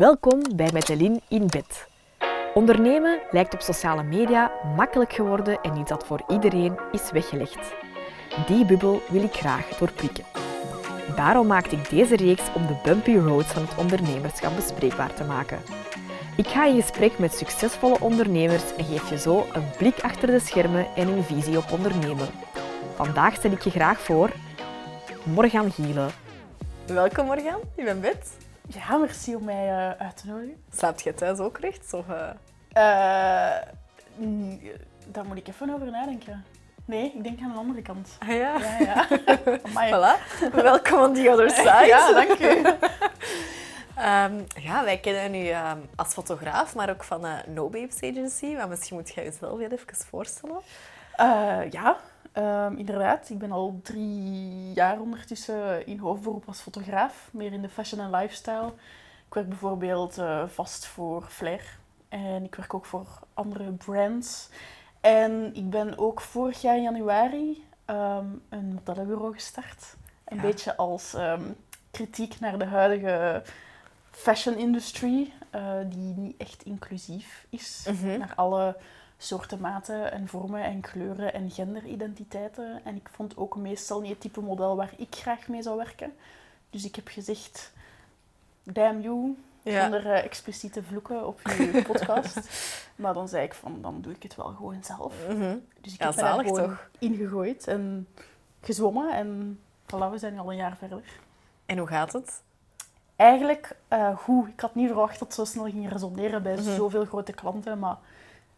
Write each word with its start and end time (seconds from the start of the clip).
Welkom 0.00 0.42
bij 0.56 0.70
Metelin 0.72 1.20
in 1.28 1.46
bed. 1.46 1.88
Ondernemen 2.54 3.20
lijkt 3.30 3.54
op 3.54 3.60
sociale 3.60 4.02
media 4.02 4.52
makkelijk 4.76 5.12
geworden 5.12 5.60
en 5.60 5.76
iets 5.76 5.88
dat 5.88 6.06
voor 6.06 6.22
iedereen 6.28 6.78
is 6.92 7.10
weggelegd. 7.10 7.74
Die 8.46 8.64
bubbel 8.64 9.02
wil 9.08 9.22
ik 9.22 9.32
graag 9.32 9.68
doorprikken. 9.68 10.24
Daarom 11.16 11.46
maakte 11.46 11.76
ik 11.76 11.90
deze 11.90 12.16
reeks 12.16 12.42
om 12.54 12.66
de 12.66 12.80
bumpy 12.82 13.16
roads 13.16 13.52
van 13.52 13.62
het 13.62 13.78
ondernemerschap 13.78 14.56
bespreekbaar 14.56 15.14
te 15.14 15.24
maken. 15.24 15.58
Ik 16.36 16.46
ga 16.46 16.66
in 16.66 16.82
gesprek 16.82 17.18
met 17.18 17.34
succesvolle 17.34 18.00
ondernemers 18.00 18.76
en 18.76 18.84
geef 18.84 19.10
je 19.10 19.18
zo 19.18 19.46
een 19.52 19.70
blik 19.78 20.00
achter 20.00 20.26
de 20.26 20.40
schermen 20.40 20.86
en 20.96 21.08
een 21.08 21.24
visie 21.24 21.56
op 21.56 21.72
ondernemen. 21.72 22.28
Vandaag 22.94 23.34
stel 23.34 23.50
ik 23.50 23.62
je 23.62 23.70
graag 23.70 24.00
voor 24.00 24.30
Morgan 25.22 25.72
Gielen. 25.72 26.10
Welkom 26.86 27.26
Morgan, 27.26 27.60
je 27.76 27.84
bent 27.84 28.00
bed. 28.00 28.39
Ja, 28.72 28.96
merci 28.96 29.34
om 29.36 29.44
mij 29.44 29.68
uh, 29.68 30.06
uit 30.06 30.16
te 30.16 30.26
nodigen. 30.26 30.62
Slaapt 30.72 31.02
je 31.02 31.14
thuis 31.14 31.38
ook 31.38 31.58
rechts? 31.58 31.92
Of, 31.92 32.08
uh... 32.08 32.30
Uh, 32.76 33.56
daar 35.06 35.24
moet 35.24 35.36
ik 35.36 35.48
even 35.48 35.74
over 35.74 35.90
nadenken. 35.90 36.44
Nee, 36.84 37.12
ik 37.14 37.22
denk 37.22 37.40
aan 37.40 37.52
de 37.52 37.58
andere 37.58 37.82
kant. 37.82 38.16
Ah 38.18 38.28
ja? 38.28 38.58
Ja, 38.58 38.78
ja. 38.78 39.06
voilà. 39.90 40.40
Welkom 40.52 40.98
on 40.98 41.14
the 41.14 41.30
other 41.30 41.50
side. 41.60 41.86
Ja, 41.86 42.12
dank 42.12 42.38
u. 42.38 42.66
um, 43.98 44.46
ja, 44.68 44.84
wij 44.84 44.98
kennen 44.98 45.34
u 45.34 45.48
um, 45.48 45.88
als 45.96 46.12
fotograaf, 46.12 46.74
maar 46.74 46.90
ook 46.90 47.04
van 47.04 47.26
uh, 47.26 47.32
No 47.46 47.68
Babes 47.68 48.02
Agency. 48.02 48.46
Maar 48.46 48.68
misschien 48.68 48.96
moet 48.96 49.08
je 49.08 49.22
jezelf 49.22 49.58
heel 49.58 49.70
even 49.70 49.96
voorstellen. 50.10 50.60
ja, 51.70 51.96
Um, 52.40 52.76
inderdaad, 52.76 53.30
ik 53.30 53.38
ben 53.38 53.52
al 53.52 53.80
drie 53.82 54.72
jaar 54.72 55.00
ondertussen 55.00 55.86
in 55.86 55.98
hoofdberoep 55.98 56.44
als 56.46 56.60
fotograaf, 56.60 57.28
meer 57.32 57.52
in 57.52 57.62
de 57.62 57.68
fashion 57.68 58.00
en 58.00 58.10
lifestyle. 58.10 58.72
Ik 59.26 59.34
werk 59.34 59.48
bijvoorbeeld 59.48 60.18
uh, 60.18 60.48
vast 60.48 60.86
voor 60.86 61.22
Flair 61.22 61.78
en 62.08 62.44
ik 62.44 62.54
werk 62.54 62.74
ook 62.74 62.84
voor 62.84 63.06
andere 63.34 63.72
brands. 63.72 64.48
En 65.00 65.54
ik 65.54 65.70
ben 65.70 65.98
ook 65.98 66.20
vorig 66.20 66.60
jaar 66.60 66.76
in 66.76 66.82
januari 66.82 67.64
um, 67.86 68.42
een 68.48 68.74
modellenbureau 68.74 69.32
gestart. 69.34 69.96
Een 70.24 70.36
ja. 70.36 70.42
beetje 70.42 70.76
als 70.76 71.14
um, 71.14 71.56
kritiek 71.90 72.40
naar 72.40 72.58
de 72.58 72.64
huidige 72.64 73.42
fashion 74.10 74.56
industry, 74.56 75.32
uh, 75.54 75.72
die 75.86 76.14
niet 76.16 76.36
echt 76.36 76.62
inclusief 76.62 77.46
is 77.48 77.84
Mhm. 77.86 77.96
mm 77.96 78.10
-hmm. 78.10 78.18
naar 78.18 78.32
alle 78.36 78.76
soorten 79.22 79.60
maten 79.60 80.12
en 80.12 80.28
vormen 80.28 80.62
en 80.64 80.80
kleuren 80.80 81.32
en 81.34 81.50
genderidentiteiten. 81.50 82.80
En 82.84 82.96
ik 82.96 83.08
vond 83.12 83.36
ook 83.36 83.56
meestal 83.56 84.00
niet 84.00 84.10
het 84.10 84.20
type 84.20 84.40
model 84.40 84.76
waar 84.76 84.92
ik 84.96 85.14
graag 85.14 85.48
mee 85.48 85.62
zou 85.62 85.76
werken. 85.76 86.12
Dus 86.70 86.84
ik 86.84 86.94
heb 86.96 87.08
gezegd, 87.08 87.72
damn 88.62 89.00
you, 89.00 89.36
Ja. 89.62 89.82
zonder 89.82 90.06
uh, 90.06 90.24
expliciete 90.24 90.82
vloeken 90.82 91.26
op 91.26 91.40
je 91.40 91.82
podcast. 91.92 92.40
maar 92.96 93.14
dan 93.14 93.28
zei 93.28 93.44
ik 93.44 93.54
van, 93.54 93.78
dan 93.82 94.00
doe 94.00 94.12
ik 94.12 94.22
het 94.22 94.36
wel 94.36 94.46
gewoon 94.56 94.84
zelf. 94.84 95.14
Mhm. 95.28 95.56
Dus 95.80 95.92
ik 95.92 95.98
Ja, 96.00 96.06
heb 96.06 96.14
zalig 96.14 96.46
gewoon 96.46 96.62
toch? 96.68 96.88
ingegooid 96.98 97.66
en 97.66 98.08
gezwommen. 98.60 99.12
En 99.14 99.60
voilà, 99.86 100.10
we 100.10 100.18
zijn 100.18 100.38
al 100.38 100.50
een 100.50 100.56
jaar 100.56 100.76
verder. 100.76 101.02
En 101.66 101.78
hoe 101.78 101.88
gaat 101.88 102.12
het? 102.12 102.42
Eigenlijk 103.16 103.76
uh, 103.92 104.16
goed. 104.16 104.48
Ik 104.48 104.60
had 104.60 104.74
niet 104.74 104.86
verwacht 104.86 105.18
dat 105.18 105.28
het 105.28 105.36
zo 105.36 105.44
snel 105.44 105.64
ging 105.64 105.88
resoneren 105.92 106.42
bij 106.42 106.54
Mhm. 106.54 106.62
zoveel 106.74 107.04
grote 107.04 107.32
klanten, 107.32 107.78
maar 107.78 107.96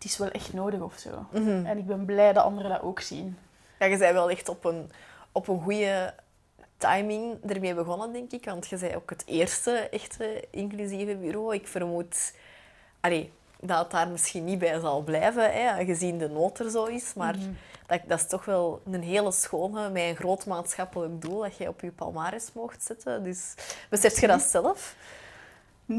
het 0.03 0.11
is 0.11 0.19
wel 0.19 0.31
echt 0.31 0.53
nodig 0.53 0.81
of 0.81 0.95
zo. 0.98 1.27
Mhm. 1.31 1.67
En 1.67 1.78
ik 1.78 1.86
ben 1.86 2.05
blij 2.05 2.33
dat 2.33 2.45
anderen 2.45 2.70
dat 2.70 2.83
ook 2.83 3.00
zien. 3.00 3.39
Ja, 3.78 3.86
je 3.86 3.97
bent 3.98 4.12
wel 4.12 4.31
echt 4.31 4.48
op 4.48 4.64
een, 4.64 4.91
op 5.33 5.48
een 5.48 5.62
goede 5.62 6.14
timing 6.77 7.50
ermee 7.50 7.75
begonnen, 7.75 8.12
denk 8.12 8.33
ik. 8.33 8.44
Want 8.44 8.67
je 8.69 8.77
bent 8.77 8.94
ook 8.94 9.11
het 9.11 9.22
eerste 9.27 9.72
echte 9.91 10.44
inclusieve 10.50 11.17
bureau. 11.17 11.55
Ik 11.55 11.69
vermoed 11.69 12.33
allee, 13.00 13.33
dat 13.61 13.78
het 13.78 13.91
daar 13.91 14.09
misschien 14.09 14.44
niet 14.44 14.59
bij 14.59 14.81
zal 14.81 15.03
blijven, 15.03 15.53
hè, 15.53 15.84
gezien 15.84 16.19
de 16.19 16.28
nood 16.28 16.59
er 16.59 16.70
zo 16.70 16.84
is. 16.84 17.14
Maar 17.14 17.37
Mhm. 17.37 17.50
dat, 17.87 18.00
dat 18.06 18.19
is 18.20 18.27
toch 18.27 18.44
wel 18.44 18.83
een 18.91 19.03
hele 19.03 19.32
schone, 19.32 19.91
met 19.91 20.03
een 20.03 20.16
groot 20.16 20.47
maatschappelijk 20.47 21.22
doel, 21.22 21.41
dat 21.41 21.56
jij 21.56 21.69
op 21.69 21.81
je 21.81 21.91
palmares 21.93 22.50
mocht 22.55 22.82
zetten. 22.82 23.22
Dus 23.22 23.55
besef 23.91 24.21
je 24.21 24.26
dat 24.26 24.43
zelf? 24.43 24.94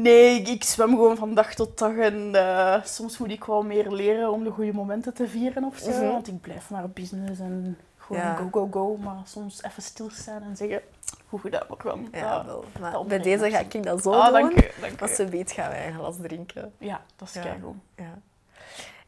Nee, 0.02 0.40
ik, 0.42 0.64
zwem 0.64 0.88
gewoon 0.88 1.16
van 1.16 1.34
dag 1.34 1.54
tot 1.54 1.78
dag 1.78 1.96
en 1.96 2.34
eh, 2.34 2.84
soms 2.84 3.18
moet 3.18 3.30
ik 3.30 3.44
wel 3.44 3.62
meer 3.62 3.90
leren 3.90 4.30
om 4.30 4.44
de 4.44 4.50
goede 4.50 4.72
momenten 4.72 5.14
te 5.14 5.28
vieren 5.28 5.64
of 5.64 5.76
zo. 5.78 5.90
Mhm. 5.90 6.06
Want 6.06 6.28
ik 6.28 6.40
blijf 6.40 6.70
maar 6.70 6.88
business 6.90 7.40
en 7.40 7.78
gewoon 7.96 8.22
Ja. 8.22 8.34
go, 8.36 8.48
go, 8.50 8.68
go. 8.70 8.96
Maar 8.96 9.16
soms 9.24 9.62
even 9.62 9.82
stilstaan 9.82 10.42
en 10.42 10.56
zeggen 10.56 10.80
hoe 11.28 11.40
gedaan 11.40 11.62
ook 11.68 11.82
wel. 11.82 11.98
Ja, 12.12 12.36
Dat- 12.36 12.44
wel. 12.46 12.64
dat 12.72 12.80
Maar 12.92 13.04
bij 13.06 13.18
deze 13.18 13.50
ga 13.50 13.58
ik 13.58 13.82
dat 13.82 14.02
zo 14.02 14.12
Ah, 14.12 14.24
doen. 14.24 14.32
dank 14.32 14.52
u. 14.64 14.70
Dank 14.80 15.02
Als 15.02 15.14
ze 15.14 15.28
weet, 15.28 15.52
gaan 15.52 15.70
wij 15.70 15.86
een 15.86 15.94
glas 15.94 16.16
drinken. 16.22 16.72
Ja, 16.78 17.00
dat 17.16 17.28
is 17.28 17.34
Ja. 17.34 17.42
keigoed. 17.42 17.76
Ja. 17.96 18.18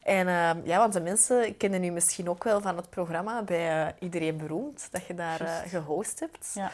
En 0.03 0.29
ehm, 0.29 0.59
ja, 0.65 0.79
want 0.79 0.93
de 0.93 1.01
mensen 1.01 1.57
kennen 1.57 1.85
u 1.85 1.91
misschien 1.91 2.29
ook 2.31 2.45
wel 2.45 2.61
van 2.61 2.77
het 2.77 2.91
programma 2.91 3.43
bij 3.43 3.87
eh, 3.87 3.93
Iedereen 3.99 4.37
Beroemd, 4.37 4.89
dat 4.91 5.07
je 5.07 5.15
daar 5.15 5.41
eh, 5.41 5.55
gehost 5.71 6.21
hebt. 6.21 6.51
Ja. 6.55 6.71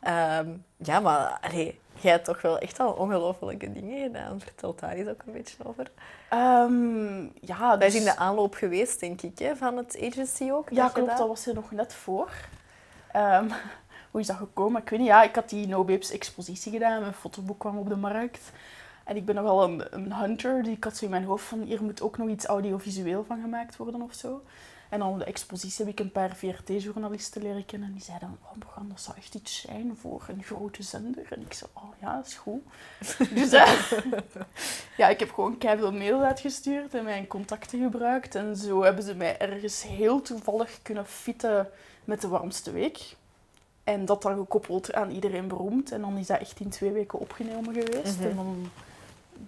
Ehm, 0.00 0.48
ja, 0.76 1.00
maar 1.00 1.38
allee, 1.40 1.80
jij 2.02 2.12
hebt 2.12 2.24
toch 2.24 2.42
wel 2.42 2.58
echt 2.58 2.80
al 2.80 2.92
ongelofelijke 2.92 3.72
dingen 3.72 4.02
gedaan. 4.02 4.40
Vertel 4.40 4.74
daar 4.80 4.92
eens 4.92 5.08
ook 5.08 5.22
een 5.26 5.32
beetje 5.32 5.56
over. 5.64 5.90
Ehm, 6.28 7.22
ja, 7.40 7.70
Dat 7.70 7.80
dus... 7.80 7.94
is 7.94 7.98
in 8.00 8.04
de 8.04 8.16
aanloop 8.16 8.54
geweest, 8.54 9.00
denk 9.00 9.22
ik, 9.22 9.38
hè, 9.38 9.56
van 9.56 9.76
het 9.76 9.98
agency 10.02 10.50
ook. 10.52 10.70
Ja, 10.70 10.88
klopt. 10.88 11.08
daar- 11.08 11.18
Dat 11.18 11.28
was 11.28 11.46
er 11.46 11.54
nog 11.54 11.70
net 11.70 11.94
voor. 11.94 12.30
Ehm, 13.12 13.48
hoe 14.10 14.20
is 14.20 14.26
dat 14.26 14.36
gekomen? 14.36 14.82
Ik 14.82 14.88
weet 14.88 14.98
niet. 14.98 15.08
Ja, 15.08 15.22
ik 15.22 15.34
had 15.34 15.48
die 15.48 15.66
No 15.66 15.84
Babes 15.84 16.10
expositie 16.10 16.72
gedaan. 16.72 17.00
Mijn 17.00 17.12
fotoboek 17.12 17.58
kwam 17.58 17.78
op 17.78 17.88
de 17.88 17.96
markt. 17.96 18.50
En 19.04 19.16
ik 19.16 19.24
ben 19.24 19.34
nogal 19.34 19.62
een, 19.62 19.82
een 19.90 20.12
hunter. 20.12 20.62
Dus 20.62 20.72
ik 20.72 20.84
had 20.84 20.96
zo 20.96 21.04
in 21.04 21.10
mijn 21.10 21.24
hoofd 21.24 21.44
van... 21.44 21.60
Hier 21.62 21.82
moet 21.82 22.02
ook 22.02 22.18
nog 22.18 22.28
iets 22.28 22.44
audiovisueel 22.44 23.24
van 23.24 23.40
gemaakt 23.40 23.76
worden 23.76 24.02
of 24.02 24.12
zo. 24.14 24.42
En 24.92 24.98
dan 24.98 25.08
op 25.08 25.18
de 25.18 25.24
expositie 25.24 25.84
heb 25.84 25.94
ik 25.94 26.00
een 26.00 26.12
paar 26.12 26.36
VRT-journalisten 26.36 27.42
leren 27.42 27.66
kennen. 27.66 27.88
En 27.88 27.94
die 27.94 28.02
zeiden, 28.02 28.38
oh, 28.42 28.56
Morgan, 28.58 28.88
dat 28.88 29.00
zou 29.00 29.16
echt 29.16 29.34
iets 29.34 29.60
zijn 29.60 29.96
voor 30.00 30.24
een 30.28 30.42
grote 30.42 30.82
zender. 30.82 31.26
En 31.30 31.40
ik 31.40 31.52
zei, 31.52 31.70
oh 31.72 31.92
ja, 32.00 32.16
dat 32.16 32.26
is 32.26 32.34
goed. 32.34 32.62
dus 33.34 33.52
eh, 33.52 33.82
ja, 34.96 35.08
ik 35.08 35.20
heb 35.20 35.32
gewoon 35.32 35.58
keiveel 35.58 35.92
mails 35.92 36.22
uitgestuurd 36.22 36.94
en 36.94 37.04
mijn 37.04 37.26
contacten 37.26 37.82
gebruikt. 37.82 38.34
En 38.34 38.56
zo 38.56 38.82
hebben 38.82 39.04
ze 39.04 39.14
mij 39.14 39.38
ergens 39.38 39.82
heel 39.82 40.22
toevallig 40.22 40.82
kunnen 40.82 41.06
fitten 41.06 41.68
met 42.04 42.20
de 42.20 42.28
warmste 42.28 42.72
week. 42.72 43.16
En 43.84 44.04
dat 44.04 44.22
dan 44.22 44.36
gekoppeld 44.36 44.92
aan 44.92 45.10
iedereen 45.10 45.48
beroemd. 45.48 45.92
En 45.92 46.00
dan 46.00 46.16
is 46.16 46.26
dat 46.26 46.40
echt 46.40 46.60
in 46.60 46.68
twee 46.68 46.92
weken 46.92 47.18
opgenomen 47.18 47.74
geweest. 47.74 48.18
Mhm. 48.18 48.28
En 48.28 48.36
dan, 48.36 48.70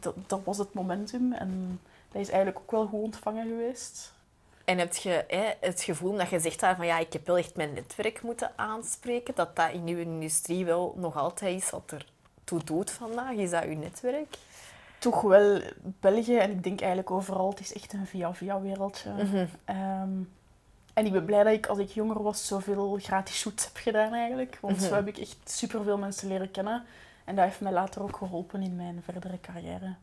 dat, 0.00 0.15
dat 0.26 0.41
was 0.44 0.59
het 0.59 0.75
momentum. 0.75 1.32
En 1.32 1.81
dat 2.12 2.21
is 2.21 2.28
eigenlijk 2.28 2.59
ook 2.59 2.71
wel 2.71 2.87
goed 2.87 3.03
ontvangen 3.03 3.47
geweest. 3.47 4.12
En 4.64 4.78
heb 4.78 4.94
je 4.94 5.25
hè, 5.28 5.50
het 5.60 5.82
gevoel 5.82 6.16
dat 6.16 6.28
je 6.30 6.38
zegt 6.41 6.60
daar 6.60 6.76
van 6.76 6.86
ja, 6.86 6.98
ik 6.98 7.12
heb 7.12 7.26
wel 7.26 7.38
echt 7.38 7.56
mijn 7.56 7.72
netwerk 7.72 8.22
moeten 8.22 8.50
aanspreken, 8.56 9.34
dat 9.34 9.56
dat 9.56 9.70
in 9.72 9.86
uw 9.86 9.98
industrie 9.98 10.64
wel 10.64 10.94
nog 10.97 11.16
altijd 11.16 11.62
is 11.62 11.70
wat 11.70 11.91
er 11.91 12.06
toe 12.44 12.64
doet 12.64 12.91
vandaag? 12.91 13.32
Is 13.32 13.50
dat 13.50 13.64
uw 13.64 13.76
netwerk? 13.78 14.36
Toch 14.98 15.20
wel 15.20 15.60
België 15.82 16.36
en 16.36 16.50
ik 16.50 16.62
denk 16.62 16.78
eigenlijk 16.80 17.10
overal. 17.10 17.48
Het 17.50 17.60
is 17.60 17.72
echt 17.72 17.92
een 17.92 18.06
via-via 18.06 18.60
wereldje. 18.60 19.10
Mhm. 19.12 19.47
Ehm, 19.64 20.10
en 20.94 21.06
ik 21.06 21.12
ben 21.12 21.25
blij 21.25 21.42
dat 21.42 21.52
ik 21.52 21.66
als 21.66 21.78
ik 21.78 21.88
jonger 21.91 22.22
was 22.22 22.46
zoveel 22.46 22.98
gratis 23.02 23.38
shoots 23.38 23.64
heb 23.64 23.76
gedaan 23.76 24.12
eigenlijk. 24.12 24.58
Want 24.60 24.76
Mhm. 24.76 24.84
zo 24.86 24.94
heb 24.94 25.06
ik 25.08 25.19
echt 25.19 25.36
superveel 25.44 25.98
mensen 25.98 26.28
leren 26.28 26.50
kennen. 26.50 26.84
En 27.25 27.34
dat 27.34 27.44
heeft 27.44 27.60
mij 27.60 27.72
later 27.72 28.02
ook 28.02 28.16
geholpen 28.16 28.62
in 28.62 28.76
mijn 28.76 29.02
verdere 29.04 29.41
carrière. 29.41 29.94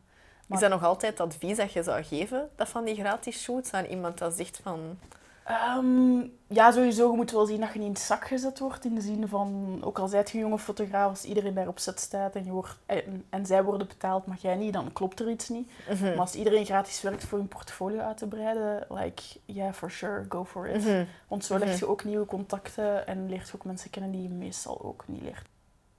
Is 0.52 0.60
dat 0.60 0.70
nog 0.70 0.84
altijd 0.84 1.20
advies 1.20 1.56
dat 1.56 1.72
je 1.72 1.82
zou 1.82 2.02
geven, 2.02 2.48
dat 2.56 2.68
van 2.68 2.84
die 2.84 2.94
gratis 2.94 3.42
shoots, 3.42 3.72
aan 3.72 3.84
iemand 3.84 4.18
dat 4.18 4.34
zegt 4.34 4.60
van... 4.62 4.98
Ehm, 5.44 6.18
ja, 6.46 6.70
sowieso. 6.70 7.10
Je 7.10 7.16
moet 7.16 7.30
wel 7.30 7.46
zien 7.46 7.60
dat 7.60 7.72
je 7.72 7.78
niet 7.78 7.86
in 7.86 7.92
het 7.94 8.02
zak 8.02 8.26
gezet 8.26 8.58
wordt. 8.58 8.84
In 8.84 8.94
de 8.94 9.00
zin 9.00 9.28
van, 9.28 9.78
ook 9.84 9.98
al 9.98 10.08
zijt 10.08 10.30
je 10.30 10.34
een 10.38 10.44
jonge 10.44 10.58
fotograaf, 10.58 11.10
als 11.10 11.24
iedereen 11.24 11.54
daar 11.54 11.68
op 11.68 11.78
zet 11.78 12.00
staat 12.00 12.34
en, 12.34 12.44
je 12.44 12.50
wordt, 12.50 12.78
en, 12.86 13.24
en 13.30 13.46
zij 13.46 13.64
worden 13.64 13.86
betaald, 13.86 14.26
maar 14.26 14.36
jij 14.40 14.54
niet, 14.56 14.72
dan 14.72 14.92
klopt 14.92 15.20
er 15.20 15.30
iets 15.30 15.48
niet. 15.48 15.70
Mhm. 15.90 16.04
Maar 16.04 16.18
als 16.18 16.34
iedereen 16.34 16.64
gratis 16.64 17.00
werkt 17.02 17.24
voor 17.24 17.38
hun 17.38 17.48
portfolio 17.48 18.00
uit 18.00 18.16
te 18.18 18.26
breiden, 18.26 18.86
like, 18.88 19.22
yeah, 19.44 19.72
for 19.72 19.90
sure, 19.90 20.24
go 20.28 20.44
for 20.44 20.68
it. 20.68 20.84
Mhm. 20.84 21.04
Want 21.28 21.44
zo 21.44 21.58
leg 21.58 21.68
Mhm. 21.68 21.76
je 21.78 21.88
ook 21.88 22.04
nieuwe 22.04 22.26
contacten 22.26 23.06
en 23.06 23.28
leert 23.28 23.48
je 23.48 23.54
ook 23.54 23.64
mensen 23.64 23.90
kennen 23.90 24.10
die 24.10 24.22
je 24.22 24.28
meestal 24.28 24.82
ook 24.82 25.04
niet 25.06 25.22
leert. 25.22 25.46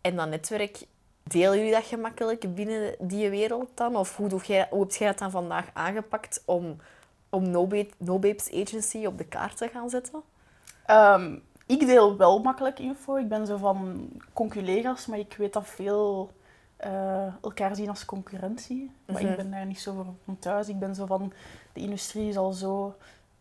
En 0.02 0.16
dat 0.16 0.30
netwerk, 0.30 0.86
deel 1.24 1.56
jullie 1.56 1.72
dat 1.72 1.84
gemakkelijk 1.84 2.56
binnen 2.56 2.96
die 3.00 3.30
wereld 3.30 3.70
dan? 3.74 3.96
Of 3.96 4.18
hoe, 4.18 4.28
doe 4.28 4.42
jij, 4.44 4.68
hoe 4.70 4.82
heb 4.82 4.92
jij 4.92 5.08
dat 5.08 5.18
dan 5.20 5.32
vandaag 5.32 5.66
aangepakt 5.74 6.42
om, 6.46 6.78
om 7.30 7.50
no, 7.50 7.68
Ba- 7.68 7.84
no 7.98 8.20
Babes 8.20 8.52
Agency 8.54 9.06
op 9.06 9.18
de 9.18 9.26
kaart 9.26 9.58
te 9.58 9.68
gaan 9.68 9.90
zetten? 9.90 10.22
Ehm, 10.86 11.36
ik 11.66 11.80
deel 11.86 12.18
wel 12.18 12.40
makkelijk 12.40 12.80
info. 12.80 13.16
Ik 13.16 13.28
ben 13.30 13.48
zo 13.48 13.58
van 13.58 14.10
conculega's, 14.34 15.06
maar 15.06 15.20
ik 15.20 15.36
weet 15.38 15.54
dat 15.54 15.68
veel 15.68 16.32
eh, 16.78 17.26
elkaar 17.42 17.76
zien 17.76 17.90
als 17.90 18.06
concurrentie. 18.06 18.92
Maar 19.06 19.22
Mhm. 19.22 19.32
ik 19.32 19.38
ben 19.38 19.52
daar 19.52 19.66
niet 19.66 19.80
zo 19.80 19.94
voor 19.94 20.06
van 20.26 20.40
thuis. 20.40 20.68
Ik 20.70 20.80
ben 20.80 20.96
zo 20.96 21.06
van, 21.06 21.34
de 21.74 21.80
industrie 21.80 22.30
is 22.30 22.38
al 22.38 22.52
zo 22.52 22.96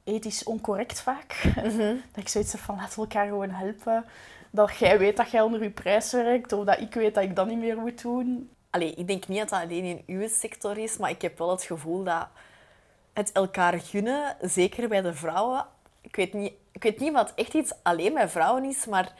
ethisch 0.05 0.45
oncorrect 0.45 1.01
vaak. 1.01 1.43
Dat 2.13 2.23
ik 2.25 2.29
zoiets 2.29 2.53
heb 2.53 2.61
van, 2.61 2.77
laten 2.77 2.95
we 2.95 3.01
elkaar 3.01 3.27
gewoon 3.27 3.51
helpen. 3.51 4.05
Dat 4.55 4.77
jij 4.77 4.99
weet 4.99 5.17
dat 5.17 5.31
jij 5.31 5.41
onder 5.41 5.63
je 5.63 5.71
prijs 5.71 6.13
werkt, 6.13 6.53
of 6.53 6.65
dat 6.65 6.81
ik 6.81 6.95
weet 6.95 7.15
dat 7.15 7.25
ik 7.25 7.37
dat 7.37 7.47
niet 7.47 7.59
meer 7.59 7.79
moet 7.79 8.03
doen. 8.03 8.51
Allee, 8.71 8.95
ik 8.95 9.07
denk 9.07 9.29
niet 9.29 9.39
dat 9.39 9.49
dat 9.49 9.61
alleen 9.61 9.85
in 9.85 10.03
uw 10.07 10.29
sector 10.29 10.79
is, 10.79 10.97
maar 10.97 11.11
ik 11.11 11.23
heb 11.23 11.39
wel 11.39 11.51
het 11.51 11.63
gevoel 11.63 12.05
dat 12.05 12.27
het 13.13 13.33
elkaar 13.33 13.81
gunnen, 13.81 14.37
zeker 14.41 14.89
bij 14.89 15.03
de 15.03 15.15
vrouwen... 15.15 15.67
Ik 16.01 16.17
weet 16.17 16.33
niet, 16.33 16.53
ik 16.73 16.83
weet 16.83 16.99
niet 16.99 17.13
wat 17.13 17.33
echt 17.35 17.55
iets 17.55 17.73
alleen 17.83 18.15
bij 18.15 18.29
vrouwen 18.29 18.65
is, 18.65 18.87
maar 18.87 19.13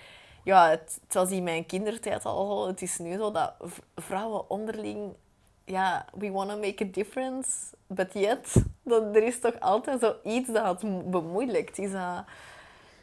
ja, 0.45 0.69
het, 0.69 1.01
was 1.09 1.31
in 1.31 1.43
mijn 1.43 1.67
kindertijd 1.67 2.25
al 2.25 2.47
zo. 2.47 2.67
Het 2.67 2.83
is 2.83 2.99
nu 2.99 3.17
zo 3.17 3.31
dat 3.31 3.55
vrouwen 3.97 4.51
onderling... 4.51 5.13
Ja, 5.65 6.05
we 6.19 6.31
want 6.31 6.51
to 6.51 6.59
make 6.59 6.85
a 6.85 6.89
difference, 6.93 7.51
but 7.87 8.13
yet... 8.13 8.55
Dat, 8.83 9.17
er 9.17 9.23
is 9.23 9.41
toch 9.41 9.61
altijd 9.61 10.01
zoiets 10.01 10.53
dat 10.53 10.83
het 10.83 11.11
bemoeilijkt. 11.11 11.79
Is. 11.79 11.91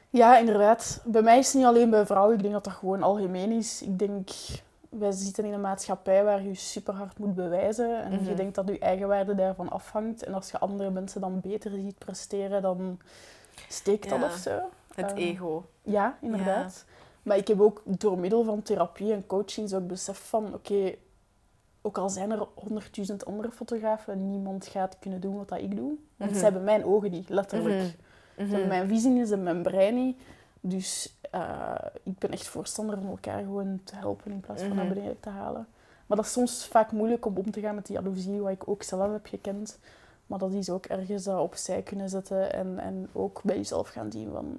Ja, 0.10 0.38
inderdaad. 0.38 1.02
Bij 1.06 1.22
mij 1.22 1.38
is 1.38 1.46
het 1.48 1.56
niet 1.56 1.66
alleen 1.66 1.90
bij 1.90 2.06
vrouwen. 2.06 2.36
Ik 2.36 2.42
denk 2.42 2.54
dat 2.54 2.64
dat 2.64 2.74
gewoon 2.74 3.04
algemeen 3.04 3.52
is. 3.52 3.82
Ik 3.82 4.00
denk, 4.00 4.30
wij 4.90 5.12
zitten 5.12 5.46
in 5.46 5.54
een 5.54 5.62
maatschappij 5.62 6.24
waar 6.24 6.42
je 6.44 6.56
super 6.56 6.94
hard 6.94 7.20
moet 7.20 7.36
bewijzen. 7.36 8.04
En 8.04 8.12
Mhm. 8.14 8.24
je 8.30 8.34
denkt 8.34 8.56
dat 8.56 8.68
je 8.68 8.80
eigenwaarde 8.80 9.36
daarvan 9.36 9.70
afhangt. 9.70 10.24
En 10.24 10.34
als 10.34 10.52
je 10.52 10.60
andere 10.60 10.90
mensen 10.90 11.22
dan 11.22 11.40
beter 11.40 11.72
ziet 11.72 11.98
presteren, 11.98 12.62
dan 12.62 13.00
steekt 13.68 14.10
dat 14.10 14.20
Ja. 14.20 14.26
of 14.26 14.34
zo. 14.36 14.60
Het 14.96 15.06
Ehm, 15.10 15.18
ego. 15.18 15.66
Ja, 15.82 16.18
inderdaad. 16.22 16.86
Maar 17.24 17.38
ik 17.38 17.48
heb 17.48 17.62
ook 17.62 17.82
door 17.86 18.18
middel 18.20 18.44
van 18.44 18.62
therapie 18.62 19.14
en 19.14 19.26
coaching 19.28 19.70
zo 19.70 19.78
ook 19.78 19.88
besef 19.88 20.18
van, 20.30 20.54
oké, 20.54 20.96
ook 21.82 21.98
al 21.98 22.10
zijn 22.10 22.32
er 22.32 22.48
honderdduizend 22.56 23.26
andere 23.26 23.52
fotografen, 23.52 24.30
niemand 24.32 24.68
gaat 24.68 24.98
kunnen 25.00 25.22
doen 25.22 25.38
wat 25.38 25.48
dat 25.50 25.60
ik 25.60 25.76
doe. 25.76 25.94
Want 26.18 26.30
Mhm. 26.30 26.40
ze 26.40 26.44
hebben 26.46 26.64
mijn 26.64 26.86
ogen 26.86 27.12
niet, 27.12 27.30
letterlijk. 27.30 27.76
Mhm. 27.76 27.88
Mhm. 28.48 28.68
mijn 28.68 28.88
visie 28.88 29.12
ze 29.14 29.20
hebben 29.20 29.44
mijn 29.44 29.62
brein 29.62 29.96
niet. 29.96 30.18
Dus 30.62 31.14
eh, 31.32 31.76
ik 32.04 32.18
ben 32.18 32.32
echt 32.32 32.48
voorstander 32.48 32.98
om 32.98 33.10
elkaar 33.10 33.40
gewoon 33.44 33.82
te 33.84 33.96
helpen 33.96 34.32
in 34.32 34.40
plaats 34.40 34.62
van 34.64 34.76
naar 34.76 34.86
Mhm. 34.86 34.94
beneden 34.94 35.20
te 35.20 35.30
halen. 35.30 35.68
Maar 36.06 36.18
dat 36.18 36.26
is 36.26 36.32
soms 36.32 36.66
vaak 36.68 36.92
moeilijk 36.92 37.26
om 37.26 37.38
om 37.38 37.52
te 37.52 37.60
gaan 37.60 37.76
met 37.76 37.86
die 37.86 37.96
jaloezie, 37.96 38.40
wat 38.42 38.52
ik 38.52 38.68
ook 38.68 38.84
zelf 38.84 39.12
heb 39.12 39.26
gekend. 39.26 39.80
Maar 40.28 40.40
dat 40.40 40.54
is 40.54 40.70
ook 40.70 40.86
ergens 40.86 41.24
dat 41.24 41.40
opzij 41.40 41.82
kunnen 41.82 42.10
zetten 42.10 42.54
en, 42.54 42.80
en 42.80 43.10
ook 43.12 43.42
bij 43.44 43.56
jezelf 43.56 43.90
gaan 43.90 44.12
zien 44.12 44.32
van... 44.32 44.58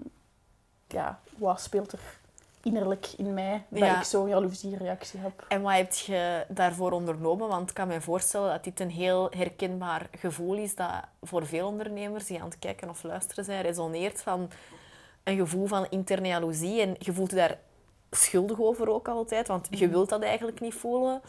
Ja, 0.86 1.20
wat 1.38 1.60
speelt 1.60 1.92
er 1.92 2.19
innerlijk 2.62 3.06
in 3.16 3.34
mij 3.34 3.64
dat 3.68 3.78
Ja. 3.78 3.98
ik 3.98 4.04
zo'n 4.04 4.28
jaloeziereactie 4.28 5.20
heb. 5.20 5.44
En 5.48 5.62
wat 5.62 5.72
heb 5.72 5.92
je 5.92 6.44
daarvoor 6.48 6.92
ondernomen? 6.92 7.48
Want 7.48 7.68
ik 7.68 7.74
kan 7.74 7.88
me 7.88 8.00
voorstellen 8.00 8.50
dat 8.50 8.64
dit 8.64 8.80
een 8.80 8.90
heel 8.90 9.30
herkenbaar 9.36 10.08
gevoel 10.18 10.54
is 10.56 10.74
dat 10.74 10.90
voor 11.22 11.46
veel 11.46 11.66
ondernemers 11.66 12.26
die 12.26 12.40
aan 12.40 12.48
het 12.48 12.58
kijken 12.58 12.88
of 12.88 13.02
luisteren 13.02 13.44
zijn, 13.44 13.62
resoneert 13.62 14.22
van 14.22 14.50
een 15.24 15.36
gevoel 15.36 15.66
van 15.66 15.86
interne 15.90 16.28
jaloezie. 16.28 16.80
En 16.80 16.96
je 16.98 17.12
voelt 17.12 17.30
je 17.30 17.36
daar 17.36 17.58
schuldig 18.10 18.60
over 18.60 18.88
ook 18.88 19.08
altijd, 19.08 19.48
want 19.48 19.66
je 19.70 19.88
wilt 19.88 20.08
dat 20.08 20.22
eigenlijk 20.22 20.60
niet 20.60 20.74
voelen. 20.74 21.20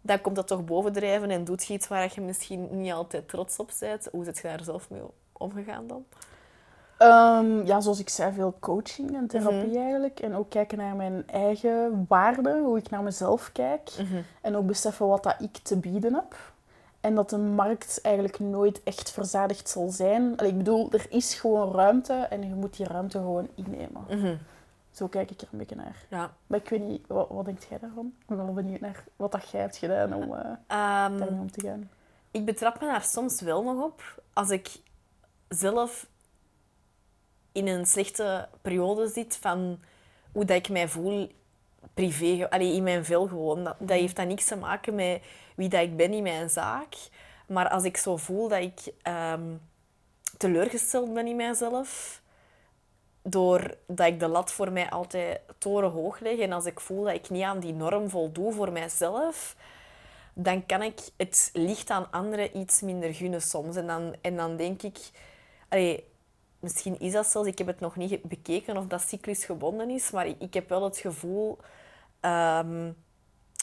Dan 0.00 0.20
komt 0.20 0.36
dat 0.36 0.46
toch 0.46 0.64
bovendrijven 0.64 1.30
en 1.30 1.44
doet 1.44 1.66
je 1.66 1.74
iets 1.74 1.88
waar 1.88 2.12
je 2.14 2.20
misschien 2.20 2.68
niet 2.80 2.92
altijd 2.92 3.28
trots 3.28 3.58
op 3.58 3.70
bent. 3.78 4.08
Hoe 4.12 4.26
is 4.26 4.40
je 4.40 4.48
daar 4.48 4.64
zelf 4.64 4.90
mee 4.90 5.02
omgegaan 5.32 5.86
dan? 5.86 6.04
Ehm, 6.98 7.66
ja, 7.66 7.80
zoals 7.80 7.98
ik 8.00 8.08
zei, 8.08 8.32
veel 8.32 8.56
coaching 8.60 9.14
en 9.16 9.26
therapie 9.26 9.66
Mhm. 9.68 9.76
eigenlijk. 9.76 10.20
En 10.20 10.34
ook 10.34 10.50
kijken 10.50 10.78
naar 10.78 10.96
mijn 10.96 11.28
eigen 11.28 12.04
waarden, 12.08 12.62
hoe 12.64 12.78
ik 12.78 12.90
naar 12.90 13.02
mezelf 13.02 13.52
kijk. 13.52 13.90
En 14.40 14.56
ook 14.56 14.66
beseffen 14.66 15.06
wat 15.08 15.22
dat 15.22 15.34
ik 15.38 15.56
te 15.58 15.76
bieden 15.76 16.14
heb. 16.14 16.36
En 17.00 17.14
dat 17.14 17.30
de 17.30 17.38
markt 17.38 17.98
eigenlijk 18.02 18.38
nooit 18.38 18.82
echt 18.82 19.10
verzadigd 19.10 19.68
zal 19.68 19.88
zijn. 19.88 20.36
Allee, 20.36 20.50
ik 20.50 20.56
bedoel, 20.56 20.88
er 20.92 21.06
is 21.08 21.34
gewoon 21.34 21.72
ruimte 21.72 22.12
en 22.12 22.42
je 22.48 22.54
moet 22.54 22.76
die 22.76 22.86
ruimte 22.86 23.18
gewoon 23.18 23.48
innemen. 23.54 24.04
Mhm. 24.08 24.36
Zo 24.90 25.06
kijk 25.06 25.30
ik 25.30 25.40
er 25.40 25.48
een 25.52 25.58
beetje 25.58 25.76
naar. 25.76 25.96
Ja. 26.10 26.30
Maar 26.46 26.58
ik 26.58 26.68
weet 26.68 26.82
niet, 26.88 27.06
wat, 27.06 27.28
wat 27.30 27.44
denkt 27.44 27.66
jij 27.68 27.78
daarvan? 27.78 28.12
Ik 28.20 28.26
ben 28.26 28.36
wel 28.36 28.52
benieuwd 28.52 28.80
naar 28.80 29.04
wat 29.16 29.32
dat 29.32 29.48
jij 29.50 29.60
hebt 29.60 29.76
gedaan 29.76 30.14
om 30.14 30.22
eh 30.34 30.38
Ehm, 30.66 31.18
daarmee 31.18 31.40
om 31.40 31.50
te 31.50 31.60
gaan. 31.66 31.90
Ik 32.30 32.44
betrap 32.44 32.80
me 32.80 32.86
daar 32.86 33.02
soms 33.02 33.40
wel 33.40 33.62
nog 33.62 33.84
op 33.84 34.22
als 34.32 34.50
ik 34.50 34.76
zelf 35.48 36.06
in 37.56 37.66
een 37.66 37.86
slechte 37.86 38.48
periode 38.62 39.08
zit 39.08 39.36
van 39.40 39.78
hoe 40.32 40.44
dat 40.44 40.56
ik 40.56 40.68
mij 40.68 40.88
voel 40.88 41.30
privé, 41.94 42.46
allee, 42.50 42.72
in 42.72 42.82
mijn 42.82 43.04
vel 43.04 43.26
gewoon. 43.26 43.64
Dat, 43.64 43.76
heeft 43.98 44.16
dan 44.16 44.26
niks 44.26 44.44
te 44.44 44.56
maken 44.56 44.94
met 44.94 45.22
wie 45.54 45.68
dat 45.68 45.82
ik 45.82 45.96
ben 45.96 46.12
in 46.12 46.22
mijn 46.22 46.50
zaak. 46.50 46.94
Maar 47.46 47.68
als 47.68 47.84
ik 47.84 47.96
zo 47.96 48.16
voel 48.16 48.48
dat 48.48 48.60
ik 48.60 48.92
ehm, 49.02 49.54
teleurgesteld 50.36 51.14
ben 51.14 51.26
in 51.26 51.36
mijzelf, 51.36 52.22
doordat 53.22 54.06
ik 54.06 54.20
de 54.20 54.28
lat 54.28 54.52
voor 54.52 54.72
mij 54.72 54.90
altijd 54.90 55.40
torenhoog 55.58 56.18
leg 56.20 56.38
en 56.38 56.52
als 56.52 56.64
ik 56.64 56.80
voel 56.80 57.04
dat 57.04 57.14
ik 57.14 57.30
niet 57.30 57.42
aan 57.42 57.60
die 57.60 57.72
norm 57.72 58.10
voldoe 58.10 58.52
voor 58.52 58.72
mijzelf, 58.72 59.56
dan 60.34 60.66
kan 60.66 60.82
ik 60.82 61.00
het 61.16 61.50
licht 61.52 61.90
aan 61.90 62.10
anderen 62.10 62.58
iets 62.58 62.80
minder 62.80 63.14
gunnen 63.14 63.42
soms. 63.42 63.76
En 63.76 63.86
dan, 63.86 64.14
en 64.20 64.36
dan 64.36 64.56
denk 64.56 64.82
ik... 64.82 64.98
Allee, 65.68 66.04
misschien 66.60 67.00
is 67.00 67.12
dat 67.12 67.26
zelfs... 67.26 67.48
Ik 67.48 67.58
heb 67.58 67.66
het 67.66 67.80
nog 67.80 67.96
niet 67.96 68.22
bekeken 68.22 68.76
of 68.76 68.86
dat 68.86 69.00
cyclisch 69.00 69.44
gebonden 69.44 69.90
is, 69.90 70.10
maar 70.10 70.26
ik, 70.26 70.36
ik 70.38 70.54
heb 70.54 70.68
wel 70.68 70.84
het 70.84 70.98
gevoel 70.98 71.58
ehm, 72.20 72.92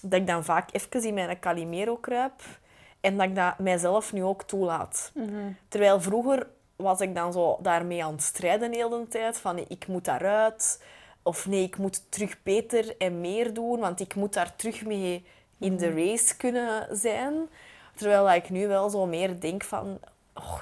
dat 0.01 0.19
ik 0.19 0.27
dan 0.27 0.43
vaak 0.43 0.69
even 0.73 1.03
in 1.03 1.13
mijn 1.13 1.39
Calimero 1.39 1.95
kruip 1.95 2.41
en 3.03 3.17
dat 3.17 3.27
ik 3.27 3.35
dat 3.35 3.59
mijzelf 3.59 4.13
nu 4.13 4.23
ook 4.23 4.43
toelaat. 4.43 5.11
Terwijl 5.67 6.01
vroeger 6.01 6.47
was 6.75 7.01
ik 7.01 7.15
dan 7.15 7.33
zo 7.33 7.57
daarmee 7.61 8.03
aan 8.03 8.11
het 8.11 8.21
strijden 8.21 8.71
de 8.71 8.77
hele 8.77 9.07
tijd. 9.07 9.37
Van 9.37 9.57
ik 9.57 9.87
moet 9.87 10.05
daaruit. 10.05 10.83
Of 11.23 11.47
nee, 11.47 11.63
ik 11.63 11.77
moet 11.77 12.11
terug 12.11 12.43
beter 12.43 12.97
en 12.97 13.21
meer 13.21 13.53
doen. 13.53 13.79
Want 13.79 13.99
ik 13.99 14.15
moet 14.15 14.33
daar 14.33 14.55
terug 14.55 14.85
mee 14.85 15.25
in 15.59 15.77
de 15.77 15.93
race 15.93 16.37
kunnen 16.37 16.97
zijn. 16.97 17.49
Terwijl 17.95 18.31
ik 18.31 18.49
nu 18.49 18.67
wel 18.67 18.89
zo 18.89 19.05
meer 19.05 19.39
denk 19.39 19.63
van... 19.63 19.99
Oh, 20.33 20.59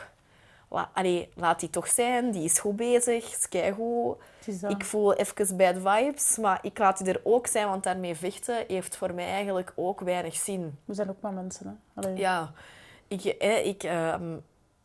la, 0.72 0.92
allee, 0.94 1.30
laat 1.36 1.60
die 1.60 1.70
toch 1.70 1.88
zijn. 1.88 2.32
Die 2.32 2.44
is 2.44 2.60
goed 2.60 2.76
bezig. 2.76 3.38
Is 3.38 3.50
keigoed. 3.50 4.18
Het 4.38 4.48
is 4.48 4.60
dat. 4.60 4.72
Ik 4.72 4.86
voel 4.86 5.14
even 5.14 5.58
bad 5.58 5.76
vibes. 5.76 6.38
Maar 6.38 6.60
ik 6.62 6.78
laat 6.78 6.98
die 6.98 7.14
er 7.14 7.22
ook 7.24 7.48
zijn. 7.48 7.68
Want 7.68 7.84
daarmee 7.84 8.16
vechten 8.16 8.64
heeft 8.68 8.96
voor 8.96 9.14
mij 9.14 9.28
eigenlijk 9.28 9.74
ook 9.76 10.00
weinig 10.00 10.36
zin. 10.36 10.78
We 10.86 10.94
zijn 10.94 11.10
ook 11.10 11.22
maar 11.22 11.34
mensen, 11.34 11.68
hè. 11.68 12.02
Allee. 12.02 12.18
Ja, 12.18 12.54
ik, 13.08 13.24
eh, 13.24 13.66
ik, 13.66 13.84
ehm, 13.84 14.36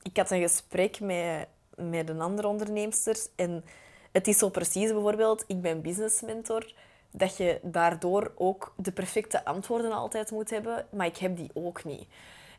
ik 0.02 0.16
had 0.16 0.30
een 0.30 0.40
gesprek 0.40 1.00
met, 1.00 1.48
met 1.74 2.08
een 2.08 2.20
andere 2.20 2.48
onderneemster. 2.48 3.16
En 3.36 3.64
het 4.12 4.26
is 4.26 4.38
zo 4.38 4.48
precies 4.48 4.92
bijvoorbeeld, 4.92 5.44
ik 5.46 5.60
ben 5.60 5.82
business 5.82 6.20
mentor, 6.20 6.72
dat 7.10 7.36
je 7.36 7.60
daardoor 7.62 8.32
ook 8.34 8.74
de 8.76 8.92
perfecte 8.92 9.44
antwoorden 9.44 9.92
altijd 9.92 10.30
moet 10.30 10.50
hebben. 10.50 10.86
Maar 10.90 11.06
ik 11.06 11.16
heb 11.16 11.36
die 11.36 11.50
ook 11.54 11.84
niet. 11.84 12.06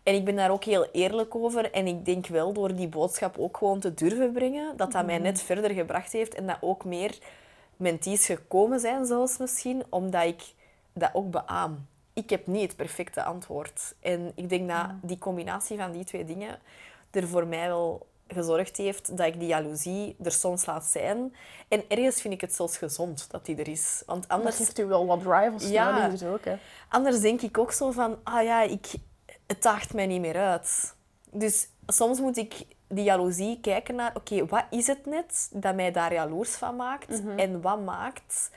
En 0.07 0.13
ik 0.15 0.25
ben 0.25 0.35
daar 0.35 0.51
ook 0.51 0.63
heel 0.63 0.87
eerlijk 0.91 1.35
over. 1.35 1.71
En 1.71 1.87
ik 1.87 2.05
denk 2.05 2.27
wel 2.27 2.53
door 2.53 2.75
die 2.75 2.87
boodschap 2.87 3.37
ook 3.37 3.57
gewoon 3.57 3.79
te 3.79 3.93
durven 3.93 4.31
brengen, 4.31 4.77
dat 4.77 4.91
dat 4.91 5.05
mij 5.05 5.17
net 5.17 5.41
verder 5.41 5.71
gebracht 5.71 6.11
heeft. 6.11 6.35
En 6.35 6.47
dat 6.47 6.57
ook 6.61 6.85
meer 6.85 7.17
mentees 7.77 8.25
gekomen 8.25 8.79
zijn, 8.79 9.05
zelfs 9.05 9.37
misschien, 9.37 9.83
omdat 9.89 10.23
ik 10.23 10.41
dat 10.93 11.09
ook 11.13 11.31
beaam. 11.31 11.87
Ik 12.13 12.29
heb 12.29 12.47
niet 12.47 12.61
het 12.61 12.75
perfecte 12.75 13.23
antwoord. 13.23 13.95
En 13.99 14.31
ik 14.35 14.49
denk 14.49 14.69
dat 14.69 14.85
die 15.01 15.17
combinatie 15.17 15.77
van 15.77 15.91
die 15.91 16.03
twee 16.03 16.25
dingen 16.25 16.59
er 17.11 17.27
voor 17.27 17.47
mij 17.47 17.67
wel 17.67 18.07
gezorgd 18.27 18.77
heeft 18.77 19.17
dat 19.17 19.27
ik 19.27 19.39
die 19.39 19.47
jaloezie 19.47 20.15
er 20.23 20.31
soms 20.31 20.65
laat 20.65 20.85
zijn. 20.85 21.35
En 21.67 21.83
ergens 21.87 22.21
vind 22.21 22.33
ik 22.33 22.41
het 22.41 22.53
zelfs 22.53 22.77
gezond 22.77 23.27
dat 23.31 23.45
die 23.45 23.55
er 23.55 23.67
is. 23.67 24.03
Want 24.05 24.21
Dat 24.21 24.37
anders, 24.37 24.55
geeft 24.55 24.79
u 24.79 24.85
wel 24.85 25.05
wat 25.05 25.21
drive 25.21 25.51
als 25.53 25.69
Ja. 25.69 26.09
dus 26.09 26.23
ook, 26.23 26.45
hè. 26.45 26.55
anders 26.89 27.19
denk 27.19 27.41
ik 27.41 27.57
ook 27.57 27.71
zo 27.71 27.91
van, 27.91 28.17
ah 28.23 28.43
ja, 28.43 28.61
ik, 28.61 28.87
het 29.47 29.61
daagt 29.61 29.93
mij 29.93 30.05
niet 30.07 30.21
meer 30.21 30.37
uit. 30.37 30.95
Dus 31.31 31.67
soms 31.87 32.19
moet 32.19 32.37
ik 32.37 32.65
die 32.87 33.03
jaloezie 33.03 33.59
kijken 33.61 33.95
naar, 33.95 34.11
oké, 34.15 34.45
wat 34.45 34.63
is 34.69 34.87
het 34.87 35.05
net 35.05 35.49
dat 35.53 35.75
mij 35.75 35.91
daar 35.91 36.13
jaloers 36.13 36.49
van 36.55 36.75
maakt? 36.75 37.21
En 37.35 37.61
wat 37.61 37.81
maakt 37.83 38.49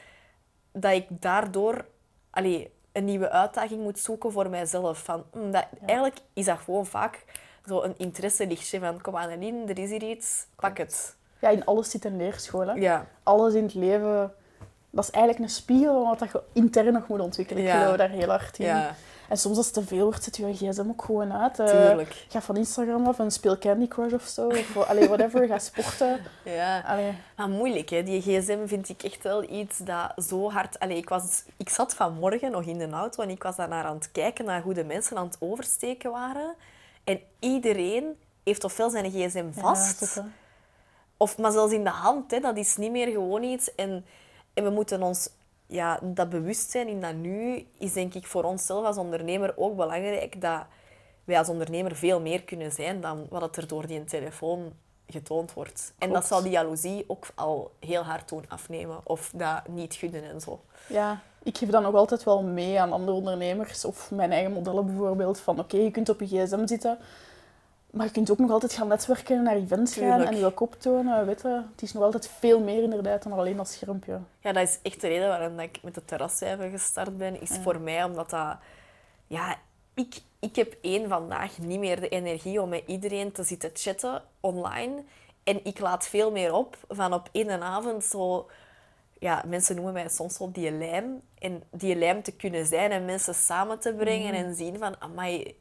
dat 0.73 0.93
ik 0.93 1.07
daardoor 1.09 1.85
allee, 2.31 2.73
een 2.93 3.05
nieuwe 3.05 3.31
uitdaging 3.31 3.83
moet 3.83 3.99
zoeken 3.99 4.33
voor 4.33 4.51
mijzelf? 4.51 4.99
Van, 4.99 5.25
hm, 5.33 5.51
dat, 5.51 5.67
Eigenlijk 5.87 6.19
is 6.33 6.45
dat 6.45 6.59
gewoon 6.59 6.87
vaak 6.87 7.25
zo 7.67 7.83
een 7.83 7.95
interesselichtje 7.97 8.79
van, 8.81 9.01
kom 9.01 9.17
aan 9.17 9.31
Aline, 9.31 9.65
er 9.67 9.79
is 9.79 9.91
hier 9.91 10.03
iets, 10.03 10.47
pak 10.57 10.79
het. 10.79 11.17
Ja, 11.41 11.49
in 11.49 11.65
alles 11.65 11.91
zit 11.91 12.05
een 12.05 12.17
leerschool, 12.17 12.67
hè. 12.67 12.73
Ja. 12.73 13.07
Alles 13.23 13.55
in 13.55 13.63
het 13.63 13.75
leven... 13.75 14.35
Dat 14.93 15.05
is 15.05 15.11
eigenlijk 15.11 15.45
een 15.45 15.51
spiegel 15.55 15.93
van 15.95 16.09
wat 16.09 16.19
dat 16.19 16.31
je 16.33 16.43
intern 16.53 16.93
nog 16.93 17.09
moet 17.09 17.21
ontwikkelen. 17.21 17.63
Ik 17.63 17.69
Ja. 17.69 17.81
geloof 17.83 17.97
daar 17.97 18.09
heel 18.09 18.29
hard 18.29 18.59
in. 18.59 18.67
Ja, 18.67 18.95
En 19.31 19.37
soms 19.37 19.57
als 19.57 19.67
het 19.67 19.75
te 19.75 19.85
veel 19.85 20.05
wordt, 20.05 20.25
zet 20.25 20.37
je 20.37 20.47
je 20.47 20.55
gsm 20.55 20.89
ook 20.89 21.05
gewoon 21.05 21.33
uit. 21.33 21.55
Tuurlijk. 21.55 22.25
Ga 22.29 22.41
van 22.41 22.57
Instagram 22.57 23.07
af 23.07 23.19
en 23.19 23.31
speel 23.31 23.59
Candy 23.59 23.89
Crush 23.89 24.13
of 24.13 24.23
zo. 24.23 24.47
Of 24.47 24.77
allee, 24.77 25.09
whatever. 25.09 25.47
Ga 25.47 25.59
sporten. 25.59 26.21
Ja. 26.45 26.81
Allee. 26.81 27.13
Maar 27.37 27.49
moeilijk, 27.49 27.89
hè? 27.89 28.03
Die 28.03 28.21
gsm 28.21 28.67
vind 28.67 28.89
ik 28.89 29.03
echt 29.03 29.23
wel 29.23 29.51
iets 29.51 29.79
dat 29.79 30.13
zo 30.27 30.51
hard... 30.51 30.79
Allee, 30.79 30.97
ik, 30.97 31.09
was, 31.09 31.43
ik 31.57 31.69
zat 31.69 31.95
vanmorgen 31.95 32.51
nog 32.51 32.65
in 32.65 32.79
de 32.79 32.91
auto 32.91 33.23
en 33.23 33.31
ik 33.31 33.43
was 33.43 33.57
daar 33.57 33.69
naar 33.69 33.85
aan 33.85 33.95
het 33.95 34.13
kijken 34.13 34.45
naar 34.45 34.63
hoe 34.63 34.75
de 34.75 34.85
mensen 34.85 35.17
aan 35.17 35.27
het 35.27 35.37
oversteken 35.41 36.11
waren. 36.11 36.55
En 37.05 37.21
iedereen 37.39 38.17
heeft 38.45 38.65
ofwel 38.65 38.91
zijn 38.91 39.11
gsm 39.11 39.53
vast, 39.53 40.15
Ja, 40.15 40.27
of, 41.17 41.39
maar 41.39 41.53
zelfs 41.53 41.73
in 41.73 41.85
de 41.85 41.91
hand. 41.91 42.31
Hè? 42.31 42.41
Dat 42.41 42.57
is 42.57 42.77
niet 42.77 42.91
meer 42.91 43.09
gewoon 43.09 43.43
iets. 43.43 43.75
En, 43.75 44.05
en 44.55 44.65
we 44.65 44.71
moeten 44.71 45.03
ons 45.03 45.31
ja, 45.71 46.01
dat 46.03 46.29
bewustzijn 46.29 46.89
in 46.89 47.01
dat 47.01 47.15
nu 47.15 47.67
is 47.79 47.93
denk 47.93 48.15
ik 48.15 48.27
voor 48.27 48.45
onszelf 48.45 48.85
als 48.85 48.97
ondernemer 48.97 49.53
ook 49.57 49.77
belangrijk 49.77 50.41
dat 50.41 50.65
wij 51.25 51.39
als 51.39 51.49
ondernemer 51.49 51.97
veel 51.97 52.21
meer 52.21 52.43
kunnen 52.43 52.73
zijn 52.73 53.01
dan 53.01 53.27
wat 53.29 53.57
er 53.57 53.67
door 53.67 53.87
die 53.87 54.05
telefoon 54.05 54.73
getoond 55.07 55.53
wordt. 55.53 55.93
En 55.99 56.13
dat 56.13 56.27
zal 56.27 56.43
die 56.43 56.51
jaloezie 56.51 57.05
ook 57.07 57.27
al 57.35 57.71
heel 57.79 58.03
hard 58.03 58.29
doen 58.29 58.45
afnemen. 58.49 59.01
Of 59.05 59.31
dat 59.35 59.69
niet 59.69 59.95
gunnen 59.95 60.25
en 60.25 60.41
zo. 60.41 60.61
Ja, 60.89 61.21
ik 61.43 61.59
geef 61.59 61.69
dat 61.69 61.83
nog 61.83 61.95
altijd 61.95 62.25
wel 62.25 62.43
mee 62.43 62.81
aan 62.81 62.93
andere 62.93 63.17
ondernemers 63.17 63.85
of 63.85 64.11
mijn 64.11 64.33
eigen 64.33 64.53
modellen 64.53 64.87
bijvoorbeeld. 64.87 65.41
Van 65.41 65.59
oké, 65.59 65.77
je 65.77 65.91
kunt 65.91 66.09
op 66.09 66.21
je 66.21 66.27
gsm 66.27 66.67
zitten, 66.67 66.99
maar 67.91 68.07
je 68.07 68.13
kunt 68.13 68.31
ook 68.31 68.39
nog 68.39 68.51
altijd 68.51 68.73
gaan 68.73 68.89
netwerken, 68.89 69.43
naar 69.43 69.57
events 69.57 69.95
gaan 69.95 70.11
Tuurlijk. 70.11 70.31
en 70.31 70.39
je 70.39 70.51
kop 70.51 70.81
tonen. 70.81 71.27
Weet 71.27 71.43
je. 71.43 71.63
Het 71.71 71.83
is 71.83 71.93
nog 71.93 72.03
altijd 72.03 72.31
veel 72.39 72.61
meer 72.61 72.83
inderdaad 72.83 73.23
dan 73.23 73.33
alleen 73.33 73.57
dat 73.57 73.69
schermpje. 73.69 74.21
Ja, 74.41 74.53
dat 74.53 74.69
is 74.69 74.79
echt 74.83 75.01
de 75.01 75.09
reden 75.09 75.29
waarom 75.29 75.61
ik 75.61 75.79
met 75.83 75.95
de 75.95 76.05
terrascijfer 76.05 76.71
gestart 76.71 77.19
ben. 77.19 77.41
Is 77.41 77.59
voor 77.63 77.81
mij 77.81 78.05
omdat 78.05 78.31
dat... 78.31 78.57
Ja, 79.27 79.57
ik, 79.95 80.21
ik 80.39 80.57
heb 80.57 80.77
één 80.81 81.09
vandaag 81.09 81.59
niet 81.59 81.79
meer 81.79 82.01
de 82.01 82.09
energie 82.09 82.63
om 82.63 82.69
met 82.69 82.83
iedereen 82.87 83.33
te 83.33 83.43
zitten 83.43 83.71
chatten 83.75 84.23
online. 84.41 85.03
En 85.45 85.65
ik 85.65 85.79
laat 85.79 86.07
veel 86.07 86.31
meer 86.31 86.53
op 86.53 86.77
van 86.89 87.13
op 87.13 87.29
één 87.33 87.63
avond 87.63 88.05
zo... 88.05 88.51
Ja, 89.19 89.45
mensen 89.47 89.75
noemen 89.75 89.93
mij 89.93 90.09
soms 90.09 90.39
wel 90.39 90.53
die 90.53 90.73
lijm. 90.73 91.21
En 91.39 91.63
die 91.71 91.97
lijm 91.97 92.23
te 92.23 92.33
kunnen 92.33 92.67
zijn 92.67 92.91
en 92.91 93.05
mensen 93.05 93.35
samen 93.35 93.79
te 93.79 93.95
brengen 93.95 94.35
en 94.35 94.55
zien 94.55 94.79
van... 94.79 95.01
Amai, 95.01 95.57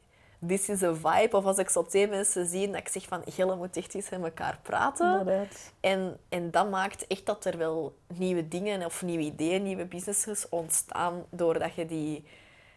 this 0.46 0.68
is 0.68 0.82
a 0.82 0.94
vibe. 0.94 1.36
Of 1.36 1.44
als 1.44 1.58
ik 1.58 1.68
zo 1.70 1.82
twee 1.86 2.08
mensen 2.08 2.46
zie, 2.46 2.66
dat 2.66 2.76
ik 2.76 2.88
zeg 2.88 3.04
van... 3.04 3.22
Gillen 3.26 3.58
moet 3.58 3.76
echt 3.76 3.94
eens 3.94 4.08
met 4.10 4.22
elkaar 4.22 4.58
praten. 4.62 5.18
Inderdaad. 5.18 5.72
En, 5.80 6.16
en 6.28 6.50
dat 6.50 6.70
maakt 6.70 7.06
echt 7.06 7.26
dat 7.26 7.44
er 7.44 7.58
wel 7.58 7.96
nieuwe 8.14 8.48
dingen 8.48 8.84
of 8.84 9.02
nieuwe 9.02 9.22
ideeën, 9.24 9.62
nieuwe 9.62 9.84
businesses 9.84 10.48
ontstaan 10.48 11.24
doordat 11.30 11.74
je 11.74 11.86
die, 11.86 12.24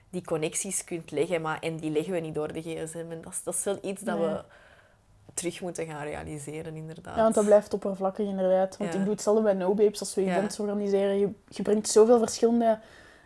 die 0.10 0.24
connecties 0.24 0.84
kunt 0.84 1.12
leggen. 1.12 1.42
Maar, 1.42 1.60
en 1.60 1.76
die 1.78 1.92
leggen 1.92 2.14
we 2.14 2.20
niet 2.20 2.36
door 2.36 2.54
de 2.54 2.62
gsm. 2.62 2.98
En 3.10 3.22
dat, 3.22 3.32
is, 3.34 3.44
dat 3.44 3.54
is 3.54 3.64
wel 3.64 3.78
iets 3.82 4.02
dat 4.02 4.18
Nee. 4.18 4.28
we 4.28 4.44
terug 5.34 5.62
moeten 5.62 5.86
gaan 5.86 6.04
realiseren, 6.04 6.76
inderdaad. 6.76 7.16
Ja, 7.16 7.22
want 7.22 7.36
dat 7.36 7.46
blijft 7.46 7.74
oppervlakkig 7.74 8.28
inderdaad. 8.28 8.78
Want 8.78 8.94
Ja. 8.94 8.98
ik 9.00 9.04
doe 9.06 9.14
hetzelfde 9.14 9.44
bij 9.44 9.54
No 9.54 9.74
Babes 9.74 10.00
als 10.00 10.16
we 10.16 10.24
Ja. 10.24 10.36
events 10.38 10.60
organiseren. 10.60 11.20
Je, 11.20 11.30
je 11.48 11.62
brengt 11.64 11.90
zoveel 11.90 12.20
verschillende 12.20 12.80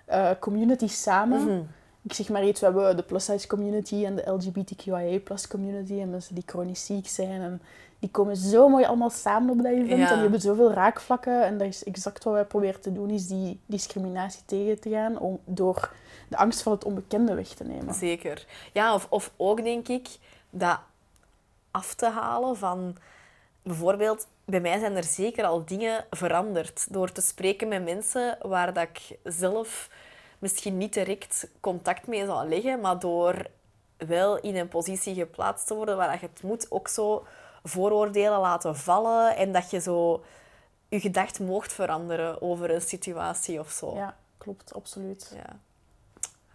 eh, 0.05 0.29
communities 0.39 1.01
samen. 1.01 1.43
Mhm. 1.43 1.61
Ik 2.07 2.13
zeg 2.13 2.29
maar 2.29 2.45
iets, 2.45 2.59
we 2.59 2.65
hebben 2.65 2.95
de 2.95 3.03
plus-size 3.03 3.47
community 3.47 4.05
en 4.05 4.15
de 4.15 4.31
LGBTQIA 4.31 5.19
plus 5.19 5.47
community 5.47 5.99
en 5.99 6.09
mensen 6.09 6.35
die 6.35 6.43
chronisch 6.45 6.85
ziek 6.85 7.07
zijn. 7.07 7.41
En 7.41 7.61
die 7.99 8.09
komen 8.09 8.35
zo 8.35 8.69
mooi 8.69 8.85
allemaal 8.85 9.09
samen 9.09 9.49
op 9.49 9.57
dat 9.57 9.71
event 9.71 9.87
Ja. 9.87 9.93
en 10.07 10.13
die 10.13 10.21
hebben 10.21 10.41
zoveel 10.41 10.71
raakvlakken. 10.73 11.43
En 11.43 11.57
dat 11.57 11.67
is 11.67 11.83
exact 11.83 12.23
wat 12.23 12.33
wij 12.33 12.45
proberen 12.45 12.81
te 12.81 12.91
doen, 12.91 13.09
is 13.09 13.27
die 13.27 13.59
discriminatie 13.65 14.41
tegen 14.45 14.79
te 14.79 14.89
gaan 14.89 15.19
om, 15.19 15.39
door 15.45 15.93
de 16.27 16.37
angst 16.37 16.61
van 16.61 16.71
het 16.71 16.83
onbekende 16.83 17.33
weg 17.33 17.47
te 17.47 17.63
nemen. 17.63 17.93
Zeker. 17.93 18.45
Ja, 18.73 18.93
of, 18.93 19.07
of 19.09 19.31
ook 19.37 19.63
denk 19.63 19.87
ik 19.87 20.07
dat 20.49 20.79
af 21.71 21.93
te 21.93 22.09
halen 22.09 22.57
van 22.57 22.95
bijvoorbeeld, 23.61 24.27
bij 24.45 24.61
mij 24.61 24.79
zijn 24.79 24.95
er 24.95 25.03
zeker 25.03 25.45
al 25.45 25.65
dingen 25.65 26.05
veranderd 26.09 26.87
door 26.89 27.11
te 27.11 27.21
spreken 27.21 27.67
met 27.67 27.83
mensen 27.83 28.37
waar 28.41 28.73
dat 28.73 28.83
ik 28.83 29.17
zelf 29.23 29.89
misschien 30.39 30.77
niet 30.77 30.93
direct 30.93 31.49
contact 31.59 32.07
mee 32.07 32.25
zou 32.25 32.49
leggen, 32.49 32.81
maar 32.81 32.99
door 32.99 33.47
wel 33.97 34.39
in 34.39 34.55
een 34.55 34.67
positie 34.67 35.13
geplaatst 35.15 35.67
te 35.67 35.73
worden 35.73 35.97
waar 35.97 36.13
je 36.13 36.27
het 36.31 36.43
moet 36.43 36.71
ook 36.71 36.87
zo 36.87 37.25
vooroordelen 37.63 38.39
laten 38.39 38.75
vallen 38.75 39.35
en 39.35 39.51
dat 39.51 39.71
je 39.71 39.79
zo 39.79 40.23
je 40.89 40.99
gedacht 40.99 41.39
moogt 41.39 41.73
veranderen 41.73 42.41
over 42.41 42.71
een 42.71 42.81
situatie 42.81 43.59
of 43.59 43.69
zo. 43.69 43.95
Ja, 43.95 44.17
klopt, 44.37 44.73
absoluut. 44.73 45.31
Ja. 45.35 45.59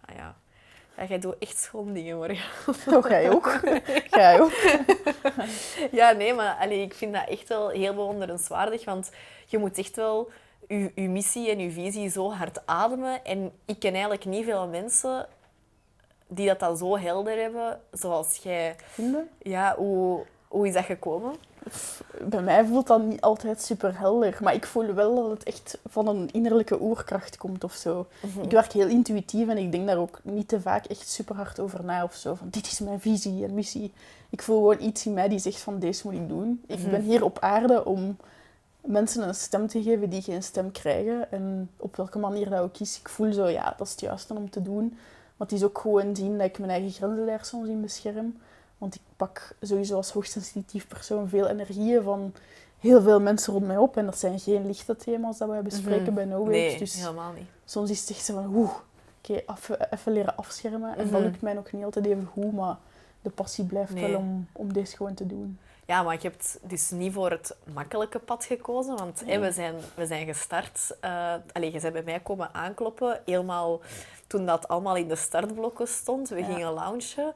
Ah 0.05 0.15
ja. 0.15 0.35
Ja, 0.97 1.05
jij 1.05 1.19
doet 1.19 1.37
echt 1.39 1.57
schoon 1.57 1.93
dingen, 1.93 2.17
Morgan. 2.17 2.95
Oh, 2.95 3.09
jij 3.09 3.31
ook? 3.31 3.59
jij 4.09 4.41
ook? 4.41 4.53
Ja, 5.91 6.11
nee, 6.11 6.33
maar 6.33 6.55
allee, 6.55 6.81
ik 6.81 6.93
vind 6.93 7.13
dat 7.13 7.27
echt 7.27 7.47
wel 7.47 7.69
heel 7.69 7.93
bewonderenswaardig. 7.93 8.85
Want 8.85 9.11
je 9.45 9.57
moet 9.57 9.77
echt 9.77 9.95
wel 9.95 10.31
je 10.67 11.09
missie 11.09 11.49
en 11.49 11.59
je 11.59 11.71
visie 11.71 12.09
zo 12.09 12.31
hard 12.31 12.61
ademen. 12.65 13.25
En 13.25 13.51
ik 13.65 13.79
ken 13.79 13.91
eigenlijk 13.91 14.25
niet 14.25 14.45
veel 14.45 14.67
mensen 14.67 15.27
die 16.27 16.47
dat 16.47 16.59
dan 16.59 16.77
zo 16.77 16.97
helder 16.97 17.37
hebben, 17.37 17.79
zoals 17.91 18.39
jij. 18.43 18.75
Vinden? 18.85 19.29
Ja, 19.41 19.75
hoe, 19.77 20.23
hoe 20.47 20.67
is 20.67 20.73
dat 20.73 20.85
gekomen? 20.85 21.35
Bij 22.21 22.41
mij 22.41 22.65
voelt 22.65 22.87
dat 22.87 23.01
niet 23.01 23.21
altijd 23.21 23.61
super 23.61 23.99
helder, 23.99 24.37
maar 24.41 24.53
ik 24.53 24.65
voel 24.65 24.93
wel 24.93 25.15
dat 25.15 25.29
het 25.29 25.43
echt 25.43 25.77
van 25.89 26.07
een 26.07 26.29
innerlijke 26.31 26.81
oerkracht 26.81 27.37
komt 27.37 27.63
of 27.63 27.73
zo. 27.73 28.07
Ik 28.41 28.51
werk 28.51 28.71
heel 28.71 28.87
intuïtief 28.87 29.47
en 29.47 29.57
ik 29.57 29.71
denk 29.71 29.87
daar 29.87 29.97
ook 29.97 30.19
niet 30.23 30.47
te 30.47 30.61
vaak 30.61 30.85
echt 30.85 31.09
super 31.09 31.35
hard 31.35 31.59
over 31.59 31.83
na 31.83 32.03
of 32.03 32.13
zo. 32.13 32.33
Van 32.33 32.47
dit 32.49 32.65
is 32.65 32.79
mijn 32.79 32.99
visie 32.99 33.43
en 33.43 33.53
missie. 33.53 33.93
Ik 34.29 34.41
voel 34.41 34.57
gewoon 34.57 34.81
iets 34.81 35.05
in 35.05 35.13
mij 35.13 35.27
die 35.27 35.39
zegt 35.39 35.59
van 35.59 35.79
deze 35.79 36.07
moet 36.07 36.15
ik 36.15 36.27
doen. 36.27 36.63
Ik 36.67 36.89
ben 36.89 37.01
hier 37.01 37.23
op 37.23 37.39
aarde 37.39 37.85
om 37.85 38.17
mensen 38.83 39.27
een 39.27 39.35
stem 39.35 39.67
te 39.67 39.83
geven 39.83 40.09
die 40.09 40.21
geen 40.21 40.43
stem 40.43 40.71
krijgen. 40.71 41.31
En 41.31 41.69
op 41.77 41.95
welke 41.95 42.19
manier 42.19 42.49
dat 42.49 42.59
ook 42.59 42.77
is. 42.77 42.99
Ik 42.99 43.09
voel 43.09 43.33
zo, 43.33 43.47
ja, 43.47 43.73
dat 43.77 43.85
is 43.87 43.91
het 43.91 44.01
juiste 44.01 44.33
om 44.33 44.49
te 44.49 44.61
doen. 44.61 44.87
Maar 45.37 45.47
het 45.47 45.51
is 45.51 45.63
ook 45.63 45.77
gewoon 45.77 46.15
zien 46.15 46.37
dat 46.37 46.47
ik 46.47 46.59
mijn 46.59 46.71
eigen 46.71 46.91
grenzen 46.91 47.25
daar 47.25 47.45
soms 47.45 47.67
in 47.67 47.81
bescherm. 47.81 48.37
Want 48.77 48.95
ik 48.95 49.01
pak 49.17 49.55
sowieso 49.61 49.95
als 49.95 50.11
hoogsensitief 50.11 50.87
persoon 50.87 51.27
veel 51.29 51.47
energieën 51.47 52.03
van 52.03 52.33
heel 52.79 53.01
veel 53.01 53.19
mensen 53.19 53.53
rond 53.53 53.65
mij 53.65 53.77
op. 53.77 53.97
En 53.97 54.05
dat 54.05 54.17
zijn 54.19 54.39
geen 54.39 54.65
lichte 54.65 54.95
thema's 54.95 55.37
dat 55.37 55.47
wij 55.49 55.61
bespreken 55.61 56.13
bij 56.13 56.25
No. 56.25 56.43
Nee, 56.45 56.77
Dus 56.77 56.93
helemaal 56.95 57.31
niet. 57.33 57.47
soms 57.65 57.89
is 57.89 57.99
het 57.99 58.09
echt 58.09 58.25
zo 58.25 58.33
van, 58.33 58.55
oeh, 58.55 58.71
oké, 59.21 59.33
even, 59.53 59.91
even 59.91 60.11
leren 60.11 60.35
afschermen. 60.37 60.89
En 60.91 60.97
dat 60.97 61.11
Mhm. 61.11 61.21
lukt 61.21 61.41
mij 61.41 61.53
nog 61.53 61.71
niet 61.71 61.83
altijd 61.83 62.05
even 62.05 62.25
goed, 62.33 62.53
maar 62.53 62.77
de 63.21 63.29
passie 63.29 63.63
blijft 63.65 63.93
Nee. 63.93 64.11
wel 64.11 64.19
om, 64.19 64.47
om 64.51 64.73
deze 64.73 64.95
gewoon 64.95 65.13
te 65.13 65.27
doen. 65.27 65.59
Ja, 65.93 66.03
maar 66.03 66.13
je 66.13 66.27
hebt 66.27 66.59
dus 66.61 66.89
niet 66.89 67.13
voor 67.13 67.29
het 67.29 67.55
makkelijke 67.73 68.19
pad 68.19 68.45
gekozen, 68.45 68.97
want 68.97 69.23
we, 69.25 69.51
zijn, 69.51 69.75
we 69.95 70.05
zijn 70.05 70.25
gestart. 70.25 70.97
eh 70.99 71.33
allee, 71.51 71.71
je 71.73 71.79
bent 71.79 71.93
bij 71.93 72.03
mij 72.03 72.19
komen 72.19 72.53
aankloppen, 72.53 73.21
helemaal 73.25 73.81
toen 74.27 74.45
dat 74.45 74.67
allemaal 74.67 74.95
in 74.95 75.07
de 75.07 75.15
startblokken 75.15 75.87
stond. 75.87 76.29
We 76.29 76.39
Ja. 76.39 76.45
gingen 76.45 76.73
launchen. 76.73 77.33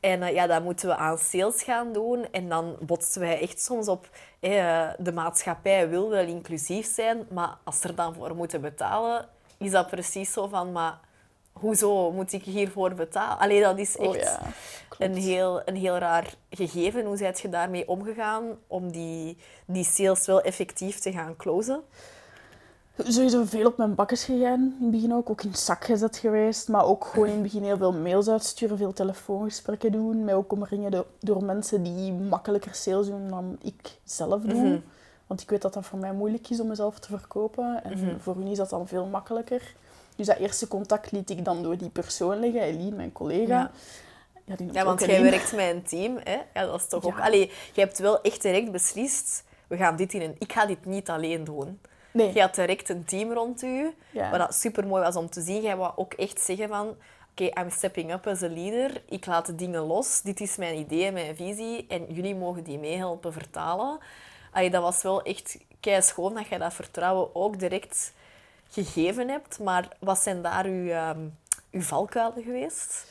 En 0.00 0.22
eh, 0.22 0.32
ja, 0.34 0.46
dan 0.46 0.62
moeten 0.62 0.88
we 0.88 0.96
aan 0.96 1.18
sales 1.18 1.62
gaan 1.62 1.92
doen. 1.92 2.26
En 2.32 2.48
dan 2.48 2.76
botsten 2.80 3.20
wij 3.20 3.40
echt 3.40 3.60
soms 3.62 3.88
op... 3.88 4.08
eh, 4.40 4.88
de 4.98 5.12
maatschappij 5.12 5.88
wil 5.88 6.08
wel 6.08 6.26
inclusief 6.26 6.94
zijn, 6.94 7.26
maar 7.30 7.56
als 7.64 7.80
ze 7.80 7.88
er 7.88 7.94
dan 7.94 8.14
voor 8.14 8.34
moeten 8.36 8.60
betalen, 8.60 9.28
is 9.58 9.70
dat 9.70 9.86
precies 9.90 10.32
zo 10.32 10.46
van... 10.48 10.72
Maar 10.72 10.98
hoezo 11.60 12.12
moet 12.12 12.32
ik 12.32 12.42
hiervoor 12.44 12.94
betalen? 12.94 13.38
Allee, 13.38 13.60
dat 13.62 13.78
is 13.78 13.96
echt 13.96 14.08
Oh 14.08 14.14
ja, 14.16 14.40
een 14.98 15.14
heel, 15.14 15.62
een 15.64 15.76
heel 15.76 15.98
raar 15.98 16.34
gegeven. 16.50 17.04
Hoe 17.04 17.16
zijt 17.16 17.40
je 17.40 17.48
daarmee 17.48 17.88
omgegaan 17.88 18.44
om 18.66 18.92
die, 18.92 19.36
die 19.66 19.84
sales 19.84 20.26
wel 20.26 20.40
effectief 20.40 20.98
te 20.98 21.12
gaan 21.12 21.36
closen? 21.36 21.80
Sowieso 23.04 23.44
veel 23.44 23.66
op 23.66 23.76
mijn 23.76 23.94
bakkes 23.94 24.24
gegaan. 24.24 24.60
In 24.60 24.76
het 24.80 24.90
begin 24.90 25.14
ook, 25.14 25.30
ook 25.30 25.42
in 25.42 25.48
het 25.50 25.58
zak 25.58 25.84
gezet 25.84 26.16
geweest. 26.16 26.68
Maar 26.68 26.84
ook 26.84 27.04
gewoon 27.04 27.26
in 27.26 27.32
het 27.34 27.42
begin 27.42 27.62
heel 27.62 27.76
veel 27.76 27.92
mails 27.92 28.28
uitsturen, 28.28 28.76
veel 28.76 28.92
telefoongesprekken 28.92 29.92
doen. 29.92 30.24
Mij 30.24 30.34
ook 30.34 30.52
omringen 30.52 30.90
do- 30.90 31.06
door 31.20 31.44
mensen 31.44 31.82
die 31.82 32.12
makkelijker 32.12 32.74
sales 32.74 33.06
doen 33.06 33.28
dan 33.28 33.58
ik 33.62 33.98
zelf 34.04 34.42
doe. 34.42 34.62
Mhm. 34.62 34.78
Want 35.26 35.40
ik 35.42 35.50
weet 35.50 35.62
dat 35.62 35.74
dat 35.74 35.84
voor 35.86 35.98
mij 35.98 36.12
moeilijk 36.12 36.50
is 36.50 36.60
om 36.60 36.66
mezelf 36.68 36.98
te 36.98 37.08
verkopen. 37.18 37.84
En 37.84 37.98
Mhm. 38.04 38.18
voor 38.18 38.34
hun 38.34 38.46
is 38.46 38.56
dat 38.56 38.70
dan 38.70 38.88
veel 38.88 39.06
makkelijker. 39.06 39.74
Dus 40.20 40.28
dat 40.28 40.38
eerste 40.38 40.68
contact 40.68 41.10
liet 41.10 41.30
ik 41.30 41.44
dan 41.44 41.62
door 41.62 41.76
die 41.76 41.88
persoon 41.88 42.38
liggen, 42.38 42.62
Eline, 42.62 42.96
mijn 42.96 43.12
collega. 43.12 43.70
Ja. 44.46 44.56
Ja, 44.72 44.84
want 44.84 45.00
jij 45.04 45.22
werkt 45.22 45.52
met 45.52 45.74
een 45.74 45.82
team. 45.82 46.18
Hè? 46.24 46.38
Ja, 46.54 46.66
dat 46.66 46.80
is 46.80 46.86
toch 46.88 47.04
ook... 47.04 47.20
Allee, 47.20 47.52
je 47.72 47.80
hebt 47.80 47.98
wel 47.98 48.20
echt 48.22 48.42
direct 48.42 48.72
beslist, 48.72 49.44
we 49.66 49.76
gaan 49.76 49.96
dit 49.96 50.14
in 50.14 50.20
een... 50.22 50.36
Ik 50.38 50.52
ga 50.52 50.66
dit 50.66 50.84
niet 50.84 51.08
alleen 51.10 51.44
doen. 51.44 51.80
Nee. 52.12 52.32
Je 52.34 52.40
had 52.40 52.54
direct 52.54 52.88
een 52.88 53.04
team 53.04 53.32
rond 53.32 53.62
u, 53.62 53.94
Ja. 54.10 54.30
wat 54.30 54.38
dat 54.38 54.54
super 54.54 54.86
mooi 54.86 55.02
was 55.02 55.16
om 55.16 55.30
te 55.30 55.40
zien. 55.40 55.62
Jij 55.62 55.76
wou 55.76 55.92
ook 55.96 56.12
echt 56.12 56.40
zeggen 56.40 56.68
van, 56.68 56.96
oké, 57.30 57.60
I'm 57.60 57.70
stepping 57.70 58.12
up 58.12 58.26
as 58.26 58.42
a 58.42 58.48
leader. 58.48 59.02
Ik 59.08 59.26
laat 59.26 59.46
de 59.46 59.54
dingen 59.54 59.80
los. 59.82 60.20
Dit 60.22 60.40
is 60.40 60.56
mijn 60.56 60.78
idee, 60.78 61.12
mijn 61.12 61.36
visie. 61.36 61.86
En 61.88 62.04
jullie 62.08 62.36
mogen 62.36 62.62
die 62.62 62.78
meehelpen 62.78 63.32
vertalen. 63.32 63.98
Allee, 64.52 64.70
dat 64.70 64.82
was 64.82 65.02
wel 65.02 65.22
echt 65.22 65.58
kei 65.80 66.02
schoon 66.02 66.34
dat 66.34 66.46
jij 66.46 66.58
dat 66.58 66.74
vertrouwen 66.74 67.34
ook 67.34 67.58
direct 67.58 68.12
gegeven 68.70 69.28
hebt. 69.28 69.58
Maar 69.58 69.88
wat 70.00 70.18
zijn 70.18 70.42
daar 70.42 70.64
uw, 70.64 70.88
ehm, 70.88 71.20
uw 71.70 71.82
valkuilen 71.82 72.42
geweest? 72.42 73.06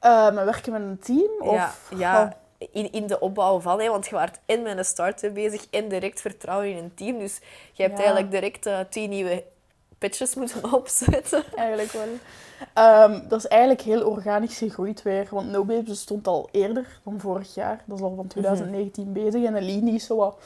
Eh, 0.00 0.10
maar 0.10 0.44
werken 0.44 0.72
met 0.72 0.82
een 0.82 0.98
team? 0.98 1.30
Of... 1.38 1.54
ja, 1.54 1.72
ja 1.96 2.36
in, 2.72 2.92
in 2.92 3.06
de 3.06 3.20
opbouw 3.20 3.60
van, 3.60 3.80
hè, 3.80 3.88
want 3.88 4.06
je 4.06 4.14
waart 4.14 4.38
en 4.46 4.62
met 4.62 4.78
een 4.78 4.84
start-up 4.84 5.34
bezig 5.34 5.66
en 5.70 5.88
direct 5.88 6.20
vertrouwen 6.20 6.70
in 6.70 6.76
een 6.76 6.94
team. 6.94 7.18
Dus 7.18 7.38
je 7.72 7.82
hebt 7.82 7.98
Ja. 7.98 8.04
eigenlijk 8.04 8.30
direct 8.32 8.66
eh, 8.66 8.78
tien 8.90 9.10
nieuwe 9.10 9.44
pitches 9.98 10.34
moeten 10.34 10.72
opzetten. 10.80 11.44
Eigenlijk 11.56 11.92
wel. 11.92 12.06
Ehm, 12.74 13.28
dat 13.28 13.38
is 13.38 13.46
eigenlijk 13.46 13.80
heel 13.80 14.06
organisch 14.10 14.58
gegroeid 14.58 15.02
weer. 15.02 15.26
Want 15.30 15.50
No 15.50 15.64
Babes 15.64 15.88
bestond 15.88 16.26
al 16.26 16.48
eerder 16.52 17.00
dan 17.04 17.20
vorig 17.20 17.54
jaar. 17.54 17.82
Dat 17.86 17.98
is 17.98 18.04
al 18.04 18.14
van 18.14 18.26
2019 18.26 19.12
bezig. 19.12 19.44
En 19.44 19.56
Eline 19.56 19.84
die 19.84 19.94
is 19.94 20.06
zo 20.06 20.16
wat 20.16 20.36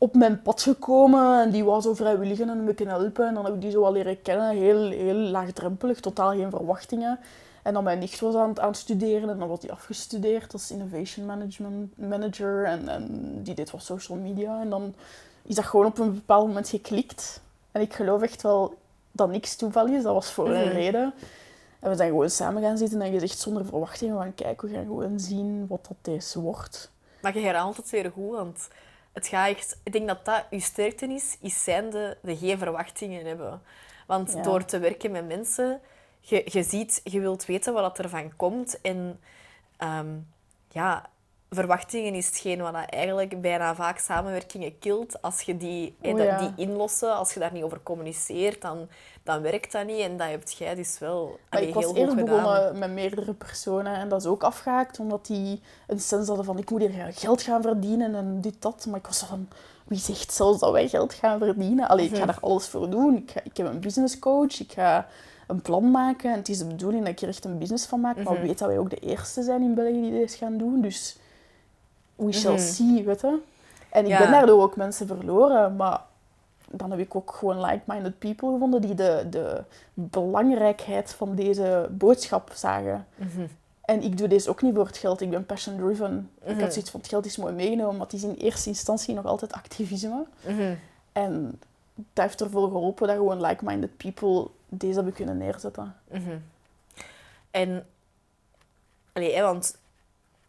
op 0.00 0.14
mijn 0.14 0.42
pad 0.42 0.62
gekomen 0.62 1.42
en 1.42 1.50
die 1.50 1.64
was 1.64 1.84
zo 1.84 1.94
vrijwillig 1.94 2.40
en 2.40 2.48
een 2.48 2.64
beetje 2.64 2.86
helpen. 2.86 3.26
En 3.26 3.34
dan 3.34 3.44
heb 3.44 3.54
ik 3.54 3.60
die 3.60 3.70
zo 3.70 3.84
al 3.84 3.92
leren 3.92 4.22
kennen, 4.22 4.56
heel, 4.56 4.90
heel 4.90 5.14
laagdrempelig, 5.14 6.00
totaal 6.00 6.30
geen 6.30 6.50
verwachtingen. 6.50 7.18
En 7.62 7.72
dan 7.74 7.84
mijn 7.84 7.98
nicht 7.98 8.20
was 8.20 8.34
aan 8.34 8.48
het, 8.48 8.60
aan 8.60 8.68
het 8.68 8.76
studeren 8.76 9.28
en 9.30 9.38
dan 9.38 9.48
was 9.48 9.60
die 9.60 9.72
afgestudeerd 9.72 10.52
als 10.52 10.70
Innovation 10.70 11.26
Management 11.26 11.98
Manager 11.98 12.64
en, 12.64 12.88
en 12.88 13.30
die 13.42 13.54
deed 13.54 13.70
wat 13.70 13.82
social 13.82 14.18
media. 14.18 14.60
En 14.60 14.70
dan 14.70 14.94
is 15.42 15.54
dat 15.54 15.64
gewoon 15.64 15.86
op 15.86 15.98
een 15.98 16.14
bepaald 16.14 16.46
moment 16.46 16.68
geklikt. 16.68 17.40
En 17.72 17.80
ik 17.80 17.94
geloof 17.94 18.22
echt 18.22 18.42
wel 18.42 18.74
dat 19.12 19.30
niks 19.30 19.56
toeval 19.56 19.86
is, 19.86 20.02
dat 20.02 20.14
was 20.14 20.30
voor 20.30 20.48
een 20.50 20.64
Mhm. 20.66 20.74
reden. 20.74 21.12
En 21.80 21.90
we 21.90 21.96
zijn 21.96 22.08
gewoon 22.08 22.30
samen 22.30 22.62
gaan 22.62 22.78
zitten 22.78 23.02
en 23.02 23.12
gezegd 23.12 23.38
zonder 23.38 23.64
verwachtingen 23.64 24.16
van 24.16 24.34
kijk, 24.34 24.62
we 24.62 24.68
gaan 24.68 24.84
gewoon 24.84 25.20
zien 25.20 25.66
wat 25.68 25.86
dat 25.88 25.96
deze 26.02 26.40
wordt. 26.40 26.90
Maar 27.22 27.34
je 27.38 27.44
herhaalt 27.44 27.76
het 27.76 27.90
weer 27.90 28.10
goed, 28.14 28.30
want 28.36 28.68
het 29.12 29.26
gaat 29.26 29.48
echt... 29.48 29.80
Ik 29.82 29.92
denk 29.92 30.08
dat 30.08 30.24
dat 30.24 30.44
je 30.50 30.60
sterkte 30.60 31.06
is, 31.06 31.36
is 31.40 31.64
zijnde 31.64 32.18
de 32.22 32.36
geen 32.36 32.58
verwachtingen 32.58 33.26
hebben. 33.26 33.62
Want 34.06 34.32
Ja. 34.32 34.42
door 34.42 34.64
te 34.64 34.78
werken 34.78 35.10
met 35.10 35.26
mensen, 35.26 35.80
je, 36.20 36.42
je 36.44 36.62
ziet, 36.62 37.00
je 37.04 37.20
wilt 37.20 37.46
weten 37.46 37.72
wat 37.72 37.98
er 37.98 38.08
van 38.08 38.36
komt. 38.36 38.80
En 38.80 39.20
ehm, 39.76 40.18
ja, 40.68 41.10
verwachtingen 41.50 42.14
is 42.14 42.26
hetgeen 42.26 42.60
wat 42.62 42.72
dat 42.72 42.84
eigenlijk 42.90 43.40
bijna 43.40 43.74
vaak 43.74 43.98
samenwerkingen 43.98 44.78
kilt. 44.78 45.22
Als 45.22 45.40
je 45.40 45.56
die, 45.56 45.96
eh, 46.00 46.12
Oh 46.14 46.18
ja. 46.18 46.38
die 46.38 46.66
inlossen, 46.66 47.16
als 47.16 47.34
je 47.34 47.40
daar 47.40 47.52
niet 47.52 47.62
over 47.62 47.80
communiceert, 47.82 48.62
dan, 48.62 48.88
dan 49.22 49.42
werkt 49.42 49.72
dat 49.72 49.86
niet. 49.86 50.00
En 50.00 50.16
dat 50.16 50.28
heb 50.28 50.48
jij 50.48 50.74
dus 50.74 50.98
wel 50.98 51.38
allee, 51.48 51.68
ik 51.68 51.74
was 51.74 51.84
heel 51.84 51.96
eerst 51.96 52.14
begonnen 52.16 52.78
met 52.78 52.90
meerdere 52.90 53.32
personen 53.34 53.94
en 53.94 54.08
dat 54.08 54.20
is 54.20 54.26
ook 54.26 54.42
afgehaakt 54.42 54.98
omdat 54.98 55.26
die 55.26 55.60
een 55.86 56.00
sens 56.00 56.26
hadden 56.28 56.44
van 56.44 56.58
ik 56.58 56.70
moet 56.70 56.80
hier 56.80 57.12
geld 57.12 57.42
gaan 57.42 57.62
verdienen 57.62 58.14
en 58.14 58.40
dit, 58.40 58.62
dat. 58.62 58.86
Maar 58.88 58.98
ik 58.98 59.06
was 59.06 59.18
van, 59.22 59.48
wie 59.84 59.98
zegt 59.98 60.32
zelfs 60.32 60.58
dat 60.60 60.72
wij 60.72 60.88
geld 60.88 61.14
gaan 61.14 61.38
verdienen? 61.38 61.88
Allee, 61.88 62.04
ik 62.04 62.10
ga 62.12 62.16
Mhm. 62.18 62.26
daar 62.26 62.38
alles 62.40 62.66
voor 62.66 62.90
doen. 62.90 63.16
Ik, 63.16 63.30
ga, 63.30 63.40
ik 63.44 63.56
heb 63.56 63.66
een 63.66 63.80
business 63.80 64.18
coach, 64.18 64.60
ik 64.60 64.72
ga 64.72 65.06
een 65.46 65.62
plan 65.62 65.90
maken 65.90 66.30
en 66.30 66.36
het 66.38 66.48
is 66.48 66.58
de 66.58 66.64
bedoeling 66.66 67.02
dat 67.04 67.12
ik 67.12 67.20
er 67.20 67.28
echt 67.28 67.44
een 67.44 67.58
business 67.58 67.86
van 67.86 68.00
maak. 68.00 68.22
Maar 68.22 68.32
Mhm. 68.34 68.46
weet 68.46 68.58
dat 68.58 68.68
wij 68.68 68.78
ook 68.78 68.90
de 68.90 68.96
eerste 68.98 69.42
zijn 69.42 69.62
in 69.62 69.74
België 69.74 70.00
die 70.00 70.10
dit 70.10 70.34
gaan 70.34 70.56
doen, 70.56 70.80
dus 70.80 71.18
we 72.20 72.32
shall 72.32 72.52
Mhm. 72.52 72.60
see, 72.62 73.04
weet 73.04 73.20
je. 73.20 73.38
En 73.88 74.02
ik 74.04 74.10
Ja. 74.10 74.18
ben 74.18 74.30
daardoor 74.30 74.62
ook 74.62 74.76
mensen 74.76 75.06
verloren, 75.06 75.76
maar 75.76 76.00
dan 76.70 76.90
heb 76.90 77.00
ik 77.00 77.14
ook 77.14 77.32
gewoon 77.38 77.64
like-minded 77.64 78.18
people 78.18 78.52
gevonden 78.52 78.80
die 78.80 78.94
de, 78.94 79.26
de 79.30 79.62
belangrijkheid 79.94 81.12
van 81.12 81.34
deze 81.34 81.88
boodschap 81.90 82.50
zagen. 82.54 83.06
Mhm. 83.16 83.46
En 83.84 84.02
ik 84.02 84.18
doe 84.18 84.28
deze 84.28 84.50
ook 84.50 84.62
niet 84.62 84.74
voor 84.74 84.86
het 84.86 84.96
geld. 84.96 85.20
Ik 85.20 85.30
ben 85.30 85.46
passion-driven. 85.46 86.30
Ik 86.44 86.52
Mhm. 86.52 86.60
had 86.60 86.72
zoiets 86.72 86.90
van, 86.90 87.00
het 87.00 87.08
geld 87.08 87.26
is 87.26 87.36
mooi 87.36 87.52
meegenomen, 87.54 87.96
maar 87.96 88.06
het 88.06 88.14
is 88.14 88.22
in 88.22 88.34
eerste 88.34 88.68
instantie 88.68 89.14
nog 89.14 89.24
altijd 89.24 89.52
activisme. 89.52 90.24
Mhm. 90.46 90.74
En 91.12 91.60
dat 91.94 92.24
heeft 92.24 92.40
ervoor 92.40 92.68
geholpen 92.68 93.06
dat 93.06 93.16
gewoon 93.16 93.40
like-minded 93.40 93.96
people 93.96 94.48
deze 94.68 94.94
hebben 94.94 95.12
kunnen 95.12 95.38
neerzetten. 95.38 95.94
Mhm. 96.10 96.36
En, 97.50 97.86
allee, 99.12 99.34
hè, 99.34 99.42
want 99.42 99.76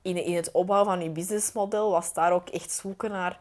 in, 0.01 0.25
in 0.25 0.35
het 0.35 0.51
opbouwen 0.51 0.89
van 0.89 1.03
je 1.03 1.09
businessmodel 1.09 1.91
was 1.91 2.13
daar 2.13 2.31
ook 2.31 2.49
echt 2.49 2.71
zoeken 2.71 3.11
naar 3.11 3.39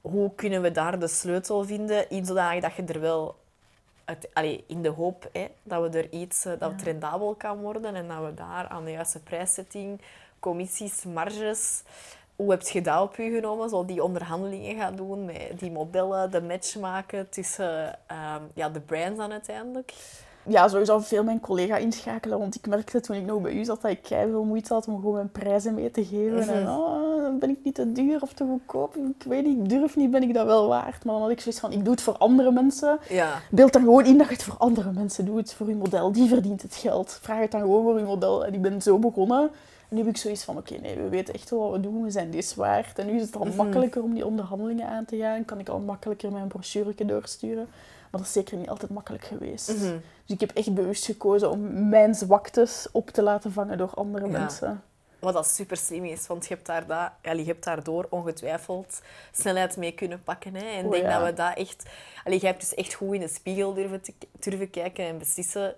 hoe 0.00 0.34
kunnen 0.34 0.62
we 0.62 0.70
daar 0.70 0.98
de 0.98 1.08
sleutel 1.08 1.64
vinden, 1.64 2.10
in 2.10 2.26
zodanig 2.26 2.62
dat 2.62 2.74
je 2.74 2.82
er 2.82 3.00
wel, 3.00 3.36
uit, 4.04 4.28
allee, 4.32 4.64
in 4.66 4.82
de 4.82 4.88
hoop 4.88 5.28
hè, 5.32 5.46
dat 5.62 5.90
we 5.90 5.98
er 5.98 6.12
iets, 6.12 6.44
eh, 6.44 6.52
dat 6.58 6.72
het 6.72 6.82
rendabel 6.82 7.34
kan 7.34 7.60
worden 7.60 7.94
en 7.94 8.08
dat 8.08 8.24
we 8.24 8.34
daar 8.34 8.68
aan 8.68 8.84
de 8.84 8.90
juiste 8.90 9.20
prijszetting, 9.20 10.00
commissies, 10.38 11.04
marges, 11.04 11.82
hoe 12.36 12.50
heb 12.50 12.62
je 12.62 12.80
dat 12.80 13.02
op 13.02 13.16
je 13.16 13.30
genomen? 13.30 13.68
Zo 13.68 13.84
die 13.84 14.02
onderhandelingen 14.02 14.76
gaan 14.76 14.96
doen 14.96 15.24
met 15.24 15.58
die 15.58 15.70
modellen, 15.70 16.30
de 16.30 16.42
match 16.42 16.76
maken 16.76 17.28
tussen 17.28 17.98
ehm, 18.06 18.42
ja, 18.54 18.68
de 18.68 18.80
brands 18.80 19.18
dan 19.18 19.32
uiteindelijk. 19.32 19.92
Ja, 20.46 20.68
sowieso 20.68 20.98
veel 20.98 21.24
mijn 21.24 21.40
collega 21.40 21.76
inschakelen, 21.76 22.38
want 22.38 22.54
ik 22.54 22.66
merkte 22.66 23.00
toen 23.00 23.16
ik 23.16 23.24
nog 23.26 23.40
bij 23.42 23.52
u 23.52 23.64
zat 23.64 23.82
dat 23.82 23.90
ik 23.90 24.06
veel 24.06 24.44
moeite 24.44 24.72
had 24.74 24.86
om 24.86 24.94
gewoon 24.94 25.14
mijn 25.14 25.30
prijzen 25.30 25.74
mee 25.74 25.90
te 25.90 26.04
geven. 26.04 26.38
Mhm. 26.38 26.48
En 26.48 26.68
oh, 26.68 27.22
dan 27.22 27.38
ben 27.38 27.50
ik 27.50 27.58
niet 27.62 27.74
te 27.74 27.92
duur 27.92 28.22
of 28.22 28.32
te 28.32 28.44
goedkoop. 28.44 28.96
Ik 28.96 29.22
weet 29.28 29.44
niet, 29.46 29.58
ik 29.58 29.68
durf 29.68 29.96
niet, 29.96 30.10
ben 30.10 30.22
ik 30.22 30.34
dat 30.34 30.46
wel 30.46 30.68
waard. 30.68 31.04
Maar 31.04 31.14
dan 31.14 31.22
had 31.22 31.30
ik 31.30 31.40
zoiets 31.40 31.60
van, 31.60 31.72
ik 31.72 31.84
doe 31.84 31.92
het 31.92 32.02
voor 32.02 32.16
andere 32.18 32.52
mensen. 32.52 32.98
Ja. 33.08 33.38
Beeld 33.50 33.72
dan 33.72 33.82
gewoon 33.82 34.04
in 34.04 34.18
dat 34.18 34.26
je 34.26 34.32
het 34.32 34.42
voor 34.42 34.56
andere 34.58 34.92
mensen 34.92 35.24
doet, 35.24 35.52
voor 35.52 35.68
je 35.68 35.74
model. 35.74 36.12
Die 36.12 36.28
verdient 36.28 36.62
het 36.62 36.74
geld. 36.74 37.18
Vraag 37.22 37.40
het 37.40 37.50
dan 37.50 37.60
gewoon 37.60 37.82
voor 37.82 37.98
je 37.98 38.04
model. 38.04 38.46
En 38.46 38.54
ik 38.54 38.62
ben 38.62 38.82
zo 38.82 38.98
begonnen. 38.98 39.40
En 39.88 39.96
nu 39.96 39.98
heb 39.98 40.08
ik 40.08 40.16
zoiets 40.16 40.44
van, 40.44 40.56
oké, 40.56 40.74
nee, 40.82 40.96
we 40.96 41.08
weten 41.08 41.34
echt 41.34 41.50
wel 41.50 41.60
wat 41.60 41.70
we 41.70 41.80
doen. 41.80 42.02
We 42.02 42.10
zijn 42.10 42.30
dit 42.30 42.54
waard. 42.54 42.98
En 42.98 43.06
nu 43.06 43.12
is 43.16 43.22
het 43.22 43.36
al 43.36 43.44
Mhm. 43.44 43.56
makkelijker 43.56 44.02
om 44.02 44.14
die 44.14 44.26
onderhandelingen 44.26 44.86
aan 44.88 45.04
te 45.04 45.16
gaan. 45.16 45.44
Kan 45.44 45.58
ik 45.58 45.68
al 45.68 45.78
makkelijker 45.78 46.32
mijn 46.32 46.46
brochure 46.48 46.94
doorsturen. 47.06 47.68
Maar 48.10 48.20
dat 48.20 48.28
is 48.28 48.32
zeker 48.32 48.56
niet 48.56 48.68
altijd 48.68 48.90
makkelijk 48.90 49.24
geweest. 49.24 49.68
Mhm. 49.68 49.80
Dus 50.24 50.34
ik 50.34 50.40
heb 50.40 50.50
echt 50.50 50.74
bewust 50.74 51.04
gekozen 51.04 51.50
om 51.50 51.88
mijn 51.88 52.14
zwaktes 52.14 52.88
op 52.92 53.10
te 53.10 53.22
laten 53.22 53.52
vangen 53.52 53.78
door 53.78 53.90
andere 53.94 54.26
Ja. 54.26 54.38
mensen. 54.38 54.82
Wat 55.18 55.34
dat 55.34 55.46
super 55.46 55.76
slim 55.76 56.04
is, 56.04 56.26
want 56.26 56.46
je 56.46 56.54
hebt, 56.54 56.66
daar 56.66 56.86
dat, 56.86 57.10
ja, 57.22 57.32
je 57.32 57.44
hebt 57.44 57.64
daardoor 57.64 58.06
ongetwijfeld 58.10 59.00
snelheid 59.32 59.76
mee 59.76 59.92
kunnen 59.92 60.22
pakken. 60.22 60.54
Hè. 60.54 60.64
En 60.64 60.78
ik 60.78 60.84
Oh, 60.84 60.90
denk 60.90 61.04
ja. 61.04 61.18
dat 61.18 61.28
we 61.28 61.34
dat 61.34 61.56
echt... 61.56 61.90
Allee, 62.24 62.40
je 62.40 62.46
hebt 62.46 62.60
dus 62.60 62.74
echt 62.74 62.94
goed 62.94 63.14
in 63.14 63.20
de 63.20 63.28
spiegel 63.28 63.74
durven, 63.74 64.00
te, 64.00 64.12
durven 64.38 64.70
kijken 64.70 65.04
en 65.04 65.18
beslissen, 65.18 65.74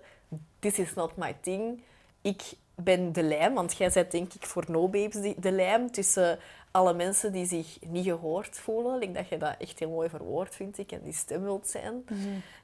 this 0.59 0.79
is 0.79 0.93
not 0.93 1.15
my 1.17 1.35
thing. 1.41 1.81
Ik 2.21 2.41
ben 2.75 3.13
de 3.13 3.23
lijm, 3.23 3.53
want 3.53 3.77
jij 3.77 3.89
bent 3.93 4.11
denk 4.11 4.33
ik 4.33 4.45
voor 4.45 4.63
No 4.67 4.87
Babes 4.89 5.33
de 5.37 5.51
lijm 5.51 5.91
tussen 5.91 6.39
alle 6.73 6.93
mensen 6.93 7.31
die 7.31 7.45
zich 7.45 7.77
niet 7.87 8.05
gehoord 8.05 8.57
voelen. 8.57 8.93
Ik 8.93 8.99
denk 9.01 9.15
dat 9.15 9.27
je 9.27 9.37
dat 9.37 9.55
echt 9.57 9.79
heel 9.79 9.89
mooi 9.89 10.09
verwoord, 10.09 10.55
vind 10.55 10.77
ik, 10.77 10.91
en 10.91 11.01
die 11.03 11.13
stem 11.13 11.43
wilt 11.43 11.67
zijn. 11.67 12.05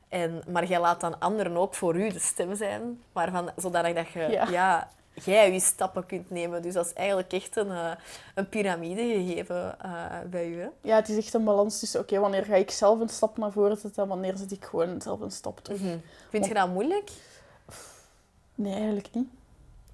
En, 0.07 0.41
maar 0.47 0.65
jij 0.65 0.79
laat 0.79 1.01
dan 1.01 1.19
anderen 1.19 1.57
ook 1.57 1.73
voor 1.73 1.95
u 1.95 2.09
de 2.09 2.19
stem 2.19 2.55
zijn, 2.55 3.01
waarvan, 3.11 3.51
zodanig 3.55 3.95
dat 3.95 4.09
je 4.09 4.19
Ja. 4.19 4.49
ja. 4.49 4.89
jij 5.13 5.53
je 5.53 5.59
stappen 5.59 6.05
kunt 6.05 6.29
nemen. 6.29 6.61
Dus 6.61 6.73
dat 6.73 6.85
is 6.85 6.93
eigenlijk 6.93 7.33
echt 7.33 7.55
een, 7.55 7.71
eh, 7.71 7.91
een 8.35 8.49
piramide 8.49 9.01
gegeven 9.01 9.79
eh, 9.79 10.19
bij 10.29 10.47
u. 10.47 10.61
Hè? 10.61 10.67
Ja, 10.81 10.95
het 10.95 11.09
is 11.09 11.17
echt 11.17 11.33
een 11.33 11.43
balans 11.43 11.79
tussen, 11.79 11.99
oké, 11.99 12.19
wanneer 12.19 12.45
ga 12.45 12.55
ik 12.55 12.71
zelf 12.71 12.99
een 12.99 13.09
stap 13.09 13.37
naar 13.37 13.51
voren 13.51 13.77
zetten 13.77 14.03
en 14.03 14.09
wanneer 14.09 14.37
zet 14.37 14.51
ik 14.51 14.65
gewoon 14.65 15.01
zelf 15.01 15.19
een 15.19 15.31
stap 15.31 15.59
terug. 15.59 15.81
Vind 16.29 16.45
je 16.45 16.53
dat 16.53 16.69
moeilijk? 16.69 17.11
Nee, 18.55 18.73
eigenlijk 18.73 19.09
niet. 19.13 19.29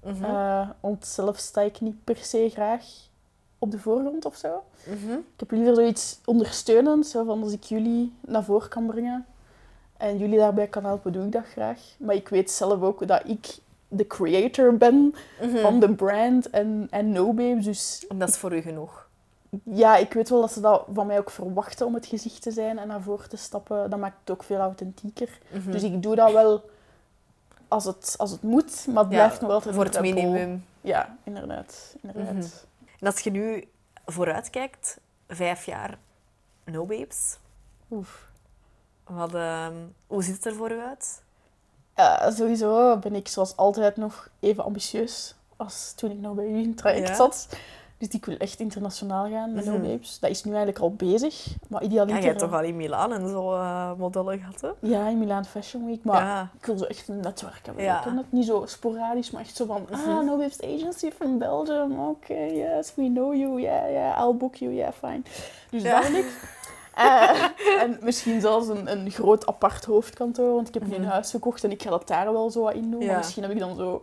Mhm. 0.02 0.24
Eh, 0.24 0.68
want 0.80 1.06
zelf 1.06 1.38
sta 1.38 1.60
ik 1.60 1.80
niet 1.80 2.04
per 2.04 2.16
se 2.16 2.48
graag 2.52 2.84
op 3.66 3.72
de 3.72 3.78
voorgrond 3.78 4.24
of 4.24 4.36
zo. 4.36 4.62
Mhm. 4.84 5.12
Ik 5.12 5.18
heb 5.40 5.50
liever 5.50 5.74
zoiets 5.74 6.18
ondersteunend, 6.24 7.06
zo 7.06 7.24
van 7.24 7.42
als 7.42 7.52
ik 7.52 7.62
jullie 7.62 8.12
naar 8.20 8.44
voren 8.44 8.68
kan 8.68 8.86
brengen 8.86 9.26
en 9.96 10.18
jullie 10.18 10.38
daarbij 10.38 10.66
kan 10.66 10.84
helpen, 10.84 11.12
doe 11.12 11.24
ik 11.24 11.32
dat 11.32 11.44
graag. 11.46 11.80
Maar 11.98 12.14
ik 12.14 12.28
weet 12.28 12.50
zelf 12.50 12.82
ook 12.82 13.06
dat 13.08 13.22
ik 13.24 13.56
de 13.88 14.06
creator 14.06 14.76
ben 14.76 15.14
Mhm. 15.42 15.56
van 15.56 15.80
de 15.80 15.94
brand 15.94 16.50
en, 16.50 16.86
en 16.90 17.12
No 17.12 17.32
Babes. 17.32 17.64
Dus 17.64 18.04
En 18.08 18.18
dat 18.18 18.28
is 18.28 18.36
voor 18.36 18.56
u 18.56 18.60
genoeg. 18.60 19.08
ja, 19.62 19.96
ik 19.96 20.12
weet 20.12 20.28
wel 20.28 20.40
dat 20.40 20.52
ze 20.52 20.60
dat 20.60 20.84
van 20.92 21.06
mij 21.06 21.18
ook 21.18 21.30
verwachten 21.30 21.86
om 21.86 21.94
het 21.94 22.06
gezicht 22.06 22.42
te 22.42 22.50
zijn 22.50 22.78
en 22.78 22.88
naar 22.88 23.00
voren 23.02 23.28
te 23.28 23.36
stappen. 23.36 23.90
Dat 23.90 23.98
maakt 23.98 24.16
het 24.20 24.30
ook 24.30 24.42
veel 24.42 24.58
authentieker. 24.58 25.38
Mhm. 25.52 25.70
Dus 25.70 25.82
ik 25.82 26.02
doe 26.02 26.14
dat 26.14 26.32
wel 26.32 26.62
als 27.68 27.84
het, 27.84 28.14
als 28.18 28.30
het 28.30 28.42
moet, 28.42 28.86
maar 28.86 29.02
het 29.04 29.12
Ja, 29.12 29.18
blijft 29.18 29.40
nog 29.40 29.50
altijd 29.50 29.74
voor 29.74 29.84
het 29.84 30.00
minimum. 30.00 30.64
Ja, 30.80 31.16
inderdaad. 31.24 31.94
inderdaad. 32.02 32.64
En 33.00 33.06
als 33.06 33.20
je 33.20 33.30
nu 33.30 33.68
vooruitkijkt, 34.06 35.00
vijf 35.28 35.64
jaar 35.64 35.98
No 36.64 36.84
Babes, 36.86 37.38
Oef. 37.90 38.28
wat, 39.04 39.34
ehm, 39.34 39.74
hoe 40.06 40.22
ziet 40.22 40.34
het 40.34 40.44
er 40.46 40.54
voor 40.54 40.70
u 40.70 40.80
uit? 40.80 41.22
Sowieso 42.34 42.96
ben 42.98 43.14
ik 43.14 43.28
zoals 43.28 43.56
altijd 43.56 43.96
nog 43.96 44.28
even 44.40 44.64
ambitieus 44.64 45.34
als 45.56 45.92
toen 45.96 46.10
ik 46.10 46.18
nog 46.18 46.34
bij 46.34 46.44
u 46.46 46.56
in 46.58 46.66
het 46.68 46.76
traject 46.76 47.08
Ja. 47.08 47.14
zat. 47.14 47.48
Dus 47.98 48.08
ik 48.08 48.24
wil 48.24 48.36
echt 48.36 48.60
internationaal 48.60 49.28
gaan 49.30 49.52
met 49.52 49.64
Mhm. 49.64 49.74
No 49.82 49.88
Babes. 49.88 50.18
Dat 50.20 50.30
is 50.30 50.44
nu 50.44 50.50
eigenlijk 50.54 50.80
al 50.82 50.92
bezig. 50.94 51.46
Maar 51.68 51.80
Ja, 51.82 51.86
idealiter... 51.88 52.18
jij 52.18 52.28
hebt 52.28 52.38
toch 52.40 52.52
al 52.52 52.62
in 52.62 52.76
Milaan 52.76 53.12
en 53.12 53.28
zo 53.28 53.52
eh, 53.52 53.92
modellen 53.98 54.38
gehad, 54.38 54.60
hè? 54.60 54.68
Ja, 54.88 55.08
in 55.08 55.18
Milaan 55.18 55.44
Fashion 55.44 55.86
Week. 55.86 56.04
Maar 56.04 56.22
Ja. 56.24 56.50
ik 56.60 56.66
wil 56.66 56.78
zo 56.78 56.84
echt 56.84 57.08
een 57.08 57.20
netwerk 57.20 57.60
hebben. 57.66 57.84
Ja. 57.84 57.98
Ik 57.98 58.12
het 58.16 58.32
niet 58.32 58.46
zo 58.46 58.62
sporadisch, 58.66 59.30
maar 59.30 59.42
echt 59.42 59.56
zo 59.56 59.64
van... 59.66 59.86
Mhm. 59.90 60.10
Ah, 60.10 60.24
No 60.24 60.36
Babes 60.36 60.62
Agency 60.62 61.10
from 61.10 61.38
Belgium. 61.38 61.98
Oké, 62.08 62.34
yes, 62.34 62.94
we 62.94 63.10
know 63.14 63.34
you. 63.34 63.60
Yeah, 63.60 63.90
yeah, 63.90 64.20
I'll 64.24 64.34
book 64.34 64.54
you. 64.54 64.72
Yeah, 64.74 64.92
fine. 65.04 65.22
Dus 65.70 65.82
Ja. 65.82 66.00
dat 66.00 66.10
wil 66.10 66.18
ik. 66.18 66.26
Eh, 66.96 67.30
en 67.82 67.98
misschien 68.00 68.40
zelfs 68.40 68.68
een, 68.68 68.90
een 68.92 69.10
groot 69.10 69.46
apart 69.46 69.84
hoofdkantoor, 69.84 70.54
want 70.54 70.68
ik 70.68 70.74
heb 70.74 70.86
nu 70.86 70.94
een 70.94 71.00
Mhm. 71.00 71.10
huis 71.10 71.30
gekocht 71.30 71.64
en 71.64 71.70
ik 71.70 71.82
ga 71.82 71.90
dat 71.90 72.08
daar 72.08 72.32
wel 72.32 72.50
zo 72.50 72.62
wat 72.62 72.74
in 72.74 72.90
doen. 72.90 73.00
Ja. 73.00 73.06
Maar 73.06 73.16
misschien 73.16 73.42
heb 73.42 73.52
ik 73.52 73.58
dan 73.58 73.76
zo 73.76 74.02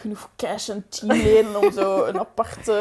genoeg 0.00 0.30
cash 0.36 0.68
en 0.68 0.88
teamleden 0.88 1.56
om 1.60 1.72
zo 1.72 2.04
een 2.04 2.18
aparte... 2.18 2.72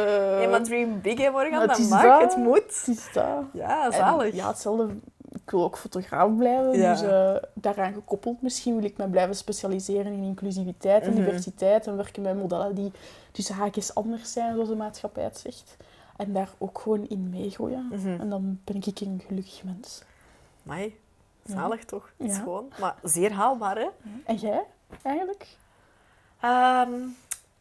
Ja, 0.42 0.50
maar 0.50 0.64
dream 0.64 1.02
big, 1.02 1.18
hè, 1.18 1.30
Morgan. 1.30 1.68
Dat 1.68 1.78
is 1.78 1.88
mag, 1.88 2.02
dat. 2.02 2.22
het 2.22 2.36
moet. 2.38 2.64
Het 2.86 2.88
is 2.88 3.10
dat. 3.14 3.44
Ja, 3.54 3.86
En 3.86 3.92
zalig. 3.94 4.36
ja, 4.36 4.48
hetzelfde. 4.48 4.96
Ik 5.32 5.52
wil 5.56 5.64
ook 5.64 5.78
fotograaf 5.78 6.36
blijven, 6.38 6.78
Ja. 6.78 6.92
dus 6.92 7.02
eh, 7.02 7.36
daaraan 7.54 7.94
gekoppeld 7.94 8.42
misschien 8.42 8.76
wil 8.76 8.84
ik 8.84 8.98
me 8.98 9.08
blijven 9.08 9.36
specialiseren 9.36 10.14
in 10.14 10.24
inclusiviteit 10.24 11.04
en 11.04 11.14
Mhm. 11.14 11.20
diversiteit 11.24 11.88
en 11.88 11.96
werken 11.96 12.22
met 12.22 12.36
modellen 12.38 12.76
die 12.76 12.92
tussen 13.32 13.56
haakjes 13.56 13.96
anders 13.96 14.32
zijn, 14.34 14.54
zoals 14.54 14.70
de 14.70 14.76
maatschappij 14.76 15.24
het 15.24 15.38
zegt. 15.38 15.78
En 16.18 16.34
daar 16.34 16.50
ook 16.58 16.80
gewoon 16.80 17.08
in 17.08 17.30
meegooien. 17.30 17.88
Mhm. 17.92 18.20
En 18.22 18.30
dan 18.30 18.60
ben 18.64 18.76
ik 18.76 19.00
een 19.00 19.22
gelukkig 19.28 19.64
mens. 19.64 20.02
Amai, 20.66 20.96
Ja. 21.44 21.54
zalig 21.56 21.86
toch? 21.86 22.12
Is 22.18 22.36
Ja. 22.36 22.42
gewoon, 22.42 22.72
maar 22.80 22.96
zeer 23.04 23.32
haalbaar, 23.32 23.78
hè? 23.78 23.88
En 24.26 24.36
jij, 24.36 24.64
eigenlijk? 25.02 25.48
Ehm, 26.40 26.94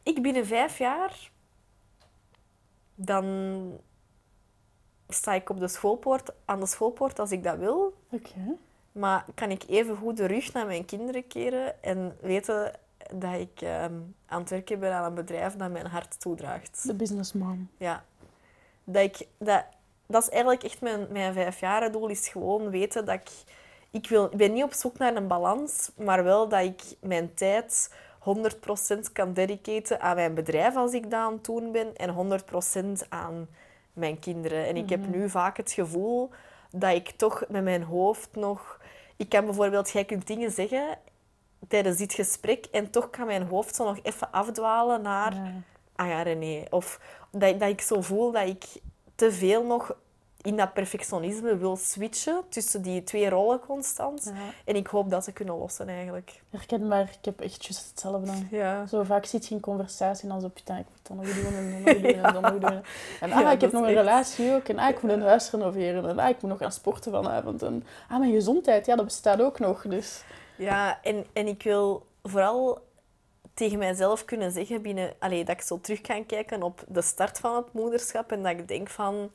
ik 0.02 0.22
binnen 0.22 0.46
vijf 0.46 0.78
jaar, 0.78 1.30
dan 2.94 3.26
sta 5.08 5.32
ik 5.32 5.50
op 5.50 5.58
de 5.58 5.68
schoolpoort, 5.68 6.30
aan 6.44 6.60
de 6.60 6.66
schoolpoort 6.66 7.18
als 7.18 7.30
ik 7.30 7.42
dat 7.42 7.58
wil. 7.58 7.94
Oké. 8.10 8.56
Maar 8.92 9.24
kan 9.34 9.50
ik 9.50 9.64
even 9.68 9.96
goed 9.96 10.16
de 10.16 10.26
rug 10.26 10.52
naar 10.52 10.66
mijn 10.66 10.84
kinderen 10.84 11.26
keren 11.26 11.82
en 11.82 12.16
weten 12.20 12.72
dat 13.14 13.34
ik 13.34 13.60
ehm, 13.60 13.94
aan 14.26 14.40
het 14.40 14.50
werken 14.50 14.80
ben 14.80 14.92
aan 14.92 15.04
een 15.04 15.14
bedrijf 15.14 15.56
dat 15.56 15.70
mijn 15.70 15.86
hart 15.86 16.20
toedraagt. 16.20 16.86
De 16.86 16.94
businessmom. 16.94 17.70
Ja. 17.76 18.04
Dat, 18.84 19.02
ik, 19.02 19.26
dat, 19.38 19.64
dat 20.06 20.22
is 20.22 20.28
eigenlijk 20.28 20.62
echt 20.62 20.80
mijn, 20.80 21.06
mijn 21.10 21.32
vijfjaren 21.32 21.92
doel, 21.92 22.08
is 22.08 22.28
gewoon 22.28 22.70
weten 22.70 23.04
dat 23.04 23.14
ik... 23.14 23.30
Ik, 23.90 24.08
wil, 24.08 24.24
ik 24.24 24.36
ben 24.36 24.52
niet 24.52 24.64
op 24.64 24.72
zoek 24.72 24.98
naar 24.98 25.16
een 25.16 25.26
balans, 25.26 25.90
maar 25.96 26.24
wel 26.24 26.48
dat 26.48 26.62
ik 26.62 26.82
mijn 27.00 27.34
tijd 27.34 27.94
100% 28.18 29.12
kan 29.12 29.32
dedicaten 29.32 30.00
aan 30.00 30.14
mijn 30.14 30.34
bedrijf 30.34 30.76
als 30.76 30.92
ik 30.92 31.02
dat 31.02 31.20
aan 31.20 31.32
het 31.32 31.44
doen 31.44 31.72
ben 31.72 31.96
en 31.96 32.40
100% 33.04 33.08
aan 33.08 33.48
mijn 33.92 34.18
kinderen. 34.18 34.66
En 34.66 34.76
ik 34.76 34.88
heb 34.88 35.06
nu 35.06 35.30
vaak 35.30 35.56
het 35.56 35.72
gevoel 35.72 36.30
dat 36.70 36.94
ik 36.94 37.10
toch 37.10 37.44
met 37.48 37.64
mijn 37.64 37.82
hoofd 37.82 38.28
nog... 38.32 38.80
Ik 39.16 39.28
kan 39.28 39.44
bijvoorbeeld, 39.44 39.90
jij 39.90 40.04
kunt 40.04 40.26
dingen 40.26 40.50
zeggen 40.50 40.98
tijdens 41.68 41.96
dit 41.96 42.12
gesprek 42.14 42.64
en 42.64 42.90
toch 42.90 43.10
kan 43.10 43.26
mijn 43.26 43.46
hoofd 43.46 43.74
zo 43.74 43.84
nog 43.84 43.98
even 44.02 44.32
afdwalen 44.32 45.02
naar 45.02 45.34
Ja. 45.34 45.52
ah 45.96 46.08
ja, 46.08 46.22
René. 46.22 46.64
Of 46.70 47.00
dat, 47.30 47.60
dat 47.60 47.68
ik 47.68 47.80
zo 47.80 48.00
voel 48.00 48.32
dat 48.32 48.48
ik 48.48 48.64
te 49.14 49.32
veel 49.32 49.64
nog 49.64 49.96
in 50.48 50.56
dat 50.56 50.72
perfectionisme 50.72 51.56
wil 51.56 51.76
switchen 51.76 52.42
tussen 52.48 52.82
die 52.82 53.04
twee 53.04 53.28
rollen 53.28 53.60
constant. 53.60 54.32
Ja. 54.34 54.40
En 54.64 54.76
ik 54.76 54.86
hoop 54.86 55.10
dat 55.10 55.24
te 55.24 55.32
kunnen 55.32 55.58
lossen 55.58 55.88
eigenlijk. 55.88 56.42
Herkenbaar, 56.50 57.02
ik 57.02 57.24
heb 57.24 57.40
echt 57.40 57.64
juist 57.64 57.88
hetzelfde. 57.88 58.32
Ja. 58.50 58.86
Zo 58.86 59.02
vaak 59.02 59.24
zit 59.24 59.46
je 59.46 59.54
in 59.54 59.60
conversatie 59.60 60.22
en 60.22 60.28
dan 60.28 60.40
zo, 60.40 60.48
putain, 60.48 60.80
ik 60.80 60.86
moet 60.90 61.06
dat 61.06 61.16
nog 61.16 61.34
doen 61.34 61.54
en 61.54 61.70
dan 61.70 61.82
nog 61.82 62.02
doen 62.02 62.12
en 62.12 62.32
dan 62.32 62.42
nog 62.42 62.70
doen. 62.70 62.82
En 63.20 63.32
ah, 63.32 63.52
ik 63.52 63.60
heb 63.60 63.72
nog 63.72 63.82
een 63.82 63.94
relatie 63.94 64.54
ook. 64.54 64.68
En 64.68 64.78
ah, 64.78 64.88
ik 64.88 65.02
moet 65.02 65.10
een 65.10 65.22
huis 65.22 65.50
renoveren. 65.50 66.08
En 66.08 66.18
ah, 66.18 66.28
ik 66.28 66.42
moet 66.42 66.50
nog 66.50 66.58
gaan 66.58 66.72
sporten 66.72 67.12
vanavond. 67.12 67.62
En 67.62 67.84
ah, 68.08 68.18
mijn 68.18 68.32
gezondheid, 68.32 68.86
ja, 68.86 68.96
dat 68.96 69.04
bestaat 69.04 69.40
ook 69.40 69.58
nog. 69.58 69.82
Dus 69.82 70.22
Ja, 70.56 70.98
en, 71.02 71.24
en 71.32 71.46
ik 71.46 71.62
wil 71.62 72.06
vooral 72.22 72.78
tegen 73.54 73.78
mijzelf 73.78 74.24
kunnen 74.24 74.52
zeggen 74.52 74.82
binnen, 74.82 75.14
allee, 75.18 75.44
dat 75.44 75.56
ik 75.56 75.62
zo 75.62 75.80
terug 75.80 76.00
kan 76.00 76.26
kijken 76.26 76.62
op 76.62 76.84
de 76.88 77.02
start 77.02 77.38
van 77.38 77.56
het 77.56 77.72
moederschap 77.72 78.32
en 78.32 78.42
dat 78.42 78.52
ik 78.52 78.68
denk 78.68 78.88
van, 78.88 79.30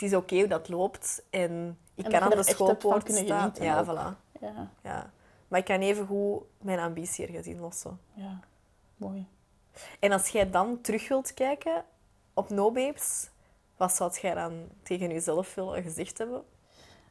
het 0.00 0.10
is 0.10 0.14
oké 0.18 0.38
hoe 0.38 0.48
dat 0.48 0.68
loopt 0.68 1.22
en 1.30 1.78
ik 1.94 2.04
En 2.04 2.10
kan 2.10 2.20
aan 2.20 2.30
de 2.30 2.42
schoolpoort 2.42 3.12
staan. 3.12 3.52
Ja, 3.60 3.84
voilà. 3.84 4.38
ja, 4.40 4.70
Ja. 4.82 5.10
Maar 5.48 5.58
ik 5.58 5.64
kan 5.64 5.80
even 5.80 6.06
goed 6.06 6.42
mijn 6.58 6.78
ambitie 6.78 7.26
ergens 7.26 7.46
in 7.46 7.60
lossen. 7.60 8.00
ja, 8.14 8.40
mooi. 8.96 9.26
En 9.98 10.12
als 10.12 10.28
jij 10.28 10.50
dan 10.50 10.80
terug 10.80 11.08
wilt 11.08 11.34
kijken 11.34 11.84
op 12.34 12.50
No 12.50 12.70
Babes, 12.72 13.28
wat 13.76 13.94
zou 13.94 14.12
jij 14.20 14.34
dan 14.34 14.52
tegen 14.82 15.08
jezelf 15.08 15.54
willen 15.54 15.82
gezegd 15.82 16.18
hebben? 16.18 16.42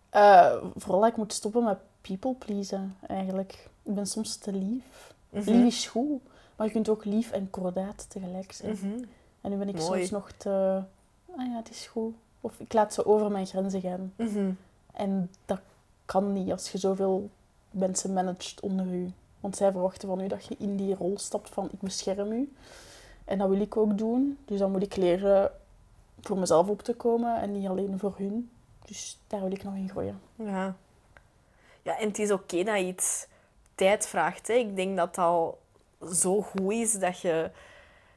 Eh, 0.09 0.55
vooral 0.75 0.99
dat 1.01 1.09
ik 1.09 1.17
moet 1.17 1.33
stoppen 1.33 1.63
met 1.63 1.77
people 2.01 2.33
pleasen, 2.35 2.97
eigenlijk. 3.07 3.69
Ik 3.83 3.95
ben 3.95 4.07
soms 4.07 4.35
te 4.37 4.51
lief. 4.53 5.13
Mhm. 5.29 5.51
Lief 5.51 5.65
is 5.65 5.87
goed, 5.87 6.21
maar 6.55 6.67
je 6.67 6.73
kunt 6.73 6.89
ook 6.89 7.05
lief 7.05 7.31
en 7.31 7.49
kordaat 7.49 8.09
tegelijk 8.09 8.51
zijn. 8.51 8.71
Mhm. 8.71 9.03
En 9.41 9.51
nu 9.51 9.57
ben 9.57 9.69
ik 9.69 9.75
Mooi. 9.75 9.99
soms 9.99 10.09
nog 10.09 10.31
te... 10.31 10.83
Ah 11.35 11.45
ja, 11.45 11.55
het 11.55 11.69
is 11.69 11.87
goed. 11.87 12.15
Of 12.41 12.59
ik 12.59 12.73
laat 12.73 12.93
ze 12.93 13.05
over 13.05 13.31
mijn 13.31 13.47
grenzen 13.47 13.81
gaan. 13.81 14.13
Mhm. 14.15 14.51
En 14.93 15.31
dat 15.45 15.59
kan 16.05 16.33
niet 16.33 16.51
als 16.51 16.71
je 16.71 16.77
zoveel 16.77 17.29
mensen 17.71 18.13
managt 18.13 18.59
onder 18.59 18.85
u. 18.85 19.11
Want 19.39 19.55
zij 19.55 19.71
verwachten 19.71 20.07
van 20.07 20.21
u 20.21 20.27
dat 20.27 20.45
je 20.45 20.55
in 20.57 20.75
die 20.75 20.95
rol 20.95 21.17
stapt 21.17 21.49
van 21.49 21.69
ik 21.71 21.79
bescherm 21.79 22.31
u. 22.31 22.53
En 23.25 23.37
dat 23.37 23.49
wil 23.49 23.61
ik 23.61 23.77
ook 23.77 23.97
doen. 23.97 24.37
Dus 24.45 24.59
dan 24.59 24.71
moet 24.71 24.83
ik 24.83 24.95
leren 24.95 25.51
voor 26.21 26.37
mezelf 26.37 26.67
op 26.67 26.81
te 26.81 26.93
komen 26.93 27.41
en 27.41 27.51
niet 27.51 27.67
alleen 27.67 27.99
voor 27.99 28.13
hun. 28.17 28.49
Dus 28.85 29.17
daar 29.27 29.41
wil 29.41 29.51
ik 29.51 29.63
nog 29.63 29.75
in 29.75 29.89
gooien. 29.89 30.21
Ja. 30.35 30.75
Ja, 31.81 31.97
en 31.97 32.07
het 32.07 32.19
is 32.19 32.31
oké 32.31 32.63
dat 32.63 32.77
iets 32.77 33.27
tijd 33.75 34.07
vraagt. 34.07 34.47
Hè. 34.47 34.53
Ik 34.53 34.75
denk 34.75 34.97
dat 34.97 35.07
het 35.07 35.17
al 35.17 35.59
zo 36.13 36.41
goed 36.41 36.71
is 36.71 36.93
dat 36.93 37.19
je 37.19 37.51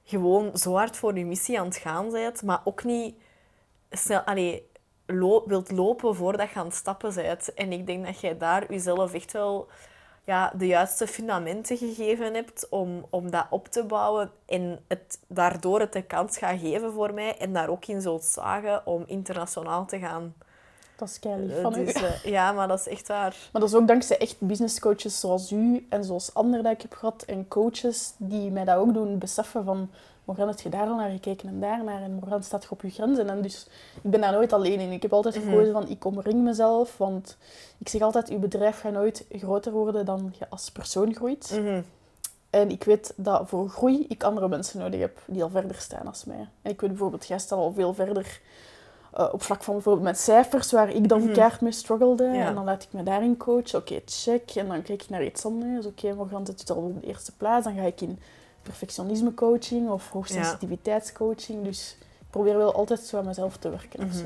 gewoon 0.05 0.59
zo 0.59 0.75
hard 0.75 0.97
voor 0.97 1.19
je 1.19 1.25
missie 1.25 1.61
aan 1.61 1.67
het 1.67 1.77
gaan 1.77 2.11
bent, 2.11 2.43
maar 2.43 2.61
ook 2.65 2.85
niet 2.85 3.15
snel 3.93 4.21
allee, 4.21 4.71
lo- 5.07 5.47
wilt 5.47 5.71
lopen 5.71 6.15
voordat 6.15 6.51
je 6.51 6.59
aan 6.59 6.67
het 6.67 6.75
stappen 6.75 7.15
bent. 7.15 7.55
En 7.55 7.73
ik 7.73 7.87
denk 7.87 8.07
dat 8.07 8.21
jij 8.21 8.37
daar 8.39 8.73
jezelf 8.73 9.15
echt 9.15 9.33
wel 9.33 9.69
ja, 10.25 10.53
de 10.57 10.67
juiste 10.67 11.07
fundamenten 11.07 11.77
gegeven 11.77 12.35
hebt 12.35 12.69
om, 12.69 13.07
om 13.11 13.31
dat 13.31 13.47
op 13.51 13.69
te 13.69 13.85
bouwen 13.85 14.31
en 14.47 14.85
het, 14.89 15.21
daardoor 15.29 15.81
het 15.81 15.93
de 15.93 16.03
kans 16.03 16.39
gaat 16.39 16.61
geven 16.61 16.93
voor 16.93 17.15
mij 17.15 17.37
en 17.39 17.53
daar 17.53 17.69
ook 17.69 17.87
in 17.87 18.01
zult 18.01 18.25
slagen 18.25 18.87
om 18.87 19.05
internationaal 19.07 19.87
te 19.87 19.99
gaan. 19.99 20.35
Dat 20.97 21.09
is 21.09 21.19
kei 21.19 21.41
lief 21.43 21.57
Eh, 21.57 21.63
van 21.63 21.79
u. 21.79 21.85
dus, 21.85 21.95
eh, 21.95 22.25
ja, 22.25 22.53
maar 22.53 22.69
dat 22.69 22.79
is 22.79 22.89
echt 22.89 23.09
waar. 23.09 23.37
Maar 23.53 23.61
dat 23.61 23.71
is 23.71 23.77
ook 23.77 23.87
dankzij 23.89 24.19
echt 24.19 24.37
businesscoaches 24.39 25.21
zoals 25.21 25.51
u 25.53 25.87
en 25.89 26.05
zoals 26.05 26.35
anderen 26.35 26.65
dat 26.65 26.73
ik 26.73 26.83
heb 26.83 26.93
gehad. 26.95 27.23
En 27.23 27.49
coaches 27.49 28.13
die 28.17 28.51
mij 28.51 28.65
dat 28.65 28.77
ook 28.77 28.95
doen 28.95 29.19
beseffen 29.19 29.65
van... 29.65 29.91
Morgan, 30.25 30.49
heb 30.49 30.61
je 30.61 30.69
daar 30.69 30.87
al 30.87 30.97
naar 30.97 31.11
gekeken 31.11 31.49
en 31.49 31.61
daar 31.61 31.85
naar? 31.85 32.03
En 32.03 32.13
Morgan, 32.13 32.43
staat 32.43 32.63
je 32.63 32.71
op 32.71 32.83
je 32.83 32.91
grenzen? 32.91 33.29
En 33.31 33.43
dus, 33.43 33.67
ik 34.03 34.11
ben 34.11 34.21
daar 34.21 34.33
nooit 34.33 34.53
alleen 34.53 34.81
in. 34.81 34.93
Ik 34.93 35.03
heb 35.03 35.13
altijd 35.13 35.37
Mhm. 35.37 35.45
gekozen 35.49 35.73
van, 35.73 35.89
ik 35.89 36.05
omring 36.05 36.43
mezelf. 36.43 36.99
Want 36.99 37.37
ik 37.79 37.89
zeg 37.89 38.01
altijd, 38.01 38.29
je 38.29 38.37
bedrijf 38.39 38.81
gaat 38.81 38.93
nooit 38.93 39.25
groter 39.31 39.73
worden 39.73 40.05
dan 40.05 40.35
je 40.39 40.47
als 40.49 40.71
persoon 40.71 41.15
groeit. 41.15 41.51
Mhm. 41.61 41.83
En 42.51 42.71
ik 42.71 42.85
weet 42.85 43.13
dat 43.17 43.49
voor 43.49 43.69
groei 43.69 44.05
ik 44.09 44.23
andere 44.23 44.49
mensen 44.49 44.79
nodig 44.81 45.01
heb 45.01 45.19
die 45.27 45.43
al 45.43 45.51
verder 45.51 45.77
staan 45.77 46.07
als 46.07 46.25
mij. 46.25 46.49
En 46.63 46.71
ik 46.71 46.81
weet 46.81 46.91
bijvoorbeeld, 46.91 47.27
jij 47.27 47.39
staat 47.39 47.59
al 47.59 47.73
veel 47.73 47.95
verder 47.95 48.41
eh, 49.12 49.29
op 49.33 49.42
vlak 49.42 49.62
van 49.62 49.75
bijvoorbeeld 49.75 50.05
met 50.07 50.18
cijfers, 50.18 50.72
waar 50.72 50.90
ik 50.90 51.09
dan 51.09 51.33
keihard 51.33 51.61
mee 51.61 51.72
struggelde. 51.72 52.25
Ja. 52.25 52.46
En 52.46 52.55
dan 52.55 52.64
laat 52.64 52.83
ik 52.83 52.88
me 52.92 53.03
daarin 53.03 53.37
coachen. 53.37 53.79
Oké, 53.79 54.01
check. 54.07 54.51
En 54.51 54.68
dan 54.68 54.83
kijk 54.83 55.03
ik 55.03 55.09
naar 55.09 55.25
iets 55.25 55.44
anders. 55.44 55.87
Oké, 55.87 56.14
Morgan 56.14 56.46
zit 56.46 56.70
al 56.70 56.77
op 56.77 57.01
de 57.01 57.07
eerste 57.07 57.33
plaats. 57.37 57.64
Dan 57.64 57.75
ga 57.75 57.83
ik 57.83 58.01
in 58.01 58.18
perfectionisme 58.62 59.35
coaching 59.35 59.90
of 59.90 60.09
hoogsensitiviteitscoaching. 60.11 61.64
Dus 61.64 61.96
ik 62.20 62.27
probeer 62.31 62.57
wel 62.57 62.75
altijd 62.75 63.01
zo 63.01 63.18
aan 63.18 63.25
mezelf 63.27 63.57
te 63.57 63.70
werken. 63.70 64.01
of 64.01 64.07
Mhm. 64.07 64.16
zo. 64.18 64.25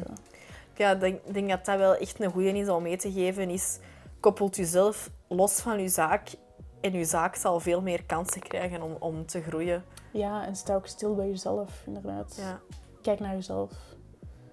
Ja, 0.77 0.91
ik 0.91 1.01
denk, 1.01 1.21
denk 1.33 1.49
dat 1.49 1.65
dat 1.65 1.79
wel 1.79 1.95
echt 1.97 2.21
een 2.21 2.31
goede 2.31 2.59
is 2.59 2.69
om 2.69 2.83
mee 2.83 2.97
te 2.97 3.13
geven. 3.13 3.51
Is, 3.51 3.79
koppelt 4.21 4.57
jezelf 4.57 5.11
los 5.29 5.53
van 5.61 5.81
je 5.81 5.89
zaak. 5.89 6.35
En 6.81 6.93
je 6.93 7.05
zaak 7.05 7.37
zal 7.37 7.61
veel 7.61 7.81
meer 7.81 8.05
kansen 8.05 8.41
krijgen 8.43 8.83
om, 8.83 8.97
om 8.99 9.27
te 9.27 9.41
groeien. 9.43 9.85
Ja, 10.11 10.47
en 10.47 10.57
sta 10.57 10.75
ook 10.75 10.87
stil 10.87 11.15
bij 11.15 11.27
jezelf, 11.29 11.71
inderdaad. 11.87 12.37
Ja, 12.41 12.61
Kijk 13.03 13.21
naar 13.21 13.35
jezelf. 13.35 13.71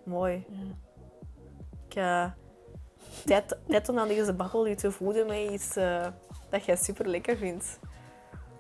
Mooi. 0.04 0.46
Ja. 0.50 0.76
Ik, 1.88 1.96
eh, 1.96 2.32
tijd, 3.26 3.58
tijd 3.68 3.90
om 3.90 4.00
aan 4.00 4.08
deze 4.08 4.34
babbel 4.34 4.68
u 4.68 4.76
te 4.76 4.92
voeden 4.92 5.26
met 5.26 5.52
iets 5.52 5.76
eh, 5.76 6.08
dat 6.50 6.66
jij 6.66 6.76
super 6.76 7.08
lekker 7.08 7.38
vindt. 7.38 7.80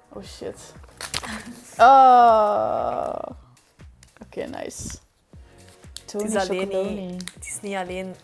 Oh 0.09 0.23
shit. 0.23 0.59
Oh. 1.77 3.23
Oké, 4.25 4.43
nice. 4.43 4.97
Tony 6.05 6.23
Het 6.23 6.35
is 6.35 6.49
alleen 6.49 6.61
Chocoloni. 6.61 7.15
Het 7.33 7.45
is 7.45 7.59
niet 7.61 7.75
alleen... 7.75 8.15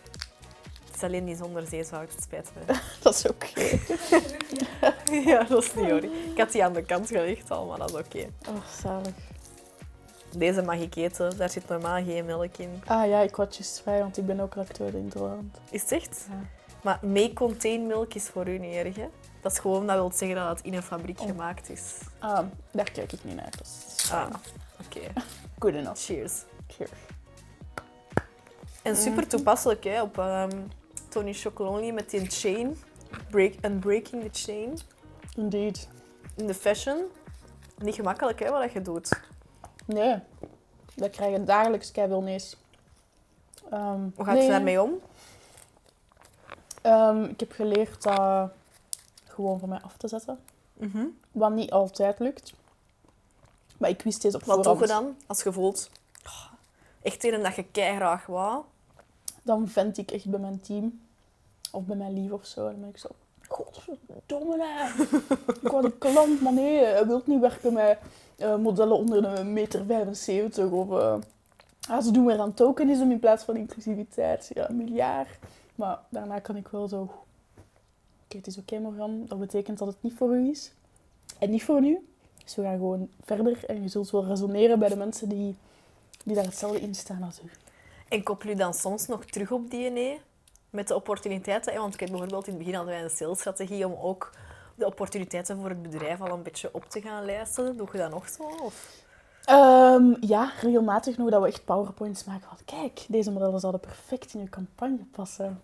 Het 0.86 0.94
is 0.96 1.02
alleen 1.02 1.24
niet 1.24 1.38
zonder 1.38 1.66
zeezout, 1.66 2.12
het 2.12 2.22
spijt 2.22 2.50
me. 2.54 2.74
Dat 3.02 3.14
is 3.14 3.26
oké. 3.26 3.78
ja, 5.30 5.42
dat 5.42 5.62
is 5.62 5.74
niet 5.74 5.90
hoor. 5.90 6.04
Ik 6.04 6.36
had 6.36 6.52
die 6.52 6.64
aan 6.64 6.72
de 6.72 6.82
kant 6.82 7.08
gelegd 7.08 7.50
al, 7.50 7.66
maar 7.66 7.78
dat 7.78 7.90
is 7.90 7.96
oké. 7.96 8.28
Oh, 8.48 8.64
zalig. 8.82 9.14
Deze 10.36 10.62
mag 10.62 10.76
ik 10.78 10.94
eten, 10.94 11.36
daar 11.36 11.50
zit 11.50 11.68
normaal 11.68 12.04
geen 12.04 12.24
melk 12.24 12.56
in. 12.56 12.82
Ah 12.86 13.08
ja, 13.08 13.20
ik 13.20 13.34
had 13.34 13.56
juist 13.56 13.80
vrij, 13.80 14.00
want 14.00 14.16
ik 14.16 14.26
ben 14.26 14.40
ook 14.40 14.54
lactose 14.54 14.96
intolerant. 14.98 15.58
Is 15.70 15.80
het 15.82 15.92
echt? 15.92 16.26
Ja. 16.28 16.38
Maar 16.82 16.98
may 17.02 17.32
contain 17.32 17.86
milk 17.86 18.14
is 18.14 18.24
voor 18.28 18.48
u 18.48 18.58
niet 18.58 18.74
erg, 18.74 18.96
hè? 18.96 19.08
Dat 19.40 19.52
is 19.52 19.58
gewoon, 19.58 19.86
dat 19.86 19.96
wil 19.96 20.10
zeggen 20.14 20.36
dat 20.36 20.48
het 20.48 20.60
in 20.66 20.74
een 20.74 20.82
fabriek 20.82 21.20
Oh. 21.20 21.26
gemaakt 21.26 21.70
is. 21.70 21.94
Ah, 22.18 22.46
daar 22.70 22.90
kijk 22.90 23.12
ik 23.12 23.24
niet 23.24 23.36
naar. 23.36 23.52
Is 23.62 24.10
Ah, 24.12 24.26
oké. 24.86 25.00
good 25.58 25.74
enough. 25.74 26.00
Cheers. 26.00 26.32
Cheers. 26.68 26.90
En 28.82 28.96
super 28.96 29.26
toepasselijk, 29.26 29.84
hè, 29.84 30.02
op 30.02 30.18
ehm, 30.18 30.50
Tony 31.08 31.32
Chocolonely 31.32 31.90
met 31.90 32.10
die 32.10 32.26
chain. 32.30 32.76
Break, 33.30 33.54
unbreaking 33.64 34.22
the 34.32 34.40
chain. 34.50 34.78
Indeed. 35.36 35.88
In 36.36 36.46
de 36.46 36.54
fashion. 36.54 37.04
Niet 37.78 37.94
gemakkelijk, 37.94 38.38
hè, 38.40 38.50
wat 38.50 38.72
je 38.72 38.82
doet. 38.82 39.20
Nee, 39.92 40.18
dat 40.94 41.10
krijg 41.10 41.32
je 41.32 41.44
dagelijks 41.44 41.90
keiveel 41.90 42.22
nee's. 42.22 42.56
Ehm, 43.70 44.00
Hoe 44.16 44.24
gaat 44.24 44.34
nee, 44.34 44.48
daarmee 44.48 44.82
om? 44.82 44.90
ehm, 46.82 47.22
ik 47.24 47.40
heb 47.40 47.52
geleerd 47.52 48.02
dat 48.02 48.50
gewoon 49.24 49.58
van 49.58 49.68
mij 49.68 49.80
af 49.80 49.96
te 49.96 50.08
zetten. 50.08 50.38
Mhm. 50.72 51.04
Wat 51.32 51.50
niet 51.52 51.70
altijd 51.70 52.18
lukt. 52.18 52.52
Maar 53.78 53.90
ik 53.90 54.02
wist 54.02 54.22
deze 54.22 54.36
op 54.36 54.44
Wat 54.44 54.64
doe 54.64 54.76
voorhand. 54.76 54.88
je 54.90 54.94
dan 55.06 55.16
als 55.26 55.42
je 55.42 55.52
voelt... 55.52 55.90
"Oh, 56.26 56.44
Echt 57.02 57.24
een 57.24 57.42
dat 57.42 57.54
je 57.54 57.64
keihard 57.64 58.26
wou. 58.26 58.62
Dan 59.42 59.68
vent 59.68 59.98
ik 59.98 60.10
echt 60.10 60.26
bij 60.30 60.40
mijn 60.40 60.60
team. 60.60 61.00
Of 61.72 61.84
bij 61.84 61.96
mijn 61.96 62.12
lief 62.12 62.30
of 62.30 62.46
zo. 62.46 62.64
Dan 62.64 62.80
ben 62.80 62.88
ik 62.88 62.98
zo... 62.98 63.08
Godverdomme, 63.48 64.90
ik 65.62 65.68
wou 65.68 65.84
een 65.84 65.98
klant, 65.98 66.40
maar 66.40 66.52
nee, 66.52 66.84
hij 66.84 67.06
wil 67.06 67.22
niet 67.26 67.40
werken 67.40 67.72
met 67.72 67.98
eh, 68.40 68.56
modellen 68.56 68.96
onder 68.96 69.24
een 69.24 69.52
meter 69.52 69.84
75. 69.84 70.70
Of 70.70 70.88
uh, 70.88 72.00
ze 72.00 72.10
doen 72.10 72.26
weer 72.26 72.38
aan 72.38 72.54
tokenisme 72.54 73.12
in 73.12 73.18
plaats 73.18 73.44
van 73.44 73.56
inclusiviteit. 73.56 74.50
Ja, 74.54 74.68
miljard. 74.72 75.28
Maar 75.74 75.98
daarna 76.08 76.38
kan 76.38 76.56
ik 76.56 76.68
wel 76.68 76.88
zo... 76.88 77.00
Oké, 78.24 78.36
het 78.36 78.46
is 78.46 78.58
oké, 78.58 78.74
okay, 78.74 78.84
Morgan. 78.84 79.24
Dat 79.28 79.38
betekent 79.38 79.78
dat 79.78 79.88
het 79.88 79.96
niet 80.00 80.14
voor 80.16 80.34
u 80.34 80.48
is. 80.48 80.72
En 81.38 81.50
niet 81.50 81.64
voor 81.64 81.80
nu. 81.80 82.08
Dus 82.44 82.54
we 82.54 82.62
gaan 82.62 82.76
gewoon 82.76 83.08
verder. 83.24 83.64
En 83.64 83.82
je 83.82 83.88
zult 83.88 84.10
wel 84.10 84.24
resoneren 84.24 84.78
bij 84.78 84.88
de 84.88 84.96
mensen 84.96 85.28
die, 85.28 85.56
die 86.24 86.34
daar 86.34 86.44
hetzelfde 86.44 86.80
in 86.80 86.94
staan 86.94 87.22
als 87.22 87.40
u. 87.44 87.50
En 88.08 88.22
koppel 88.22 88.48
je 88.48 88.56
dan 88.56 88.74
soms 88.74 89.06
nog 89.06 89.24
terug 89.24 89.52
op 89.52 89.70
DNA? 89.70 90.14
Met 90.70 90.88
de 90.88 90.94
opportuniteiten? 90.94 91.74
Want 91.74 91.94
ik 91.94 92.00
heb 92.00 92.08
bijvoorbeeld 92.08 92.46
in 92.46 92.52
het 92.52 92.62
begin 92.62 92.74
hadden 92.74 92.94
wij 92.94 93.02
een 93.02 93.10
salesstrategie 93.10 93.86
om 93.86 93.94
ook 94.02 94.32
de 94.80 94.86
opportuniteiten 94.86 95.56
voor 95.60 95.68
het 95.68 95.82
bedrijf 95.82 96.20
al 96.20 96.30
een 96.30 96.42
beetje 96.42 96.68
op 96.72 96.84
te 96.84 97.00
gaan 97.00 97.24
lijsten. 97.24 97.76
Doe 97.76 97.88
je 97.92 97.98
dat 97.98 98.10
nog 98.10 98.28
zo? 98.28 98.42
Of? 98.62 98.98
Um, 99.50 100.16
ja, 100.20 100.52
regelmatig 100.60 101.16
nog 101.16 101.30
dat 101.30 101.42
we 101.42 101.48
echt 101.48 101.64
powerpoints 101.64 102.24
maken 102.24 102.48
van 102.48 102.58
kijk, 102.64 103.04
deze 103.08 103.30
modellen 103.30 103.60
zouden 103.60 103.80
perfect 103.80 104.34
in 104.34 104.40
je 104.40 104.48
campagne 104.48 105.04
passen. 105.12 105.60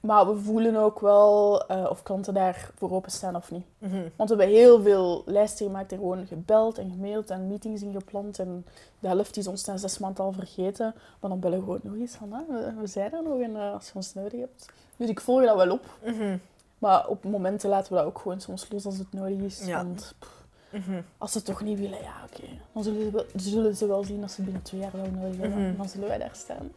Maar 0.00 0.26
we 0.26 0.40
voelen 0.40 0.76
ook 0.76 1.00
wel 1.00 1.64
uh, 1.70 1.86
of 1.90 2.02
klanten 2.02 2.34
daar 2.34 2.70
voor 2.76 2.90
openstaan 2.90 3.36
of 3.36 3.50
niet. 3.50 3.64
Mm 3.78 3.90
-hmm. 3.90 4.10
Want 4.16 4.30
we 4.30 4.36
hebben 4.36 4.56
heel 4.56 4.82
veel 4.82 5.22
lijsten 5.26 5.66
gemaakt 5.66 5.92
en 5.92 5.98
gewoon 5.98 6.26
gebeld 6.26 6.78
en 6.78 6.90
gemaild 6.90 7.30
en 7.30 7.48
meetings 7.48 7.82
ingepland. 7.82 8.38
En 8.38 8.66
de 8.98 9.08
helft 9.08 9.36
is 9.36 9.46
ons 9.46 9.64
na 9.64 9.76
zes 9.76 9.98
maanden 9.98 10.24
al 10.24 10.32
vergeten. 10.32 10.94
Maar 11.20 11.30
dan 11.30 11.40
bellen 11.40 11.58
we 11.58 11.64
gewoon 11.64 11.80
nog 11.82 11.94
eens 11.94 12.14
van, 12.14 12.32
ah, 12.32 12.48
we, 12.48 12.72
we, 12.80 12.86
zijn 12.86 13.12
er 13.12 13.22
nog 13.22 13.40
en 13.40 13.50
uh, 13.50 13.72
als 13.72 13.86
je 13.86 13.92
ons 13.94 14.14
nodig 14.14 14.40
hebt. 14.40 14.66
Dus 14.96 15.08
ik 15.08 15.20
volg 15.20 15.44
dat 15.44 15.56
wel 15.56 15.70
op. 15.70 15.84
Mm 16.04 16.18
-hmm. 16.18 16.40
Maar 16.80 17.06
op 17.06 17.24
momenten 17.24 17.68
laten 17.68 17.92
we 17.92 17.98
dat 17.98 18.06
ook 18.06 18.18
gewoon 18.18 18.40
soms 18.40 18.66
los 18.70 18.84
als 18.84 18.98
het 18.98 19.12
nodig 19.12 19.38
is. 19.38 19.64
Ja. 19.64 19.76
Want 19.76 20.14
pff, 20.18 20.38
Mm 20.70 20.82
-hmm. 20.86 21.04
als 21.18 21.32
ze 21.32 21.38
het 21.38 21.46
toch 21.46 21.60
niet 21.60 21.78
willen, 21.78 22.02
ja 22.02 22.14
oké. 22.24 22.42
Okay. 22.42 22.60
Dan 22.72 22.82
zullen 22.82 23.04
ze, 23.04 23.10
wel, 23.10 23.24
zullen 23.34 23.76
ze 23.76 23.86
wel 23.86 24.04
zien 24.04 24.22
als 24.22 24.34
ze 24.34 24.42
binnen 24.42 24.62
twee 24.62 24.80
jaar 24.80 24.92
wel 24.92 25.10
nodig 25.10 25.40
hebben. 25.40 25.68
Mhm. 25.68 25.76
Dan 25.76 25.88
zullen 25.88 26.08
wij 26.08 26.18
daar 26.18 26.30
staan. 26.32 26.70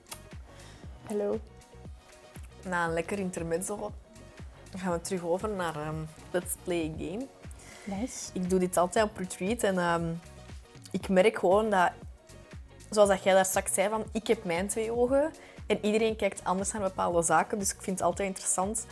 Hallo. 1.03 1.39
Na 2.65 2.85
een 2.85 2.93
lekker 2.93 3.19
intermezzo 3.19 3.91
gaan 4.77 4.91
we 4.91 5.01
terug 5.01 5.23
over 5.23 5.49
naar 5.49 5.87
um, 5.87 6.07
Let's 6.31 6.55
Play 6.63 6.93
a 6.95 7.03
Game. 7.03 7.27
Nice. 7.83 8.29
Ik 8.33 8.49
doe 8.49 8.59
dit 8.59 8.77
altijd 8.77 9.05
op 9.05 9.17
retreat 9.17 9.63
en 9.63 9.77
um, 9.77 10.19
ik 10.91 11.09
merk 11.09 11.37
gewoon 11.37 11.69
dat, 11.69 11.91
zoals 12.89 13.09
dat 13.09 13.23
jij 13.23 13.33
daar 13.33 13.45
straks 13.45 13.73
zei, 13.73 13.89
van 13.89 14.03
ik 14.11 14.27
heb 14.27 14.43
mijn 14.43 14.67
twee 14.67 14.91
ogen 14.91 15.31
en 15.67 15.85
iedereen 15.85 16.15
kijkt 16.15 16.43
anders 16.43 16.71
naar 16.71 16.81
bepaalde 16.81 17.21
zaken. 17.21 17.59
Dus 17.59 17.73
ik 17.73 17.81
vind 17.81 17.97
het 17.99 18.07
altijd 18.07 18.27
interessant. 18.27 18.85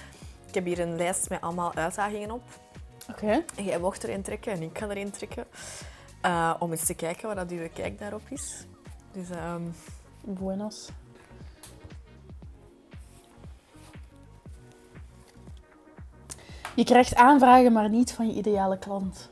Ik 0.51 0.57
heb 0.57 0.65
hier 0.65 0.79
een 0.79 0.95
lijst 0.95 1.29
met 1.29 1.41
allemaal 1.41 1.73
uitdagingen 1.73 2.31
op. 2.31 2.41
Oké. 3.09 3.23
Okay. 3.23 3.45
En 3.55 3.63
jij 3.63 3.79
mocht 3.79 4.03
erin 4.03 4.21
trekken 4.21 4.51
en 4.51 4.61
ik 4.61 4.77
ga 4.77 4.89
erin 4.89 5.11
trekken. 5.11 5.45
Uh, 6.25 6.53
om 6.59 6.71
eens 6.71 6.85
te 6.85 6.93
kijken 6.93 7.27
wat 7.27 7.37
dat 7.37 7.51
uw 7.51 7.69
kijk 7.73 7.99
daarop 7.99 8.21
is. 8.29 8.65
Dus, 9.11 9.29
um... 9.29 9.73
Buenos. 10.23 10.89
Je 16.75 16.83
krijgt 16.83 17.15
aanvragen, 17.15 17.71
maar 17.71 17.89
niet 17.89 18.13
van 18.13 18.27
je 18.27 18.33
ideale 18.33 18.77
klant. 18.77 19.29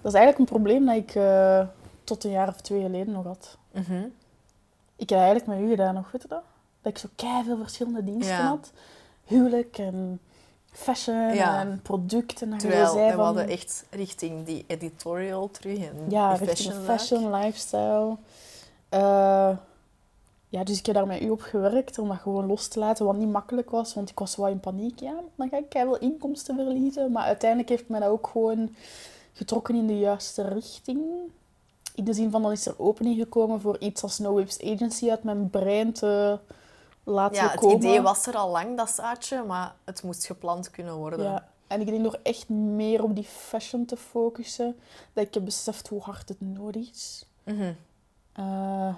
Dat 0.00 0.12
is 0.12 0.18
eigenlijk 0.18 0.38
een 0.38 0.56
probleem 0.56 0.86
dat 0.86 0.96
ik 0.96 1.14
uh, 1.14 1.66
tot 2.04 2.24
een 2.24 2.30
jaar 2.30 2.48
of 2.48 2.60
twee 2.60 2.82
geleden 2.82 3.12
nog 3.12 3.24
had. 3.24 3.58
Mm 3.72 3.82
-hmm. 3.82 4.12
Ik 4.96 5.08
heb 5.08 5.18
eigenlijk 5.18 5.46
met 5.46 5.60
u 5.60 5.68
gedaan 5.68 5.94
nog, 5.94 6.10
weet 6.10 6.22
je 6.22 6.28
dat? 6.28 6.42
Dat 6.82 6.92
ik 6.92 6.98
zo 6.98 7.08
veel 7.44 7.58
verschillende 7.58 8.04
diensten 8.04 8.36
Ja. 8.36 8.46
had. 8.46 8.72
Huwelijk 9.30 9.78
en 9.78 10.20
fashion 10.72 11.34
Ja. 11.34 11.60
en 11.60 11.80
producten. 11.82 12.52
En 12.52 12.58
Terwijl 12.58 12.94
we 12.94 13.10
van, 13.14 13.24
hadden 13.24 13.48
echt 13.48 13.84
richting 13.90 14.44
die 14.46 14.64
editorial 14.66 15.50
terug 15.50 15.78
en 15.78 15.94
Ja, 16.08 16.34
die 16.36 16.46
richting 16.46 16.74
fashion. 16.74 16.84
fashion, 17.28 17.34
lifestyle. 17.42 18.16
Eh, 18.88 19.56
ja, 20.48 20.64
dus 20.64 20.78
ik 20.78 20.86
heb 20.86 20.94
daar 20.94 21.06
met 21.06 21.22
u 21.22 21.30
op 21.30 21.40
gewerkt 21.40 21.98
om 21.98 22.08
dat 22.08 22.18
gewoon 22.18 22.46
los 22.46 22.68
te 22.68 22.78
laten, 22.78 23.04
wat 23.06 23.16
niet 23.16 23.28
makkelijk 23.30 23.70
was, 23.70 23.94
want 23.94 24.10
ik 24.10 24.18
was 24.18 24.36
wel 24.36 24.48
in 24.48 24.60
paniek. 24.60 25.00
Ja, 25.00 25.14
dan 25.34 25.48
ga 25.48 25.56
ik 25.56 25.72
wel 25.72 25.98
inkomsten 25.98 26.54
verliezen. 26.56 27.12
Maar 27.12 27.24
uiteindelijk 27.24 27.68
heeft 27.70 27.88
mij 27.88 28.00
dat 28.00 28.08
ook 28.08 28.26
gewoon 28.32 28.74
getrokken 29.32 29.74
in 29.74 29.86
de 29.86 29.98
juiste 29.98 30.42
richting. 30.48 31.00
In 31.94 32.04
de 32.04 32.12
zin 32.12 32.30
van, 32.30 32.42
dan 32.42 32.52
is 32.52 32.66
er 32.66 32.74
opening 32.78 33.18
gekomen 33.18 33.60
voor 33.60 33.76
iets 33.78 34.02
als 34.02 34.18
No 34.18 34.32
Whips 34.34 34.62
Agency 34.62 35.10
uit 35.10 35.22
mijn 35.22 35.50
brein 35.50 35.92
te 35.92 36.38
laten 37.10 37.36
Ja, 37.42 37.50
het 37.50 37.60
komen. 37.60 37.76
idee 37.76 38.00
was 38.02 38.26
er 38.26 38.36
al 38.36 38.50
lang, 38.50 38.76
dat 38.76 38.90
zaadje, 38.90 39.42
maar 39.42 39.74
het 39.84 40.02
moest 40.02 40.24
geplant 40.26 40.70
kunnen 40.70 40.94
worden. 40.94 41.22
Ja, 41.24 41.48
en 41.66 41.80
ik 41.80 41.86
denk 41.86 42.02
door 42.02 42.18
echt 42.22 42.48
meer 42.48 43.02
op 43.02 43.14
die 43.14 43.24
fashion 43.24 43.84
te 43.84 43.96
focussen, 43.96 44.78
dat 45.12 45.26
ik 45.26 45.34
heb 45.34 45.44
beseft 45.44 45.88
hoe 45.88 46.02
hard 46.02 46.28
het 46.28 46.40
nodig 46.40 46.90
is. 46.90 47.26
Mhm. 47.44 47.72
Eh, 48.32 48.94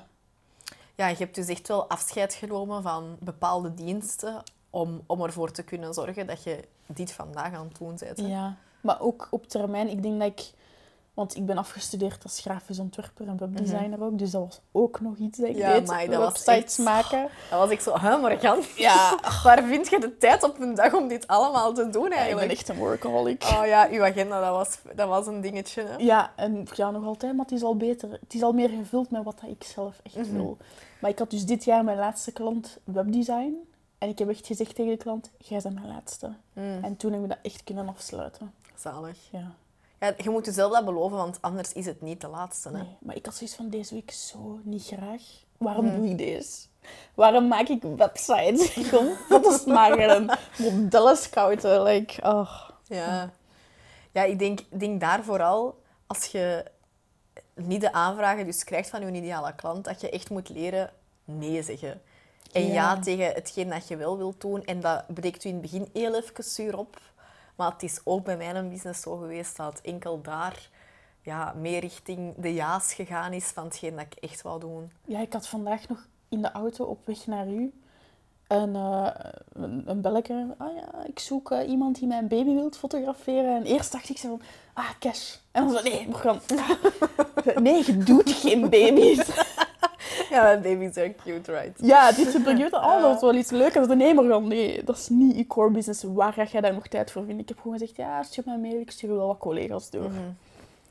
Ja, 0.94 1.08
je 1.08 1.16
hebt 1.16 1.34
dus 1.34 1.46
echt 1.48 1.68
wel 1.68 1.88
afscheid 1.88 2.34
genomen 2.34 2.82
van 2.82 3.16
bepaalde 3.20 3.74
diensten 3.74 4.42
om, 4.70 5.00
om 5.06 5.22
ervoor 5.22 5.50
te 5.50 5.62
kunnen 5.62 5.94
zorgen 5.94 6.26
dat 6.26 6.42
je 6.42 6.64
dit 6.86 7.12
vandaag 7.12 7.52
aan 7.54 7.66
het 7.68 7.78
doen 7.78 7.96
bent. 7.98 8.16
hè. 8.18 8.26
Ja, 8.26 8.56
maar 8.80 9.00
ook 9.00 9.28
op 9.30 9.46
termijn. 9.46 9.88
Ik 9.88 10.02
denk 10.02 10.18
dat 10.20 10.28
ik... 10.28 10.50
Want 11.14 11.36
ik 11.36 11.46
ben 11.46 11.58
afgestudeerd 11.58 12.22
als 12.22 12.40
grafisch 12.40 12.78
ontwerper 12.78 13.28
en 13.28 13.38
webdesigner 13.38 14.02
ook. 14.02 14.18
Dus 14.18 14.30
dat 14.30 14.42
was 14.44 14.60
ook 14.72 15.00
nog 15.00 15.16
iets 15.16 15.38
dat 15.38 15.48
ik 15.48 15.56
Ja, 15.56 15.72
deed. 15.72 15.88
amai, 15.88 16.08
dat 16.08 16.18
was 16.20 16.44
Websites 16.44 16.78
echt- 16.78 16.86
maken. 16.88 17.28
Dan 17.50 17.58
was 17.58 17.70
ik 17.70 17.80
zo, 17.80 17.98
hè 17.98 18.16
Morgan, 18.18 18.58
Ja, 18.76 19.18
waar 19.44 19.62
vind 19.64 19.88
je 19.88 20.00
de 20.00 20.18
tijd 20.18 20.42
op 20.42 20.60
een 20.60 20.74
dag 20.74 20.94
om 20.94 21.08
dit 21.08 21.26
allemaal 21.26 21.72
te 21.72 21.88
doen 21.90 22.04
ik 22.04 22.08
ben 22.10 22.18
eigenlijk? 22.18 22.50
echt 22.52 22.68
een 22.68 22.76
workaholic. 22.76 23.42
Oh 23.44 23.66
ja, 23.66 23.88
uw 23.90 24.04
agenda, 24.04 24.40
dat 24.40 24.50
was, 24.50 24.78
dat 24.96 25.08
was 25.08 25.26
een 25.26 25.40
dingetje. 25.40 25.82
Hè? 25.82 25.96
Ja, 25.96 26.32
en 26.36 26.66
ja, 26.74 26.90
nog 26.90 27.04
altijd, 27.04 27.32
maar 27.36 27.44
het 27.44 27.54
is 27.54 27.62
al 27.62 27.76
beter. 27.76 28.10
Het 28.10 28.34
is 28.34 28.42
al 28.42 28.52
meer 28.52 28.68
gevuld 28.68 29.10
met 29.10 29.24
wat 29.24 29.40
dat 29.40 29.50
ik 29.50 29.64
zelf 29.64 30.00
echt 30.02 30.16
Mhm. 30.16 30.32
wil. 30.32 30.56
Maar 31.00 31.10
ik 31.10 31.18
had 31.18 31.30
dus 31.30 31.44
dit 31.46 31.64
jaar 31.64 31.84
mijn 31.84 31.98
laatste 31.98 32.32
klant 32.32 32.78
webdesign. 32.84 33.54
En 33.98 34.08
ik 34.08 34.18
heb 34.18 34.28
echt 34.28 34.46
gezegd 34.46 34.74
tegen 34.74 34.90
de 34.90 34.96
klant, 34.96 35.30
jij 35.38 35.60
bent 35.62 35.74
mijn 35.74 35.88
laatste. 35.88 36.26
Mm, 36.52 36.84
En 36.84 36.96
toen 36.96 37.10
hebben 37.12 37.28
we 37.28 37.34
dat 37.34 37.52
echt 37.52 37.64
kunnen 37.64 37.88
afsluiten. 37.88 38.52
zalig. 38.76 39.18
Ja. 39.30 39.50
Ja, 40.02 40.14
je 40.16 40.30
moet 40.30 40.46
jezelf 40.46 40.72
dat 40.72 40.84
beloven, 40.84 41.16
want 41.16 41.38
anders 41.40 41.72
is 41.72 41.86
het 41.86 42.00
niet 42.00 42.20
de 42.20 42.28
laatste. 42.28 42.68
Hè? 42.68 42.74
Nee, 42.76 42.96
maar 43.00 43.16
ik 43.16 43.24
had 43.24 43.34
zoiets 43.34 43.56
van 43.56 43.68
deze 43.68 43.94
week 43.94 44.10
zo 44.10 44.60
niet 44.62 44.86
graag. 44.86 45.22
Waarom 45.56 45.94
doe 45.94 46.08
ik 46.08 46.18
deze? 46.18 46.58
Waarom 47.14 47.48
maak 47.48 47.68
ik 47.68 47.82
websites? 47.82 48.68
Gewoon 48.88 49.16
foto's 49.28 49.64
maken 49.64 50.08
en 50.08 50.38
modellen 50.58 51.16
scouten. 51.16 51.82
Like, 51.82 52.22
oh. 52.22 52.68
Ja, 52.86 53.30
ja 54.12 54.22
ik 54.22 54.38
denk, 54.38 54.60
ik 54.60 54.80
denk 54.80 55.00
daar 55.00 55.24
vooral, 55.24 55.78
als 56.06 56.26
je 56.26 56.64
niet 57.54 57.80
de 57.80 57.92
aanvragen 57.92 58.44
dus 58.44 58.64
krijgt 58.64 58.90
van 58.90 59.00
je 59.00 59.12
ideale 59.12 59.54
klant, 59.54 59.84
dat 59.84 60.00
je 60.00 60.10
echt 60.10 60.30
moet 60.30 60.48
leren 60.48 60.90
nee 61.24 61.62
zeggen. 61.62 62.02
En 62.52 62.66
ja, 62.66 62.72
Ja. 62.72 62.98
tegen 62.98 63.26
hetgeen 63.34 63.68
dat 63.68 63.88
je 63.88 63.96
wel 63.96 64.18
wilt 64.18 64.40
doen. 64.40 64.64
En 64.64 64.80
dat 64.80 65.04
breekt 65.14 65.44
u 65.44 65.48
in 65.48 65.54
het 65.54 65.62
begin 65.62 65.88
heel 65.92 66.14
even 66.14 66.44
zuur 66.44 66.78
op. 66.78 67.00
Maar 67.54 67.72
het 67.72 67.82
is 67.82 68.00
ook 68.04 68.24
bij 68.24 68.36
mijn 68.36 68.68
business 68.68 69.02
zo 69.02 69.16
geweest 69.16 69.56
dat 69.56 69.72
het 69.72 69.80
enkel 69.80 70.20
daar 70.22 70.68
ja, 71.20 71.54
meer 71.56 71.80
richting 71.80 72.34
de 72.36 72.54
ja's 72.54 72.94
gegaan 72.94 73.32
is 73.32 73.44
van 73.44 73.64
hetgeen 73.64 73.96
dat 73.96 74.06
ik 74.10 74.14
echt 74.14 74.42
wou 74.42 74.60
doen. 74.60 74.92
Ja, 75.04 75.20
ik 75.20 75.32
had 75.32 75.48
vandaag 75.48 75.88
nog 75.88 76.06
in 76.28 76.42
de 76.42 76.52
auto 76.52 76.84
op 76.84 77.06
weg 77.06 77.26
naar 77.26 77.48
u 77.48 77.72
een, 78.52 78.76
eh, 78.76 79.06
een, 79.86 80.00
belletje. 80.00 80.54
Ah 80.58 80.76
ja, 80.76 81.04
ik 81.06 81.18
zoek 81.18 81.50
eh, 81.50 81.68
iemand 81.68 81.98
die 81.98 82.06
mijn 82.06 82.28
baby 82.28 82.54
wilt 82.54 82.76
fotograferen. 82.76 83.56
En 83.56 83.62
eerst 83.62 83.92
dacht 83.92 84.08
ik 84.08 84.18
zo 84.18 84.28
van, 84.28 84.42
ah, 84.72 84.90
cash. 84.98 85.34
En 85.50 85.64
dan 85.64 85.76
zo, 85.76 85.82
nee, 85.82 86.08
ah, 86.12 87.56
nee, 87.62 87.86
je 87.86 87.98
doet 87.98 88.30
geen 88.30 88.60
baby's. 88.60 89.30
Ja, 90.32 90.56
baby's 90.56 90.96
are 90.96 91.14
cute, 91.24 91.52
right? 91.52 91.78
Ja, 91.82 92.12
dit 92.12 92.26
is 92.26 92.42
benieuwd. 92.42 92.72
Oh, 92.72 93.02
dat 93.02 93.14
is 93.14 93.20
wel 93.20 93.34
iets 93.34 93.50
leukers. 93.50 93.86
Nee, 93.86 94.14
Morgan, 94.14 94.48
nee, 94.48 94.84
dat 94.84 94.96
is 94.96 95.08
niet 95.08 95.36
je 95.36 95.46
core 95.46 95.70
business. 95.70 96.02
Waar 96.02 96.32
ga 96.32 96.44
jij 96.44 96.60
daar 96.60 96.74
nog 96.74 96.86
tijd 96.86 97.10
voor 97.10 97.24
vinden? 97.24 97.42
Ik 97.42 97.48
heb 97.48 97.60
gewoon 97.60 97.78
gezegd, 97.78 97.96
ja, 97.96 98.22
stuur 98.22 98.44
mij 98.46 98.58
mail. 98.58 98.80
Ik 98.80 98.90
stuur 98.90 99.16
wel 99.16 99.26
wat 99.26 99.38
collega's 99.38 99.90
door. 99.90 100.10
Mhm. 100.10 100.30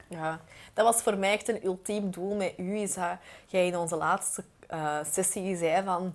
Ja, 0.08 0.40
dat 0.74 0.86
was 0.86 1.02
voor 1.02 1.18
mij 1.18 1.34
echt 1.34 1.50
een 1.50 1.66
ultiem 1.66 2.12
doel 2.12 2.36
met 2.36 2.54
u. 2.58 2.78
Is 2.78 2.94
dat 2.94 3.18
jij 3.48 3.68
in 3.68 3.78
onze 3.78 3.96
laatste 3.96 4.44
eh, 4.68 4.98
sessie 5.12 5.58
zei 5.58 5.84
van... 5.84 6.14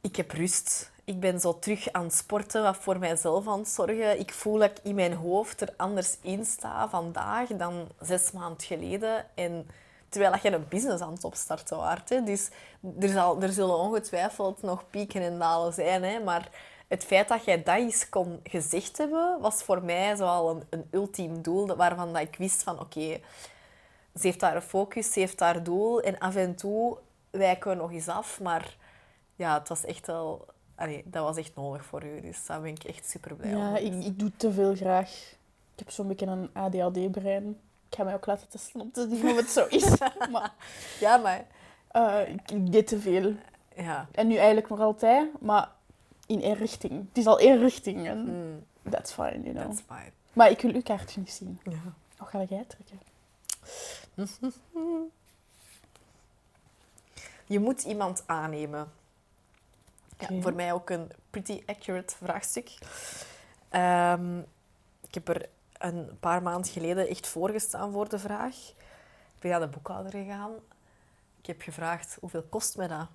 Ik 0.00 0.16
heb 0.16 0.30
rust. 0.30 0.90
Ik 1.04 1.20
ben 1.20 1.40
zo 1.40 1.58
terug 1.58 1.92
aan 1.92 2.04
het 2.04 2.14
sporten, 2.14 2.62
wat 2.62 2.76
voor 2.76 2.98
mijzelf 2.98 3.48
aan 3.48 3.58
het 3.58 3.68
zorgen. 3.68 4.18
Ik 4.18 4.32
voel 4.32 4.58
dat 4.58 4.70
ik 4.70 4.78
in 4.82 4.94
mijn 4.94 5.12
hoofd 5.12 5.60
er 5.60 5.72
anders 5.76 6.16
in 6.22 6.44
sta 6.44 6.88
vandaag 6.88 7.48
dan 7.48 7.88
zes 8.00 8.30
maanden 8.32 8.60
geleden. 8.60 9.26
En 9.34 9.66
terwijl 10.10 10.32
dat 10.32 10.42
je 10.42 10.52
een 10.52 10.68
business 10.68 11.02
aan 11.02 11.12
het 11.12 11.24
opstarten 11.24 11.76
waart. 11.76 12.08
Hè. 12.08 12.22
Dus 12.22 12.48
er, 13.00 13.08
zal, 13.08 13.42
er 13.42 13.52
zullen 13.52 13.78
ongetwijfeld 13.78 14.62
nog 14.62 14.90
pieken 14.90 15.22
en 15.22 15.38
dalen 15.38 15.72
zijn. 15.72 16.02
Hè. 16.02 16.18
Maar 16.20 16.48
het 16.88 17.04
feit 17.04 17.28
dat 17.28 17.44
jij 17.44 17.62
dat 17.62 17.76
eens 17.76 18.08
kon 18.08 18.40
gezegd 18.44 18.98
hebben, 18.98 19.40
was 19.40 19.62
voor 19.62 19.82
mij 19.84 20.16
zoal 20.16 20.50
een, 20.50 20.62
een 20.70 20.84
ultiem 20.90 21.42
doel. 21.42 21.76
Waarvan 21.76 22.12
dat 22.12 22.22
ik 22.22 22.36
wist 22.36 22.62
van, 22.62 22.80
oké, 22.80 23.20
ze 24.14 24.26
heeft 24.26 24.40
daar 24.40 24.54
een 24.56 24.62
focus, 24.62 25.12
ze 25.12 25.20
heeft 25.20 25.40
haar 25.40 25.62
doel. 25.62 26.00
En 26.00 26.18
af 26.18 26.36
en 26.36 26.54
toe 26.54 26.96
wijken 27.30 27.70
we 27.70 27.76
nog 27.76 27.92
eens 27.92 28.08
af. 28.08 28.40
Maar 28.40 28.76
ja, 29.36 29.58
het 29.58 29.68
was 29.68 29.84
echt 29.84 30.06
wel... 30.06 30.46
Allee, 30.74 31.02
dat 31.06 31.24
was 31.24 31.36
echt 31.36 31.54
nodig 31.54 31.84
voor 31.84 32.04
u. 32.04 32.20
Dus 32.20 32.46
daar 32.46 32.60
ben 32.60 32.70
ik 32.70 32.84
echt 32.84 33.08
super 33.08 33.34
blij 33.34 33.50
Ja, 33.50 33.68
om. 33.68 33.74
ik, 33.76 34.04
ik 34.04 34.18
doe 34.18 34.32
te 34.36 34.52
veel 34.52 34.74
graag. 34.74 35.10
Ik 35.72 35.78
heb 35.78 35.90
zo'n 35.90 36.08
beetje 36.08 36.26
een 36.26 36.50
ADHD-brein. 36.52 37.60
Ik 37.90 37.96
ga 37.96 38.04
mij 38.04 38.14
ook 38.14 38.26
laten 38.26 38.48
testen 38.48 38.80
om 38.80 38.92
te 38.92 39.08
zien 39.10 39.28
of 39.30 39.36
het 39.36 39.50
zo 39.50 39.66
is. 39.66 39.98
maar 40.32 40.52
Ja, 41.00 41.16
maar... 41.16 41.46
eh, 41.88 42.28
ik, 42.28 42.72
deed 42.72 42.86
te 42.86 43.00
veel. 43.00 43.34
Ja. 43.76 44.06
En 44.12 44.26
nu 44.26 44.34
eigenlijk 44.36 44.68
nog 44.68 44.80
altijd, 44.80 45.40
maar 45.40 45.68
in 46.26 46.42
één 46.42 46.54
richting. 46.54 47.08
Het 47.08 47.18
is 47.18 47.26
al 47.26 47.38
één 47.38 47.58
richting 47.58 48.06
en 48.06 48.18
Mm, 48.24 48.66
that's 48.90 49.12
fine, 49.12 49.40
you 49.42 49.52
know. 49.54 49.64
that's 49.66 49.80
fine. 49.86 50.10
Maar 50.32 50.50
ik 50.50 50.60
wil 50.60 50.72
uw 50.74 50.82
kaartje 50.82 51.20
niet 51.20 51.30
zien. 51.32 51.60
Ja. 51.64 51.78
Wat 52.16 52.28
ga 52.28 52.42
jij 52.48 52.64
trekken? 52.66 53.00
Je 57.46 57.58
moet 57.58 57.82
iemand 57.82 58.22
aannemen. 58.26 58.92
Ja, 60.18 60.28
voor 60.40 60.54
mij 60.54 60.72
ook 60.72 60.90
een 60.90 61.10
pretty 61.30 61.62
accurate 61.66 62.14
vraagstuk. 62.16 62.78
Ehm, 63.68 64.38
ik 65.08 65.14
heb 65.14 65.28
er 65.28 65.48
een 65.80 66.18
paar 66.20 66.42
maanden 66.42 66.70
geleden 66.70 67.08
echt 67.08 67.26
voorgestaan 67.26 67.92
voor 67.92 68.08
de 68.08 68.18
vraag. 68.18 68.56
Ik 69.34 69.40
ben 69.40 69.50
naar 69.50 69.60
de 69.60 69.66
boekhouder 69.66 70.12
gegaan. 70.12 70.52
Ik 71.40 71.46
heb 71.46 71.62
gevraagd, 71.62 72.16
hoeveel 72.20 72.42
kost 72.42 72.76
mij 72.76 72.88
dat? 72.88 73.06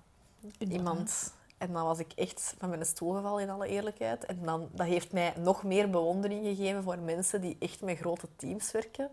Iemand. 0.58 1.34
En 1.58 1.72
dan 1.72 1.84
was 1.84 1.98
ik 1.98 2.12
echt 2.12 2.54
van 2.58 2.68
mijn 2.68 2.86
stoel 2.86 3.14
gevallen, 3.14 3.42
in 3.42 3.50
alle 3.50 3.66
eerlijkheid. 3.66 4.24
En 4.24 4.42
dan, 4.42 4.68
dat 4.72 4.86
heeft 4.86 5.12
mij 5.12 5.34
nog 5.36 5.62
meer 5.62 5.90
bewondering 5.90 6.44
gegeven 6.44 6.82
voor 6.82 6.98
mensen 6.98 7.40
die 7.40 7.56
echt 7.58 7.80
met 7.80 7.98
grote 7.98 8.28
teams 8.36 8.72
werken. 8.72 9.10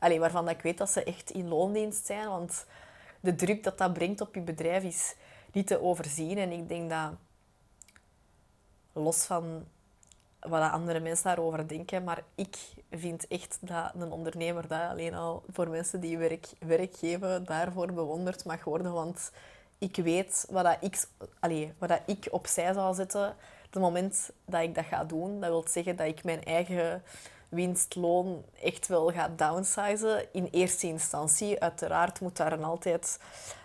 Allee, 0.00 0.20
waarvan 0.20 0.44
dat 0.44 0.54
ik 0.54 0.62
weet 0.62 0.78
dat 0.78 0.90
ze 0.90 1.04
echt 1.04 1.30
in 1.30 1.48
loondienst 1.48 2.06
zijn. 2.06 2.28
Want 2.28 2.66
de 3.20 3.34
druk 3.34 3.62
dat 3.64 3.78
dat 3.78 3.92
brengt 3.92 4.20
op 4.20 4.34
je 4.34 4.40
bedrijf 4.40 4.82
is 4.82 5.14
niet 5.52 5.66
te 5.66 5.80
overzien. 5.80 6.38
En 6.38 6.52
ik 6.52 6.68
denk 6.68 6.90
dat, 6.90 7.12
los 8.92 9.24
van 9.24 9.64
wat 10.48 10.70
andere 10.70 11.00
mensen 11.00 11.24
daarover 11.24 11.68
denken, 11.68 12.04
maar 12.04 12.22
ik 12.34 12.56
vind 12.90 13.26
echt 13.26 13.58
dat 13.60 13.92
een 13.94 14.12
ondernemer 14.12 14.68
dat 14.68 14.90
alleen 14.90 15.14
al 15.14 15.42
voor 15.52 15.68
mensen 15.68 16.00
die 16.00 16.18
werk, 16.18 16.46
werk 16.58 16.96
geven, 16.96 17.44
daarvoor 17.44 17.92
bewonderd 17.92 18.44
mag 18.44 18.64
worden. 18.64 18.92
Want 18.92 19.30
ik 19.78 19.96
weet 19.96 20.46
wat, 20.50 20.64
dat 20.64 20.76
ik, 20.80 21.06
allee, 21.40 21.72
wat 21.78 21.88
dat 21.88 22.00
ik 22.06 22.28
opzij 22.30 22.72
zal 22.72 22.94
zetten 22.94 23.36
het 23.70 23.82
moment 23.82 24.30
dat 24.44 24.62
ik 24.62 24.74
dat 24.74 24.84
ga 24.84 25.04
doen. 25.04 25.40
Dat 25.40 25.50
wil 25.50 25.64
zeggen 25.68 25.96
dat 25.96 26.06
ik 26.06 26.24
mijn 26.24 26.44
eigen 26.44 27.02
winstloon 27.48 28.44
echt 28.62 28.86
wel 28.86 29.10
ga 29.12 29.30
downsizen 29.36 30.32
in 30.32 30.48
eerste 30.50 30.86
instantie. 30.86 31.60
Uiteraard 31.60 32.20
moet 32.20 32.36
daar 32.36 32.62
altijd 32.62 33.18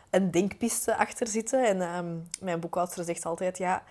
een 0.10 0.32
denkpiste 0.32 0.96
achter 0.96 1.28
zitten. 1.28 1.68
En 1.68 1.82
ehm, 1.82 2.16
mijn 2.40 2.60
boekhoudster 2.60 3.04
zegt 3.04 3.26
altijd, 3.26 3.58
ja, 3.58 3.84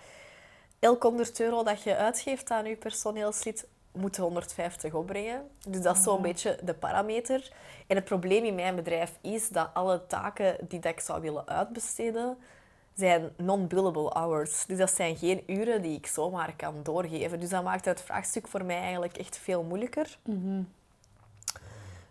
elk 0.82 1.02
100 1.02 1.40
euro 1.40 1.62
dat 1.62 1.82
je 1.82 1.96
uitgeeft 1.96 2.50
aan 2.50 2.64
je 2.64 2.76
personeelslid, 2.76 3.66
moet 3.92 4.16
150 4.16 4.94
opbrengen. 4.94 5.48
Dus 5.68 5.80
dat 5.82 5.96
is 5.96 6.02
zo'n 6.02 6.16
Ja. 6.16 6.22
beetje 6.22 6.58
de 6.62 6.74
parameter. 6.74 7.52
En 7.86 7.96
het 7.96 8.04
probleem 8.04 8.44
in 8.44 8.54
mijn 8.54 8.76
bedrijf 8.76 9.18
is 9.20 9.48
dat 9.48 9.70
alle 9.74 10.06
taken 10.06 10.56
die 10.68 10.80
dat 10.80 10.92
ik 10.92 11.00
zou 11.00 11.20
willen 11.20 11.48
uitbesteden, 11.48 12.36
zijn 12.94 13.30
non-billable 13.36 14.10
hours. 14.10 14.64
Dus 14.66 14.78
dat 14.78 14.90
zijn 14.90 15.16
geen 15.16 15.42
uren 15.46 15.82
die 15.82 15.96
ik 15.96 16.06
zomaar 16.06 16.56
kan 16.56 16.82
doorgeven. 16.82 17.40
Dus 17.40 17.48
dat 17.48 17.62
maakt 17.64 17.84
het 17.84 18.00
vraagstuk 18.00 18.48
voor 18.48 18.64
mij 18.64 18.80
eigenlijk 18.80 19.16
echt 19.16 19.36
veel 19.38 19.62
moeilijker. 19.62 20.18
Mhm. 20.22 20.62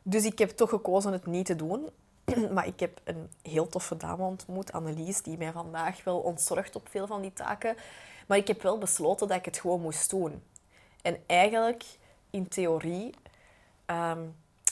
Dus 0.04 0.26
ik 0.26 0.40
heb 0.40 0.50
toch 0.50 0.70
gekozen 0.70 1.12
het 1.12 1.26
niet 1.26 1.46
te 1.46 1.56
doen. 1.56 1.90
Maar 2.54 2.68
ik 2.68 2.80
heb 2.80 3.00
een 3.04 3.30
heel 3.42 3.68
toffe 3.68 3.98
dame 3.98 4.24
ontmoet, 4.24 4.72
Annelies, 4.72 5.22
die 5.22 5.38
mij 5.38 5.52
vandaag 5.52 6.04
wel 6.04 6.20
ontzorgt 6.20 6.76
op 6.76 6.88
veel 6.90 7.08
van 7.08 7.22
die 7.22 7.34
taken. 7.34 7.76
Maar 8.32 8.40
ik 8.40 8.48
heb 8.48 8.62
wel 8.62 8.78
besloten 8.78 9.28
dat 9.28 9.38
ik 9.38 9.46
het 9.46 9.60
gewoon 9.60 9.82
moest 9.82 10.10
doen. 10.10 10.44
En 11.02 11.18
eigenlijk, 11.28 11.84
in 12.30 12.48
theorie, 12.48 13.14
ehm, 13.86 14.20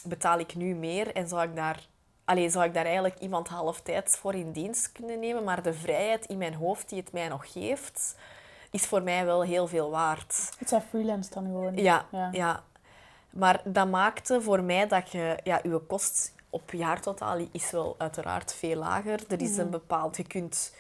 betaal 0.04 0.40
ik 0.40 0.56
nu 0.56 0.76
meer 0.76 1.16
en 1.16 1.28
zou 1.28 1.44
ik 1.44 1.56
daar... 1.56 1.88
Allee, 2.26 2.50
zou 2.50 2.66
ik 2.66 2.74
daar 2.74 2.86
eigenlijk 2.86 3.20
iemand 3.20 3.48
halftijds 3.48 4.18
voor 4.18 4.36
in 4.36 4.52
dienst 4.52 4.92
kunnen 4.92 5.20
nemen, 5.20 5.44
maar 5.44 5.64
de 5.64 5.74
vrijheid 5.74 6.26
in 6.26 6.38
mijn 6.38 6.54
hoofd 6.54 6.90
die 6.90 7.00
het 7.00 7.12
mij 7.12 7.28
nog 7.28 7.52
geeft, 7.52 8.16
is 8.72 8.86
voor 8.86 9.04
mij 9.04 9.26
wel 9.26 9.44
heel 9.44 9.68
veel 9.68 9.90
waard. 9.90 10.52
Het 10.60 10.70
zijn 10.70 10.82
freelance 10.82 11.30
dan 11.34 11.46
gewoon. 11.46 11.76
Ja, 11.76 12.06
Ja. 12.12 12.30
ja. 12.32 12.64
Maar 13.30 13.62
dat 13.64 13.88
maakte 13.88 14.42
voor 14.42 14.64
mij 14.64 14.88
dat 14.88 15.12
je... 15.12 15.40
Ja, 15.44 15.60
je 15.64 15.80
kost 15.88 16.34
op 16.50 16.72
jaartotaal 16.72 17.48
is 17.52 17.72
wel 17.72 17.96
uiteraard 17.98 18.54
veel 18.54 18.76
lager. 18.76 19.20
Er 19.28 19.42
is 19.42 19.58
een 19.58 19.70
bepaald... 19.70 20.18
Je 20.18 20.28
kunt 20.28 20.74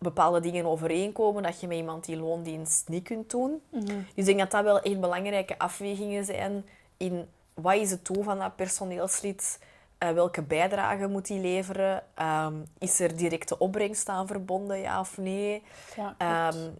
bepaalde 0.00 0.40
dingen 0.40 0.66
overeenkomen 0.66 1.42
dat 1.42 1.60
je 1.60 1.66
met 1.66 1.76
iemand 1.76 2.04
die 2.04 2.16
loondienst 2.16 2.88
niet 2.88 3.04
kunt 3.04 3.30
doen. 3.30 3.62
Mhm. 3.70 3.84
Dus 3.86 4.04
ik 4.14 4.24
denk 4.24 4.38
dat 4.38 4.50
dat 4.50 4.62
wel 4.62 4.80
echt 4.80 5.00
belangrijke 5.00 5.58
afwegingen 5.58 6.24
zijn 6.24 6.64
in 6.96 7.28
wat 7.54 7.74
is 7.74 7.90
het 7.90 8.04
doel 8.06 8.22
van 8.22 8.38
dat 8.38 8.56
personeelslid, 8.56 9.58
Eh, 9.98 10.10
welke 10.10 10.42
bijdrage 10.42 11.06
moet 11.08 11.26
die 11.26 11.40
leveren, 11.40 12.02
Ehm, 12.14 12.54
is 12.78 13.00
er 13.00 13.16
directe 13.16 13.58
opbrengst 13.58 14.08
aan 14.08 14.26
verbonden, 14.26 14.80
ja 14.80 15.00
of 15.00 15.18
nee. 15.18 15.62
Ja, 15.96 16.14
klopt. 16.18 16.70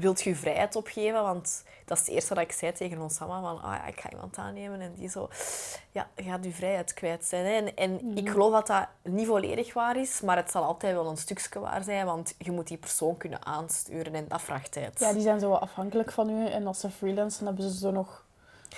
Wilt 0.00 0.22
je 0.22 0.36
vrijheid 0.36 0.76
opgeven? 0.76 1.22
Want 1.22 1.64
dat 1.84 1.98
is 1.98 2.06
het 2.06 2.14
eerste 2.14 2.34
dat 2.34 2.42
ik 2.42 2.52
zei 2.52 2.72
tegen 2.72 3.00
ons 3.00 3.20
allemaal. 3.20 3.56
Van, 3.58 3.64
ah 3.70 3.76
ja, 3.76 3.86
ik 3.86 4.00
ga 4.00 4.10
iemand 4.10 4.38
aannemen. 4.38 4.80
En 4.80 4.94
die 4.94 5.08
zo... 5.08 5.28
Ja, 5.90 6.08
je 6.16 6.22
gaat 6.22 6.44
je 6.44 6.50
vrijheid 6.52 6.94
kwijt 6.94 7.24
zijn. 7.24 7.44
Hè. 7.44 7.52
En, 7.52 7.76
en 7.76 8.16
ik 8.16 8.28
geloof 8.30 8.52
dat 8.52 8.66
dat 8.66 8.86
niet 9.02 9.26
volledig 9.26 9.72
waar 9.74 9.96
is. 9.96 10.20
Maar 10.20 10.36
het 10.36 10.50
zal 10.50 10.62
altijd 10.62 10.94
wel 10.94 11.06
een 11.06 11.16
stukje 11.16 11.58
waar 11.60 11.82
zijn. 11.84 12.06
Want 12.06 12.34
je 12.38 12.50
moet 12.50 12.66
die 12.66 12.76
persoon 12.76 13.16
kunnen 13.16 13.46
aansturen. 13.46 14.14
En 14.14 14.24
dat 14.28 14.42
vraagt 14.42 14.72
tijd. 14.72 14.98
ja, 15.00 15.12
die 15.12 15.22
zijn 15.22 15.40
zo 15.40 15.48
wat 15.48 15.60
afhankelijk 15.60 16.12
van 16.12 16.30
u. 16.30 16.46
En 16.46 16.66
als 16.66 16.80
ze 16.80 16.90
freelance 16.90 17.38
dan 17.38 17.46
hebben 17.46 17.70
ze 17.70 17.78
zo 17.78 17.90
nog 17.90 18.24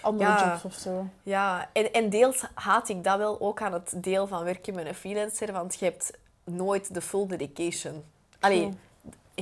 andere 0.02 0.30
Ja. 0.30 0.48
jobs 0.50 0.64
of 0.64 0.74
zo. 0.74 1.06
Ja, 1.22 1.68
en, 1.72 1.92
en 1.92 2.10
deels 2.10 2.44
haat 2.54 2.88
ik 2.88 3.04
dat 3.04 3.18
wel 3.18 3.40
ook 3.40 3.62
aan 3.62 3.72
het 3.72 3.92
deel 3.96 4.26
van 4.26 4.44
werken 4.44 4.74
met 4.74 4.86
een 4.86 4.94
freelancer. 4.94 5.52
Want 5.52 5.78
je 5.78 5.84
hebt 5.84 6.10
nooit 6.44 6.94
de 6.94 7.00
full 7.00 7.26
dedication. 7.26 8.04
Allee, 8.40 8.60
Zo. 8.62 8.72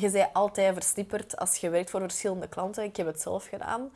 Je 0.01 0.11
bent 0.11 0.33
altijd 0.33 0.75
versnipperd 0.75 1.37
als 1.37 1.57
je 1.57 1.71
werkt 1.71 1.91
voor 1.91 2.01
verschillende 2.01 2.49
klanten. 2.49 2.85
Ik 2.85 2.97
heb 2.97 3.07
het 3.07 3.21
zelf 3.21 3.47
gedaan. 3.47 3.91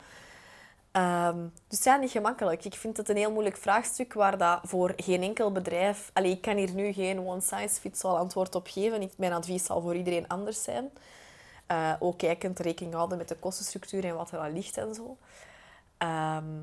Ehm, 0.91 1.47
dus 1.67 1.83
ja, 1.83 1.95
niet 1.95 2.11
gemakkelijk. 2.11 2.65
Ik 2.65 2.75
vind 2.75 2.97
het 2.97 3.09
een 3.09 3.15
heel 3.15 3.31
moeilijk 3.31 3.57
vraagstuk 3.57 4.13
waar 4.13 4.37
dat 4.37 4.59
voor 4.63 4.93
geen 4.95 5.21
enkel 5.21 5.51
bedrijf... 5.51 6.09
Allee, 6.13 6.31
ik 6.31 6.41
kan 6.41 6.57
hier 6.57 6.73
nu 6.73 6.91
geen 6.91 7.27
one-size-fits-all 7.27 8.15
antwoord 8.17 8.55
op 8.55 8.67
geven. 8.67 9.01
Ik, 9.01 9.13
mijn 9.17 9.33
advies 9.33 9.65
zal 9.65 9.81
voor 9.81 9.95
iedereen 9.95 10.27
anders 10.27 10.63
zijn. 10.63 10.89
Eh, 11.65 11.93
ook 11.99 12.17
kijkend 12.17 12.59
rekening 12.59 12.93
houden 12.93 13.17
met 13.17 13.27
de 13.27 13.35
kostenstructuur 13.35 14.05
en 14.05 14.15
wat 14.15 14.31
er 14.31 14.39
al 14.39 14.51
ligt 14.51 14.77
en 14.77 14.93
zo. 14.93 15.17
Ehm, 15.97 16.59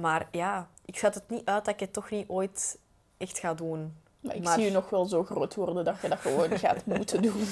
maar 0.00 0.28
ja, 0.30 0.68
ik 0.84 0.98
zet 0.98 1.14
het 1.14 1.30
niet 1.30 1.44
uit 1.44 1.64
dat 1.64 1.74
ik 1.74 1.80
het 1.80 1.92
toch 1.92 2.10
niet 2.10 2.28
ooit 2.28 2.78
echt 3.16 3.38
ga 3.38 3.54
doen. 3.54 3.96
Maar 4.28 4.36
ik 4.36 4.44
Maar- 4.44 4.54
zie 4.54 4.64
je 4.64 4.70
nog 4.70 4.90
wel 4.90 5.04
zo 5.04 5.24
groot 5.24 5.54
worden 5.54 5.84
dat 5.84 5.96
je 6.02 6.08
dat 6.08 6.18
gewoon 6.18 6.58
gaat 6.64 6.84
moeten 6.86 7.22
doen. 7.22 7.46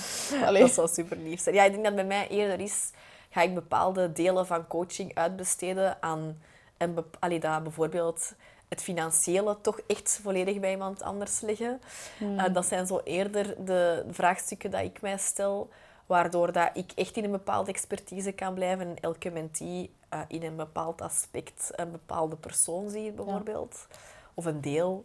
Allee. 0.44 0.62
Dat 0.62 0.70
zou 0.72 0.88
super 0.88 1.16
lief 1.16 1.40
zijn. 1.40 1.54
Ja, 1.54 1.62
ik 1.64 1.72
denk 1.72 1.84
dat 1.84 1.94
bij 1.94 2.04
mij 2.04 2.28
eerder 2.28 2.60
is, 2.60 2.90
ga 3.30 3.42
ik 3.42 3.54
bepaalde 3.54 4.12
delen 4.12 4.46
van 4.46 4.66
coaching 4.66 5.14
uitbesteden 5.14 5.96
aan 6.02 6.38
bep- 6.76 7.16
allee, 7.20 7.40
dat 7.40 7.62
bijvoorbeeld 7.62 8.32
het 8.68 8.82
financiële 8.82 9.56
toch 9.60 9.80
echt 9.86 10.18
volledig 10.22 10.60
bij 10.60 10.70
iemand 10.70 11.02
anders 11.02 11.40
liggen. 11.40 11.80
Hmm. 12.18 12.38
Eh, 12.38 12.54
dat 12.54 12.66
zijn 12.66 12.86
zo 12.86 13.00
eerder 13.04 13.64
de 13.64 14.04
vraagstukken 14.10 14.70
dat 14.70 14.80
ik 14.82 15.00
mij 15.00 15.18
stel, 15.18 15.68
waardoor 16.06 16.52
dat 16.52 16.70
ik 16.74 16.92
echt 16.94 17.16
in 17.16 17.24
een 17.24 17.30
bepaalde 17.30 17.70
expertise 17.70 18.32
kan 18.32 18.54
blijven 18.54 18.86
en 18.86 18.96
elke 19.00 19.30
mentee 19.30 19.90
eh, 20.08 20.20
in 20.28 20.42
een 20.42 20.56
bepaald 20.56 21.00
aspect 21.02 21.70
een 21.76 21.90
bepaalde 21.90 22.36
persoon 22.36 22.90
ziet, 22.90 23.14
bijvoorbeeld. 23.16 23.86
Of 24.34 24.44
een 24.44 24.60
deel. 24.60 25.04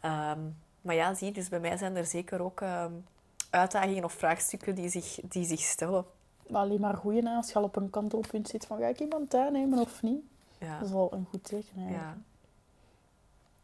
Ehm, 0.00 0.38
maar 0.82 0.94
ja, 0.94 1.14
zie 1.14 1.32
dus 1.32 1.48
bij 1.48 1.60
mij 1.60 1.76
zijn 1.76 1.96
er 1.96 2.06
zeker 2.06 2.42
ook 2.42 2.60
ehm, 2.60 2.92
uitdagingen 3.50 4.04
of 4.04 4.12
vraagstukken 4.12 4.74
die 4.74 4.88
zich, 4.88 5.18
die 5.22 5.44
zich 5.44 5.60
stellen. 5.60 6.04
Maar 6.48 6.62
alleen 6.62 6.80
maar 6.80 6.96
goeie 6.96 7.22
na 7.22 7.36
als 7.36 7.48
je 7.48 7.54
al 7.54 7.62
op 7.62 7.76
een 7.76 7.90
kantelpunt 7.90 8.48
zit 8.48 8.66
van 8.66 8.78
ga 8.78 8.86
ik 8.86 9.00
iemand 9.00 9.34
aannemen 9.34 9.78
of 9.78 10.02
niet. 10.02 10.20
Ja. 10.58 10.78
Dat 10.78 10.86
is 10.86 10.92
wel 10.92 11.12
een 11.12 11.26
goed 11.30 11.44
teken 11.44 11.68
eigenlijk. 11.76 12.02
ja. 12.02 12.16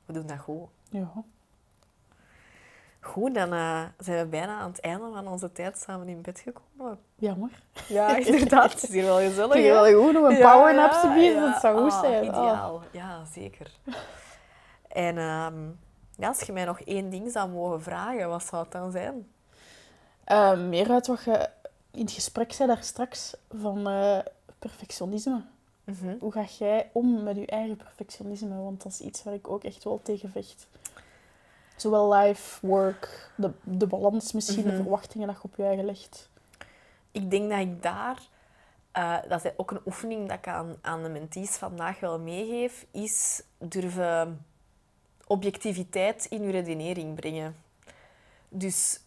We 0.07 0.12
doen 0.12 0.27
dat 0.27 0.39
goed. 0.39 0.69
Ja. 0.91 1.11
Goed, 3.01 3.35
dan 3.35 3.53
eh, 3.53 3.83
zijn 3.99 4.19
we 4.25 4.27
bijna 4.27 4.59
aan 4.59 4.71
het 4.71 4.81
einde 4.81 5.11
van 5.12 5.29
onze 5.29 5.53
tijd 5.53 5.79
samen 5.79 6.09
in 6.09 6.23
bed 6.23 6.41
gekomen. 6.41 6.99
Jammer. 7.14 7.62
Ja, 7.89 8.16
inderdaad. 8.27 8.73
Het 8.73 8.83
is 8.83 8.89
hier 8.89 9.05
wel 9.05 9.19
gezellig. 9.19 9.55
Hè? 9.55 9.62
wel 9.62 9.85
gewoon 9.85 10.12
nog 10.12 10.25
een 10.31 10.37
Ja, 10.37 10.53
powernap 10.55 10.93
ja, 10.93 11.14
ja. 11.14 11.51
Dat 11.51 11.61
zou 11.61 11.79
goed 11.83 11.93
Ah, 11.93 12.01
zijn. 12.01 12.14
Ah. 12.16 12.29
Ideaal, 12.29 12.83
ja, 12.93 13.25
zeker. 13.25 13.71
En 14.89 15.19
ehm, 15.19 15.55
ja, 16.19 16.29
als 16.29 16.41
je 16.41 16.53
mij 16.53 16.64
nog 16.64 16.81
één 16.81 17.11
ding 17.11 17.31
zou 17.33 17.49
mogen 17.51 17.83
vragen, 17.83 18.29
wat 18.29 18.43
zou 18.43 18.62
het 18.62 18.73
dan 18.73 18.91
zijn? 18.91 19.29
Eh, 20.25 20.59
meer 20.59 20.91
uit 20.91 21.07
wat 21.07 21.23
je 21.25 21.51
in 21.91 22.01
het 22.01 22.11
gesprek 22.12 22.53
zei 22.53 22.69
daar 22.69 22.83
straks 22.83 23.35
van 23.59 23.89
eh, 23.89 24.19
perfectionisme. 24.59 25.43
Mhm. 25.85 26.16
Hoe 26.21 26.33
ga 26.33 26.45
jij 26.59 26.91
om 26.93 27.23
met 27.23 27.37
je 27.37 27.47
eigen 27.47 27.77
perfectionisme? 27.77 28.57
Want 28.62 28.83
dat 28.83 28.93
is 28.93 29.01
iets 29.01 29.23
waar 29.25 29.35
ik 29.35 29.49
ook 29.51 29.64
echt 29.64 29.85
wel 29.85 30.01
tegen 30.03 30.31
vecht. 30.31 30.66
Zowel 31.77 32.12
life, 32.14 32.66
work, 32.66 33.31
de, 33.37 33.51
de 33.62 33.87
balans 33.87 34.33
misschien, 34.33 34.62
de 34.62 34.69
Mhm. 34.73 34.77
verwachtingen 34.83 35.27
dat 35.27 35.37
je 35.37 35.43
op 35.43 35.57
je 35.57 35.62
eigen 35.62 35.85
legt. 35.85 36.29
Ik 37.12 37.31
denk 37.31 37.51
dat 37.51 37.59
ik 37.59 37.83
daar, 37.83 38.19
eh, 38.93 39.16
dat 39.29 39.45
is 39.45 39.51
ook 39.57 39.71
een 39.71 39.81
oefening 39.87 40.29
dat 40.29 40.39
ik 40.39 40.49
aan, 40.49 40.77
aan 40.81 41.03
de 41.03 41.09
mentees 41.09 41.51
vandaag 41.51 42.01
wel 42.01 42.19
meegeef, 42.19 42.87
is 42.91 43.43
durven 43.59 44.47
objectiviteit 45.29 46.26
in 46.31 46.43
je 46.43 46.51
redenering 46.51 47.14
brengen. 47.14 47.57
Dus 48.49 49.01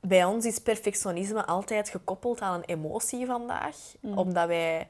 bij 0.00 0.24
ons 0.24 0.44
is 0.44 0.58
perfectionisme 0.58 1.46
altijd 1.46 1.88
gekoppeld 1.88 2.40
aan 2.40 2.54
een 2.54 2.64
emotie 2.64 3.26
vandaag. 3.26 3.76
Mhm. 4.00 4.18
Omdat 4.18 4.46
wij 4.46 4.88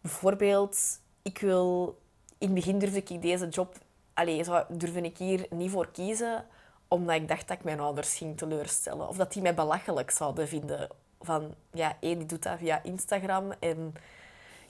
bijvoorbeeld, 0.00 1.00
ik 1.22 1.38
wil, 1.38 1.98
in 2.38 2.46
het 2.46 2.54
begin 2.54 2.78
durfde 2.78 3.02
ik 3.06 3.22
deze 3.22 3.48
job, 3.48 3.78
allee, 4.14 4.44
zou, 4.44 4.64
durfde 4.68 5.00
ik 5.00 5.18
hier 5.18 5.46
niet 5.50 5.70
voor 5.70 5.90
kiezen, 5.90 6.44
omdat 6.88 7.14
ik 7.16 7.28
dacht 7.28 7.48
dat 7.48 7.56
ik 7.56 7.64
mijn 7.64 7.80
ouders 7.80 8.16
ging 8.16 8.36
teleurstellen. 8.36 9.08
Of 9.08 9.16
dat 9.16 9.32
die 9.32 9.42
mij 9.42 9.54
belachelijk 9.54 10.10
zouden 10.10 10.48
vinden. 10.48 10.88
Van, 11.20 11.54
ja, 11.72 11.96
één, 12.00 12.18
die 12.18 12.26
doet 12.26 12.42
dat 12.42 12.58
via 12.58 12.82
Instagram. 12.82 13.52
En 13.60 13.94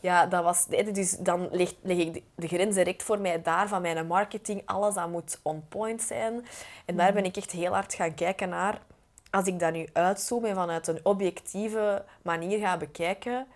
ja, 0.06 0.26
dat 0.26 0.44
was... 0.44 0.66
Dus 0.66 1.10
dan 1.10 1.48
leg, 1.50 1.74
leg 1.82 1.96
ik 1.96 2.14
de, 2.14 2.22
de 2.34 2.48
grens 2.48 2.74
direct 2.74 3.02
voor 3.02 3.18
mij 3.18 3.42
daar, 3.42 3.68
van 3.68 3.82
mijn 3.82 4.06
marketing. 4.06 4.62
Alles, 4.64 4.94
dat 4.94 5.10
moet 5.10 5.40
on 5.42 5.64
point 5.68 6.02
zijn. 6.02 6.46
En 6.84 6.96
daar 6.96 7.12
ben 7.12 7.24
ik 7.24 7.36
echt 7.36 7.50
heel 7.50 7.72
hard 7.72 7.94
gaan 7.94 8.14
kijken 8.14 8.48
naar... 8.48 8.82
Als 9.30 9.46
ik 9.46 9.58
dat 9.58 9.72
nu 9.72 9.88
uitzoom 9.92 10.44
en 10.44 10.54
vanuit 10.54 10.86
een 10.86 11.00
objectieve 11.02 12.04
manier 12.22 12.58
ga 12.58 12.76
bekijken, 12.76 13.46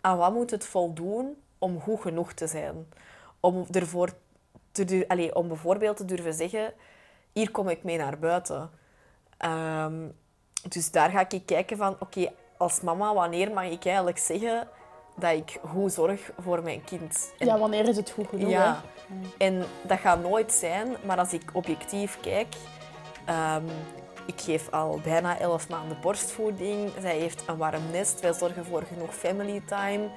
aan 0.00 0.18
wat 0.18 0.32
moet 0.32 0.50
het 0.50 0.66
voldoen 0.66 1.36
om 1.58 1.80
goed 1.80 2.00
genoeg 2.00 2.32
te 2.32 2.46
zijn? 2.46 2.86
Om, 3.40 3.66
ervoor 3.70 4.10
te, 4.72 5.04
allee, 5.08 5.34
om 5.34 5.48
bijvoorbeeld 5.48 5.96
te 5.96 6.04
durven 6.04 6.34
zeggen, 6.34 6.72
hier 7.32 7.50
kom 7.50 7.68
ik 7.68 7.82
mee 7.82 7.98
naar 7.98 8.18
buiten. 8.18 8.70
Ehm, 9.38 10.08
dus 10.68 10.90
daar 10.90 11.10
ga 11.10 11.28
ik 11.28 11.46
kijken 11.46 11.76
van, 11.76 11.96
oké, 11.98 12.32
als 12.56 12.80
mama, 12.80 13.14
wanneer 13.14 13.52
mag 13.52 13.64
ik 13.64 13.84
eigenlijk 13.84 14.18
zeggen 14.18 14.68
dat 15.18 15.32
ik 15.32 15.58
goed 15.68 15.92
zorg 15.92 16.30
voor 16.38 16.62
mijn 16.62 16.84
kind? 16.84 17.32
En- 17.38 17.46
Ja, 17.46 17.58
wanneer 17.58 17.88
is 17.88 17.96
het 17.96 18.10
goed 18.10 18.28
genoeg? 18.28 18.50
ja. 18.50 18.80
hè? 19.08 19.44
En 19.44 19.64
dat 19.82 19.98
gaat 19.98 20.22
nooit 20.22 20.52
zijn, 20.52 20.96
maar 21.04 21.18
als 21.18 21.32
ik 21.32 21.42
objectief 21.52 22.18
kijk, 22.20 22.54
ehm, 23.24 23.64
ik 24.26 24.40
geef 24.40 24.70
al 24.70 25.00
bijna 25.04 25.38
11 25.38 25.68
maanden 25.68 25.98
borstvoeding. 26.00 26.90
Zij 27.00 27.18
heeft 27.18 27.42
een 27.46 27.56
warm 27.56 27.82
nest. 27.92 28.20
Wij 28.20 28.32
zorgen 28.32 28.64
voor 28.64 28.82
genoeg 28.82 29.14
family 29.14 29.62
time. 29.66 30.08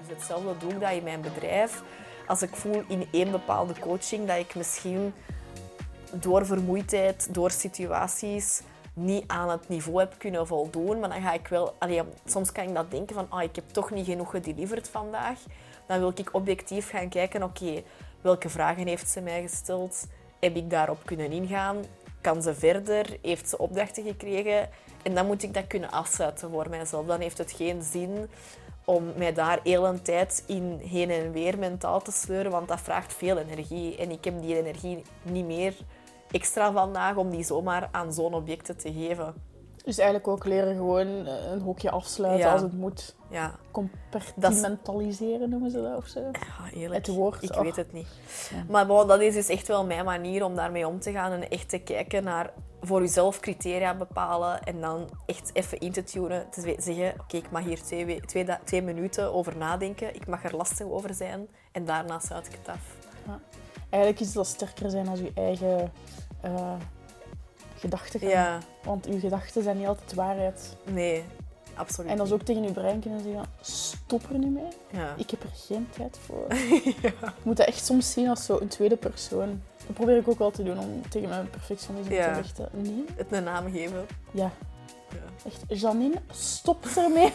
Dus 0.00 0.08
hetzelfde 0.16 0.56
doe 0.58 0.70
ik 0.70 0.80
dat 0.80 0.90
in 0.92 1.02
mijn 1.02 1.20
bedrijf. 1.20 1.82
Als 2.26 2.42
ik 2.42 2.56
voel 2.56 2.82
in 2.88 3.08
één 3.12 3.30
bepaalde 3.30 3.74
coaching 3.80 4.26
dat 4.26 4.36
ik 4.36 4.54
misschien 4.54 5.14
door 6.12 6.46
vermoeidheid, 6.46 7.34
door 7.34 7.50
situaties 7.50 8.60
niet 9.00 9.24
aan 9.26 9.50
het 9.50 9.68
niveau 9.68 9.98
heb 9.98 10.14
kunnen 10.18 10.46
voldoen, 10.46 11.00
maar 11.00 11.08
dan 11.08 11.22
ga 11.22 11.32
ik 11.32 11.48
wel... 11.48 11.74
Soms 12.24 12.52
kan 12.52 12.68
ik 12.68 12.74
dat 12.74 12.90
denken 12.90 13.14
van, 13.14 13.26
ah, 13.28 13.42
ik 13.42 13.54
heb 13.56 13.68
toch 13.68 13.90
niet 13.90 14.06
genoeg 14.06 14.30
gedeliverd 14.30 14.88
vandaag. 14.88 15.38
Dan 15.86 15.98
wil 15.98 16.12
ik 16.14 16.28
objectief 16.34 16.90
gaan 16.90 17.08
kijken, 17.08 17.42
oké, 17.42 17.82
welke 18.20 18.48
vragen 18.48 18.86
heeft 18.86 19.08
ze 19.08 19.20
mij 19.20 19.42
gesteld? 19.42 20.06
Heb 20.40 20.56
ik 20.56 20.70
daarop 20.70 20.98
kunnen 21.04 21.32
ingaan? 21.32 21.76
Kan 22.20 22.42
ze 22.42 22.54
verder? 22.54 23.18
Heeft 23.22 23.48
ze 23.48 23.58
opdrachten 23.58 24.04
gekregen? 24.04 24.68
En 25.02 25.14
dan 25.14 25.26
moet 25.26 25.42
ik 25.42 25.54
dat 25.54 25.66
kunnen 25.66 25.90
afsluiten 25.90 26.50
voor 26.50 26.68
mijzelf. 26.68 27.06
Dan 27.06 27.20
heeft 27.20 27.38
het 27.38 27.52
geen 27.52 27.82
zin 27.82 28.28
om 28.84 29.12
mij 29.16 29.32
daar 29.32 29.60
heel 29.62 29.86
een 29.86 30.02
tijd 30.02 30.44
in 30.46 30.80
heen 30.82 31.10
en 31.10 31.32
weer 31.32 31.58
mentaal 31.58 32.02
te 32.02 32.12
sleuren, 32.12 32.50
want 32.50 32.68
dat 32.68 32.80
vraagt 32.80 33.14
veel 33.14 33.38
energie. 33.38 33.96
En 33.96 34.10
ik 34.10 34.24
heb 34.24 34.40
die 34.40 34.56
energie 34.56 35.02
niet 35.22 35.46
meer 35.46 35.74
extra 36.30 36.72
vandaag 36.72 37.16
om 37.16 37.30
die 37.30 37.44
zomaar 37.44 37.88
aan 37.92 38.12
zo'n 38.12 38.34
objecten 38.34 38.76
te 38.76 38.92
geven. 38.92 39.34
Dus 39.84 39.98
eigenlijk 39.98 40.28
ook 40.28 40.44
leren 40.44 40.74
gewoon 40.76 41.06
eh, 41.26 41.50
een 41.50 41.60
hokje 41.60 41.90
afsluiten 41.90 42.46
Ja. 42.46 42.52
als 42.52 42.62
het 42.62 42.72
moet. 42.72 43.16
Ja, 43.30 43.54
Compartimentaliseren 43.70 45.50
noemen 45.50 45.70
ze 45.70 45.82
dat 45.82 45.96
of 45.96 46.06
zo. 46.06 46.20
ja 46.20 46.70
eerlijk. 46.74 47.06
Het 47.06 47.16
woord, 47.16 47.42
Ik 47.42 47.54
weet 47.54 47.76
het 47.76 47.92
niet. 47.92 48.08
Ja. 48.50 48.64
Maar 48.68 48.86
bon, 48.86 49.06
dat 49.06 49.20
is 49.20 49.34
dus 49.34 49.48
echt 49.48 49.66
wel 49.68 49.84
mijn 49.86 50.04
manier 50.04 50.44
om 50.44 50.54
daarmee 50.54 50.86
om 50.86 51.00
te 51.00 51.12
gaan 51.12 51.32
en 51.32 51.50
echt 51.50 51.68
te 51.68 51.78
kijken 51.78 52.24
naar 52.24 52.52
voor 52.80 53.00
jezelf 53.00 53.40
criteria 53.40 53.94
bepalen 53.94 54.62
en 54.62 54.80
dan 54.80 55.08
echt 55.26 55.50
even 55.52 55.78
in 55.78 55.92
te 55.92 56.04
tunen. 56.04 56.50
Te 56.50 56.60
ze- 56.60 56.76
zeggen, 56.78 57.14
oké, 57.20 57.36
ik 57.36 57.50
mag 57.50 57.64
hier 57.64 57.82
twee, 57.82 58.06
we- 58.06 58.20
twee, 58.26 58.46
twee 58.64 58.82
minuten 58.82 59.32
over 59.32 59.56
nadenken. 59.56 60.14
Ik 60.14 60.26
mag 60.26 60.44
er 60.44 60.56
lastig 60.56 60.86
over 60.86 61.14
zijn. 61.14 61.48
En 61.72 61.84
daarna 61.84 62.18
sluit 62.18 62.46
ik 62.46 62.52
het 62.64 62.68
af. 62.68 62.96
Eigenlijk 63.90 64.22
is 64.22 64.32
dat 64.32 64.46
sterker 64.46 64.90
zijn 64.90 65.08
als 65.08 65.18
je 65.18 65.30
eigen 65.34 65.92
eh 66.40 66.74
gedachten. 67.76 68.28
Ja, 68.28 68.58
Want 68.82 69.04
je 69.06 69.20
gedachten 69.20 69.62
zijn 69.62 69.76
niet 69.78 69.86
altijd 69.86 70.14
waarheid. 70.14 70.76
nee, 70.84 71.24
absoluut 71.74 72.10
En 72.10 72.16
dat 72.16 72.26
is 72.26 72.32
ook 72.32 72.42
tegen 72.42 72.62
je 72.62 72.72
brein 72.72 73.00
kunnen 73.00 73.20
zeggen, 73.22 73.44
stop 73.60 74.22
er 74.30 74.38
nu 74.38 74.46
mee. 74.46 74.68
Ja. 74.92 75.14
Ik 75.16 75.30
heb 75.30 75.42
er 75.42 75.48
geen 75.54 75.88
tijd 75.96 76.18
voor. 76.26 76.46
Je 77.02 77.12
moet 77.42 77.56
dat 77.56 77.66
echt 77.66 77.84
soms 77.84 78.12
zien 78.12 78.28
als 78.28 78.44
zo 78.44 78.58
een 78.60 78.68
tweede 78.68 78.96
persoon. 78.96 79.62
Dat 79.86 79.94
probeer 79.94 80.16
ik 80.16 80.28
ook 80.28 80.38
wel 80.38 80.50
te 80.50 80.62
doen 80.62 80.78
om 80.78 81.08
tegen 81.08 81.28
mijn 81.28 81.50
perfectionisme 81.50 82.14
Ja. 82.14 82.32
te 82.34 82.40
richten. 82.40 82.68
Nee, 82.72 83.04
Het 83.16 83.32
een 83.32 83.44
naam 83.44 83.70
geven. 83.72 84.06
ja, 84.30 84.42
Ja. 84.42 84.50
Echt. 85.46 85.80
Janine, 85.80 86.20
stop 86.30 86.84
ermee. 86.96 87.32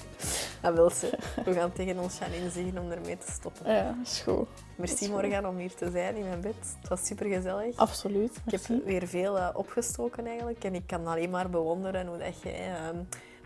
Dat 0.62 0.74
wil 0.74 0.90
ze. 0.90 1.18
We 1.44 1.52
gaan 1.52 1.72
tegen 1.72 1.98
ons 1.98 2.18
Janine 2.18 2.50
zeggen 2.50 2.78
om 2.78 2.90
ermee 2.90 3.18
te 3.18 3.30
stoppen. 3.32 3.72
ja, 3.72 3.94
is 4.02 4.20
goed. 4.20 4.48
Merci 4.76 5.10
Morgan 5.10 5.46
om 5.46 5.56
hier 5.56 5.74
te 5.74 5.90
zijn 5.90 6.16
in 6.16 6.28
mijn 6.28 6.40
bed. 6.40 6.76
Het 6.80 6.88
was 6.88 7.06
super 7.06 7.26
gezellig. 7.26 7.76
Absoluut. 7.76 8.36
Ik 8.46 8.50
heb 8.52 8.68
merci. 8.68 8.84
weer 8.84 9.06
veel 9.06 9.38
eh, 9.38 9.48
opgestoken 9.54 10.26
eigenlijk. 10.26 10.64
En 10.64 10.74
ik 10.74 10.86
kan 10.86 11.06
alleen 11.06 11.30
maar 11.30 11.50
bewonderen 11.50 12.06
hoe 12.06 12.18
dat 12.18 12.42
jij 12.42 12.74
ehm, 12.74 12.96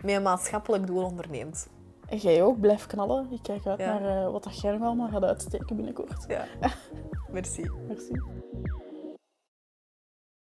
met 0.01 0.15
een 0.15 0.21
maatschappelijk 0.21 0.87
doel 0.87 1.03
onderneemt. 1.03 1.67
En 2.07 2.17
jij 2.17 2.43
ook, 2.43 2.59
blijf 2.59 2.85
knallen. 2.87 3.27
Ik 3.31 3.39
kijk 3.43 3.65
uit 3.65 3.79
Ja. 3.79 3.99
naar 3.99 4.23
eh, 4.25 4.31
wat 4.31 4.43
dat 4.43 4.61
jij 4.61 4.71
nog 4.71 4.81
allemaal 4.81 5.09
gaat 5.09 5.23
uitsteken 5.23 5.75
binnenkort. 5.75 6.25
Ja. 6.27 6.45
Merci. 7.31 7.71
Merci. 7.87 8.21